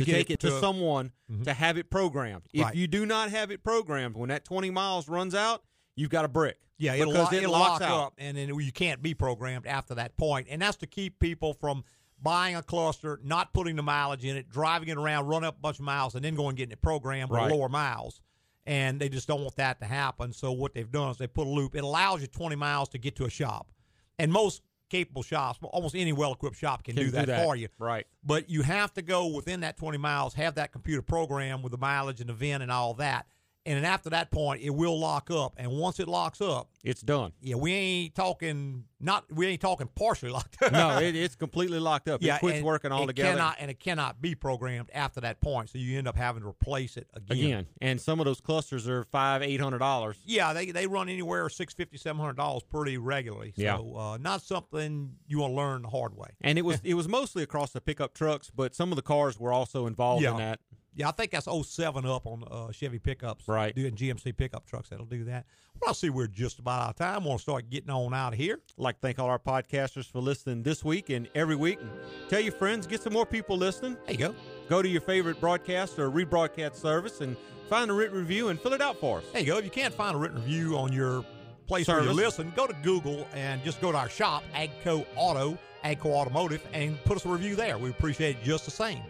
to, 0.05 0.11
To 0.11 0.17
take 0.17 0.29
it 0.29 0.33
it 0.33 0.39
to, 0.41 0.49
to- 0.49 0.59
someone 0.59 1.11
Mhm. 1.31 1.43
to 1.45 1.53
have 1.53 1.77
it 1.77 1.89
programmed. 1.89 2.43
If 2.53 2.63
Right. 2.63 2.75
you 2.75 2.87
do 2.87 3.05
not 3.05 3.29
have 3.31 3.51
it 3.51 3.63
programmed, 3.63 4.15
when 4.15 4.29
that 4.29 4.45
20 4.45 4.69
miles 4.69 5.07
runs 5.07 5.33
out, 5.35 5.63
you've 5.95 6.09
got 6.09 6.25
a 6.25 6.27
brick. 6.27 6.57
Yeah, 6.77 6.95
it'll, 6.95 7.11
because 7.13 7.31
lo- 7.31 7.37
it 7.37 7.43
it'll 7.43 7.51
locks 7.51 7.81
lock 7.81 7.89
out. 7.89 7.99
up, 8.07 8.13
and 8.17 8.35
then 8.35 8.47
you 8.59 8.71
can't 8.71 9.01
be 9.03 9.13
programmed 9.13 9.67
after 9.67 9.93
that 9.95 10.17
point. 10.17 10.47
And 10.49 10.61
that's 10.61 10.77
to 10.77 10.87
keep 10.87 11.19
people 11.19 11.53
from 11.53 11.83
buying 12.19 12.55
a 12.55 12.63
cluster, 12.63 13.19
not 13.23 13.53
putting 13.53 13.75
the 13.75 13.83
mileage 13.83 14.25
in 14.25 14.35
it, 14.35 14.49
driving 14.49 14.89
it 14.89 14.97
around, 14.97 15.27
run 15.27 15.43
up 15.43 15.57
a 15.57 15.59
bunch 15.59 15.77
of 15.79 15.85
miles, 15.85 16.15
and 16.15 16.23
then 16.25 16.33
going 16.35 16.49
and 16.49 16.57
getting 16.57 16.71
it 16.73 16.81
programmed 16.81 17.31
Right. 17.31 17.51
lower 17.51 17.69
miles. 17.69 18.19
And 18.65 18.99
they 18.99 19.09
just 19.09 19.27
don't 19.27 19.41
want 19.41 19.55
that 19.55 19.79
to 19.79 19.85
happen. 19.87 20.33
So 20.33 20.51
what 20.51 20.73
they've 20.73 20.91
done 20.91 21.09
is 21.09 21.17
they 21.17 21.27
put 21.27 21.47
a 21.47 21.49
loop. 21.49 21.75
It 21.75 21.83
allows 21.83 22.21
you 22.21 22.27
20 22.27 22.55
miles 22.55 22.89
to 22.89 22.97
get 22.99 23.15
to 23.17 23.25
a 23.25 23.29
shop. 23.29 23.71
And 24.19 24.31
most 24.31 24.61
capable 24.91 25.23
shops, 25.23 25.57
almost 25.63 25.95
any 25.95 26.11
well-equipped 26.11 26.57
shop 26.57 26.83
can, 26.83 26.95
Can 26.95 27.05
do, 27.05 27.09
do 27.09 27.17
that 27.17 27.27
that. 27.27 27.43
for 27.45 27.55
you. 27.55 27.69
Right. 27.79 28.05
But 28.23 28.49
you 28.49 28.61
have 28.61 28.93
to 28.95 29.01
go 29.01 29.27
within 29.27 29.61
that 29.61 29.77
20 29.77 29.97
miles, 29.97 30.33
have 30.33 30.55
that 30.55 30.73
computer 30.73 31.01
program 31.01 31.61
with 31.61 31.71
the 31.71 31.77
mileage 31.77 32.19
and 32.19 32.29
the 32.29 32.33
VIN 32.33 32.61
and 32.61 32.71
all 32.71 32.93
that. 32.95 33.25
And 33.63 33.77
then 33.77 33.85
after 33.85 34.09
that 34.09 34.31
point, 34.31 34.63
it 34.63 34.71
will 34.71 34.99
lock 34.99 35.29
up. 35.29 35.53
And 35.57 35.71
once 35.71 35.99
it 35.99 36.07
locks 36.07 36.41
up, 36.41 36.69
It's 36.83 37.01
done. 37.01 37.31
yeah, 37.41 37.53
we 37.55 37.71
ain't 37.73 38.15
talking 38.15 38.85
not 38.99 39.25
we 39.31 39.45
ain't 39.47 39.61
talking 39.61 39.87
partially 39.95 40.31
locked 40.31 40.61
up. 40.63 40.71
no, 40.71 40.97
it, 41.01 41.15
it's 41.15 41.35
completely 41.35 41.77
locked 41.79 42.07
up. 42.07 42.23
yeah, 42.23 42.37
it 42.37 42.39
quits 42.39 42.57
and 42.57 42.65
working 42.65 42.91
altogether. 42.91 43.31
Cannot, 43.37 43.57
and 43.59 43.69
it 43.69 43.79
cannot 43.79 44.19
be 44.19 44.33
programmed 44.33 44.89
after 44.95 45.21
that 45.21 45.41
point. 45.41 45.69
So 45.69 45.77
you 45.77 45.95
end 45.99 46.07
up 46.07 46.15
having 46.15 46.41
to 46.41 46.47
replace 46.47 46.97
it 46.97 47.07
again. 47.13 47.37
Again, 47.45 47.67
and 47.81 48.01
some 48.01 48.19
of 48.19 48.25
those 48.25 48.41
clusters 48.41 48.87
are 48.87 49.03
five, 49.05 49.43
eight 49.43 49.61
hundred 49.61 49.79
dollars. 49.79 50.17
Yeah, 50.25 50.53
they 50.53 50.71
they 50.71 50.87
run 50.87 51.07
anywhere 51.07 51.47
six 51.49 51.73
fifty, 51.75 51.97
seven 51.97 52.19
hundred 52.19 52.37
dollars 52.37 52.63
pretty 52.63 52.97
regularly. 52.97 53.53
So 53.55 53.61
Yeah. 53.61 53.75
uh, 53.77 54.17
not 54.19 54.41
something 54.41 55.13
you 55.27 55.37
want 55.39 55.51
to 55.51 55.55
learn 55.57 55.81
the 55.83 55.89
hard 55.89 56.15
way. 56.17 56.29
And 56.41 56.57
it 56.57 56.63
was 56.63 56.79
it 56.83 56.95
was 56.95 57.07
mostly 57.07 57.43
across 57.43 57.71
the 57.73 57.81
pickup 57.81 58.15
trucks, 58.15 58.49
but 58.49 58.73
some 58.73 58.91
of 58.91 58.95
the 58.95 59.03
cars 59.03 59.39
were 59.39 59.53
also 59.53 59.85
involved 59.85 60.23
in 60.23 60.35
that. 60.37 60.59
Yeah, 60.93 61.07
I 61.07 61.11
think 61.11 61.31
that's 61.31 61.47
07 61.47 62.05
up 62.05 62.25
on 62.25 62.43
uh, 62.51 62.71
Chevy 62.71 62.99
pickups. 62.99 63.47
Right. 63.47 63.73
Doing 63.73 63.95
GMC 63.95 64.35
pickup 64.35 64.65
trucks 64.65 64.89
that'll 64.89 65.05
do 65.05 65.23
that. 65.25 65.45
Well, 65.81 65.91
I 65.91 65.93
see 65.93 66.09
we're 66.09 66.27
just 66.27 66.59
about 66.59 66.81
out 66.81 66.89
of 66.91 66.95
time. 66.97 67.23
want 67.23 67.39
to 67.39 67.43
start 67.43 67.69
getting 67.69 67.89
on 67.89 68.13
out 68.13 68.33
of 68.33 68.39
here. 68.39 68.59
I'd 68.77 68.81
like 68.81 68.95
to 68.95 69.01
thank 69.01 69.17
all 69.17 69.29
our 69.29 69.39
podcasters 69.39 70.11
for 70.11 70.19
listening 70.19 70.63
this 70.63 70.83
week 70.83 71.09
and 71.09 71.29
every 71.33 71.55
week. 71.55 71.79
And 71.79 71.89
tell 72.29 72.41
your 72.41 72.51
friends, 72.51 72.87
get 72.87 73.01
some 73.01 73.13
more 73.13 73.25
people 73.25 73.57
listening. 73.57 73.95
There 74.05 74.11
you 74.11 74.17
go. 74.19 74.35
Go 74.69 74.81
to 74.81 74.87
your 74.87 75.01
favorite 75.01 75.39
broadcast 75.39 75.97
or 75.97 76.11
rebroadcast 76.11 76.75
service 76.75 77.21
and 77.21 77.37
find 77.69 77.89
a 77.89 77.93
written 77.93 78.17
review 78.17 78.49
and 78.49 78.59
fill 78.59 78.73
it 78.73 78.81
out 78.81 78.97
for 78.99 79.19
us. 79.19 79.23
There 79.31 79.41
you 79.41 79.47
go. 79.47 79.57
If 79.57 79.65
you 79.65 79.71
can't 79.71 79.93
find 79.93 80.15
a 80.15 80.19
written 80.19 80.37
review 80.37 80.77
on 80.77 80.91
your 80.91 81.25
place 81.67 81.87
where 81.87 82.03
you 82.03 82.11
listen, 82.11 82.51
go 82.53 82.67
to 82.67 82.75
Google 82.83 83.25
and 83.33 83.63
just 83.63 83.79
go 83.79 83.93
to 83.93 83.97
our 83.97 84.09
shop, 84.09 84.43
Agco 84.53 85.05
Auto, 85.15 85.57
Agco 85.85 86.07
Automotive, 86.07 86.61
and 86.73 87.01
put 87.05 87.15
us 87.15 87.25
a 87.25 87.29
review 87.29 87.55
there. 87.55 87.77
We 87.77 87.89
appreciate 87.89 88.35
it 88.37 88.43
just 88.43 88.65
the 88.65 88.71
same. 88.71 89.01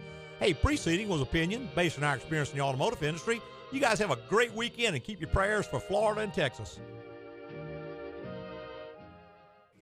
Hey, 0.42 0.56
preceding 0.56 1.08
was 1.08 1.22
opinion 1.22 1.70
based 1.76 2.00
on 2.00 2.04
our 2.04 2.16
experience 2.16 2.50
in 2.50 2.58
the 2.58 2.64
automotive 2.64 3.04
industry. 3.04 3.40
You 3.72 3.80
guys 3.80 4.00
have 4.00 4.10
a 4.10 4.18
great 4.28 4.52
weekend 4.56 4.96
and 4.96 5.04
keep 5.04 5.22
your 5.22 5.30
prayers 5.30 5.68
for 5.68 5.80
Florida 5.80 6.22
and 6.22 6.34
Texas. 6.34 6.80